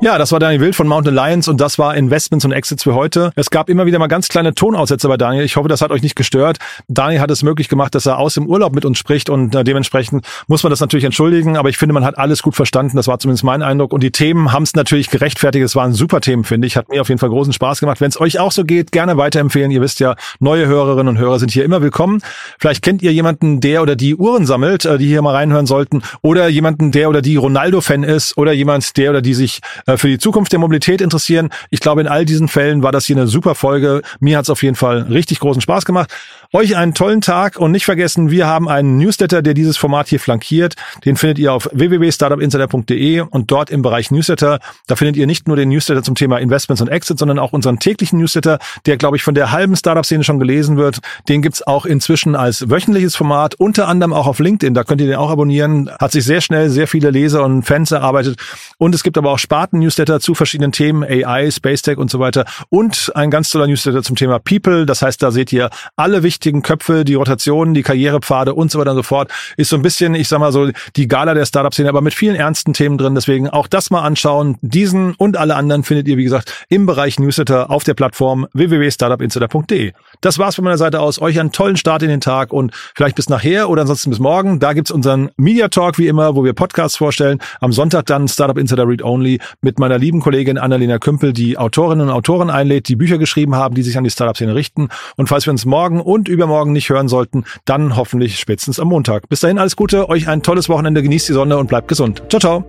Ja, 0.00 0.18
das 0.18 0.32
war 0.32 0.40
Daniel 0.40 0.60
Wild 0.60 0.74
von 0.74 0.88
Mountain 0.88 1.16
Alliance 1.16 1.50
und 1.50 1.60
das 1.60 1.78
war 1.78 1.96
Investments 1.96 2.44
und 2.44 2.52
Exits 2.52 2.82
für 2.82 2.94
heute. 2.94 3.32
Es 3.36 3.48
gab 3.48 3.70
immer 3.70 3.86
wieder 3.86 3.98
mal 3.98 4.08
ganz 4.08 4.28
kleine 4.28 4.52
Tonaussätze 4.52 5.08
bei 5.08 5.16
Daniel. 5.16 5.44
Ich 5.44 5.56
hoffe, 5.56 5.68
das 5.68 5.80
hat 5.80 5.92
euch 5.92 6.02
nicht 6.02 6.16
gestört. 6.16 6.58
Daniel 6.88 7.20
hat 7.20 7.30
es 7.30 7.42
möglich 7.42 7.68
gemacht, 7.68 7.94
dass 7.94 8.04
er 8.04 8.18
aus 8.18 8.34
dem 8.34 8.46
Urlaub 8.46 8.74
mit 8.74 8.84
uns 8.84 8.98
spricht 8.98 9.30
und 9.30 9.54
äh, 9.54 9.62
dementsprechend 9.64 10.26
muss 10.46 10.62
man 10.62 10.70
das 10.70 10.80
natürlich 10.80 11.04
entschuldigen, 11.04 11.56
aber 11.56 11.68
ich 11.68 11.78
finde, 11.78 11.94
man 11.94 12.04
hat 12.04 12.18
alles 12.18 12.42
gut 12.42 12.54
verstanden. 12.54 12.96
Das 12.96 13.06
war 13.06 13.18
zumindest 13.18 13.44
mein 13.44 13.62
Eindruck 13.62 13.92
und 13.92 14.02
die 14.02 14.10
Themen 14.10 14.52
haben 14.52 14.64
es 14.64 14.74
natürlich 14.74 15.08
gerechtfertigt. 15.10 15.64
Es 15.64 15.76
waren 15.76 15.94
super 15.94 16.20
Themen, 16.20 16.44
finde 16.44 16.66
ich. 16.66 16.76
Hat 16.76 16.90
mir 16.90 17.00
auf 17.00 17.08
jeden 17.08 17.20
Fall 17.20 17.30
großen 17.30 17.52
Spaß 17.52 17.80
gemacht. 17.80 18.00
Wenn 18.00 18.10
es 18.10 18.20
euch 18.20 18.38
auch 18.40 18.52
so 18.52 18.64
geht, 18.64 18.92
gerne 18.92 19.16
weiterempfehlen. 19.16 19.70
Ihr 19.70 19.80
wisst 19.80 20.00
ja, 20.00 20.16
neue 20.38 20.66
Hörerinnen 20.66 21.16
und 21.16 21.18
Hörer 21.18 21.38
sind 21.38 21.52
hier 21.52 21.64
immer 21.64 21.80
willkommen. 21.80 22.20
Vielleicht 22.58 22.82
kennt 22.82 23.00
ihr 23.00 23.12
jemanden, 23.12 23.60
der 23.60 23.80
oder 23.80 23.96
die 23.96 24.16
Uhren 24.16 24.44
sammelt, 24.44 24.84
äh, 24.84 24.98
die 24.98 25.06
hier 25.06 25.22
mal 25.22 25.34
reinhören 25.34 25.66
sollten 25.66 26.02
oder 26.20 26.48
jemanden, 26.48 26.90
der 26.90 27.08
oder 27.08 27.22
die 27.22 27.36
Ronaldo-Fan 27.36 28.02
ist 28.02 28.36
oder 28.36 28.52
jemand, 28.52 28.96
der 28.98 29.10
oder 29.10 29.22
die 29.22 29.34
sich 29.34 29.60
für 29.86 30.08
die 30.08 30.18
Zukunft 30.18 30.52
der 30.52 30.58
Mobilität 30.58 31.00
interessieren. 31.00 31.50
Ich 31.70 31.80
glaube, 31.80 32.00
in 32.00 32.08
all 32.08 32.24
diesen 32.24 32.48
Fällen 32.48 32.82
war 32.82 32.92
das 32.92 33.06
hier 33.06 33.16
eine 33.16 33.26
super 33.26 33.54
Folge. 33.54 34.02
Mir 34.20 34.38
hat 34.38 34.44
es 34.44 34.50
auf 34.50 34.62
jeden 34.62 34.76
Fall 34.76 35.02
richtig 35.02 35.40
großen 35.40 35.62
Spaß 35.62 35.84
gemacht. 35.84 36.10
Euch 36.56 36.76
einen 36.76 36.94
tollen 36.94 37.20
Tag 37.20 37.56
und 37.56 37.72
nicht 37.72 37.84
vergessen, 37.84 38.30
wir 38.30 38.46
haben 38.46 38.68
einen 38.68 38.96
Newsletter, 38.96 39.42
der 39.42 39.54
dieses 39.54 39.76
Format 39.76 40.06
hier 40.06 40.20
flankiert. 40.20 40.76
Den 41.04 41.16
findet 41.16 41.40
ihr 41.40 41.52
auf 41.52 41.68
www.startupinsider.de 41.72 43.22
und 43.22 43.50
dort 43.50 43.70
im 43.70 43.82
Bereich 43.82 44.12
Newsletter. 44.12 44.60
Da 44.86 44.94
findet 44.94 45.16
ihr 45.16 45.26
nicht 45.26 45.48
nur 45.48 45.56
den 45.56 45.70
Newsletter 45.70 46.04
zum 46.04 46.14
Thema 46.14 46.38
Investments 46.38 46.80
und 46.80 46.86
Exits, 46.86 47.18
sondern 47.18 47.40
auch 47.40 47.52
unseren 47.52 47.80
täglichen 47.80 48.20
Newsletter, 48.20 48.60
der, 48.86 48.96
glaube 48.98 49.16
ich, 49.16 49.24
von 49.24 49.34
der 49.34 49.50
halben 49.50 49.74
Startup-Szene 49.74 50.22
schon 50.22 50.38
gelesen 50.38 50.76
wird. 50.76 51.00
Den 51.28 51.42
gibt's 51.42 51.60
auch 51.60 51.86
inzwischen 51.86 52.36
als 52.36 52.70
wöchentliches 52.70 53.16
Format, 53.16 53.56
unter 53.56 53.88
anderem 53.88 54.12
auch 54.12 54.28
auf 54.28 54.38
LinkedIn. 54.38 54.74
Da 54.74 54.84
könnt 54.84 55.00
ihr 55.00 55.08
den 55.08 55.16
auch 55.16 55.30
abonnieren. 55.30 55.90
Hat 55.98 56.12
sich 56.12 56.24
sehr 56.24 56.40
schnell 56.40 56.70
sehr 56.70 56.86
viele 56.86 57.10
Leser 57.10 57.42
und 57.42 57.64
Fans 57.64 57.90
erarbeitet. 57.90 58.38
Und 58.78 58.94
es 58.94 59.02
gibt 59.02 59.18
aber 59.18 59.32
auch 59.32 59.40
Sparten-Newsletter 59.40 60.20
zu 60.20 60.36
verschiedenen 60.36 60.70
Themen, 60.70 61.02
AI, 61.02 61.50
Space 61.50 61.82
Tech 61.82 61.98
und 61.98 62.12
so 62.12 62.20
weiter. 62.20 62.44
Und 62.68 63.10
ein 63.16 63.32
ganz 63.32 63.50
toller 63.50 63.66
Newsletter 63.66 64.04
zum 64.04 64.14
Thema 64.14 64.38
People. 64.38 64.86
Das 64.86 65.02
heißt, 65.02 65.20
da 65.20 65.32
seht 65.32 65.52
ihr 65.52 65.70
alle 65.96 66.22
wichtigen 66.22 66.43
wichtigen 66.44 66.60
Köpfe, 66.60 67.06
die 67.06 67.14
Rotationen, 67.14 67.72
die 67.72 67.82
Karrierepfade 67.82 68.52
und 68.52 68.70
so 68.70 68.78
weiter 68.78 68.90
und 68.90 68.98
so 68.98 69.02
fort. 69.02 69.30
Ist 69.56 69.70
so 69.70 69.76
ein 69.76 69.82
bisschen, 69.82 70.14
ich 70.14 70.28
sag 70.28 70.40
mal 70.40 70.52
so, 70.52 70.68
die 70.94 71.08
Gala 71.08 71.32
der 71.32 71.46
Startup-Szene, 71.46 71.88
aber 71.88 72.02
mit 72.02 72.12
vielen 72.12 72.36
ernsten 72.36 72.74
Themen 72.74 72.98
drin. 72.98 73.14
Deswegen 73.14 73.48
auch 73.48 73.66
das 73.66 73.90
mal 73.90 74.02
anschauen. 74.02 74.58
Diesen 74.60 75.14
und 75.14 75.38
alle 75.38 75.56
anderen 75.56 75.84
findet 75.84 76.06
ihr, 76.06 76.18
wie 76.18 76.24
gesagt, 76.24 76.66
im 76.68 76.84
Bereich 76.84 77.18
Newsletter 77.18 77.70
auf 77.70 77.82
der 77.82 77.94
Plattform 77.94 78.46
www.startupinsider.de. 78.52 79.92
Das 80.20 80.38
war's 80.38 80.56
von 80.56 80.64
meiner 80.64 80.76
Seite 80.76 81.00
aus. 81.00 81.18
Euch 81.18 81.40
einen 81.40 81.50
tollen 81.50 81.78
Start 81.78 82.02
in 82.02 82.10
den 82.10 82.20
Tag 82.20 82.52
und 82.52 82.72
vielleicht 82.94 83.16
bis 83.16 83.30
nachher 83.30 83.70
oder 83.70 83.82
ansonsten 83.82 84.10
bis 84.10 84.18
morgen. 84.18 84.60
Da 84.60 84.74
gibt's 84.74 84.90
unseren 84.90 85.30
Media 85.38 85.68
Talk 85.68 85.96
wie 85.96 86.08
immer, 86.08 86.36
wo 86.36 86.44
wir 86.44 86.52
Podcasts 86.52 86.98
vorstellen. 86.98 87.38
Am 87.60 87.72
Sonntag 87.72 88.04
dann 88.04 88.28
Startup 88.28 88.58
Insider 88.58 88.86
Read 88.86 89.02
Only 89.02 89.40
mit 89.62 89.78
meiner 89.78 89.96
lieben 89.96 90.20
Kollegin 90.20 90.58
Annalena 90.58 90.98
Kümpel, 90.98 91.32
die 91.32 91.56
Autorinnen 91.56 92.08
und 92.08 92.14
Autoren 92.14 92.50
einlädt, 92.50 92.88
die 92.88 92.96
Bücher 92.96 93.16
geschrieben 93.16 93.54
haben, 93.54 93.74
die 93.74 93.82
sich 93.82 93.96
an 93.96 94.04
die 94.04 94.10
Startup-Szene 94.10 94.54
richten. 94.54 94.90
Und 95.16 95.28
falls 95.28 95.46
wir 95.46 95.52
uns 95.52 95.64
morgen 95.64 96.02
und 96.02 96.23
übermorgen 96.28 96.72
nicht 96.72 96.90
hören 96.90 97.08
sollten, 97.08 97.44
dann 97.64 97.96
hoffentlich 97.96 98.38
spätestens 98.38 98.80
am 98.80 98.88
Montag. 98.88 99.28
Bis 99.28 99.40
dahin 99.40 99.58
alles 99.58 99.76
Gute, 99.76 100.08
euch 100.08 100.28
ein 100.28 100.42
tolles 100.42 100.68
Wochenende, 100.68 101.02
genießt 101.02 101.28
die 101.28 101.32
Sonne 101.32 101.58
und 101.58 101.68
bleibt 101.68 101.88
gesund. 101.88 102.22
Ciao, 102.28 102.40
ciao. 102.40 102.64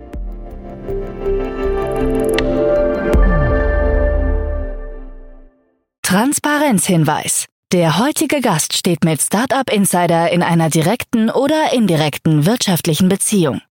Transparenzhinweis. 6.02 7.46
Der 7.72 7.98
heutige 7.98 8.40
Gast 8.40 8.76
steht 8.76 9.02
mit 9.02 9.20
Startup 9.20 9.68
Insider 9.72 10.30
in 10.30 10.44
einer 10.44 10.70
direkten 10.70 11.30
oder 11.30 11.72
indirekten 11.72 12.46
wirtschaftlichen 12.46 13.08
Beziehung. 13.08 13.60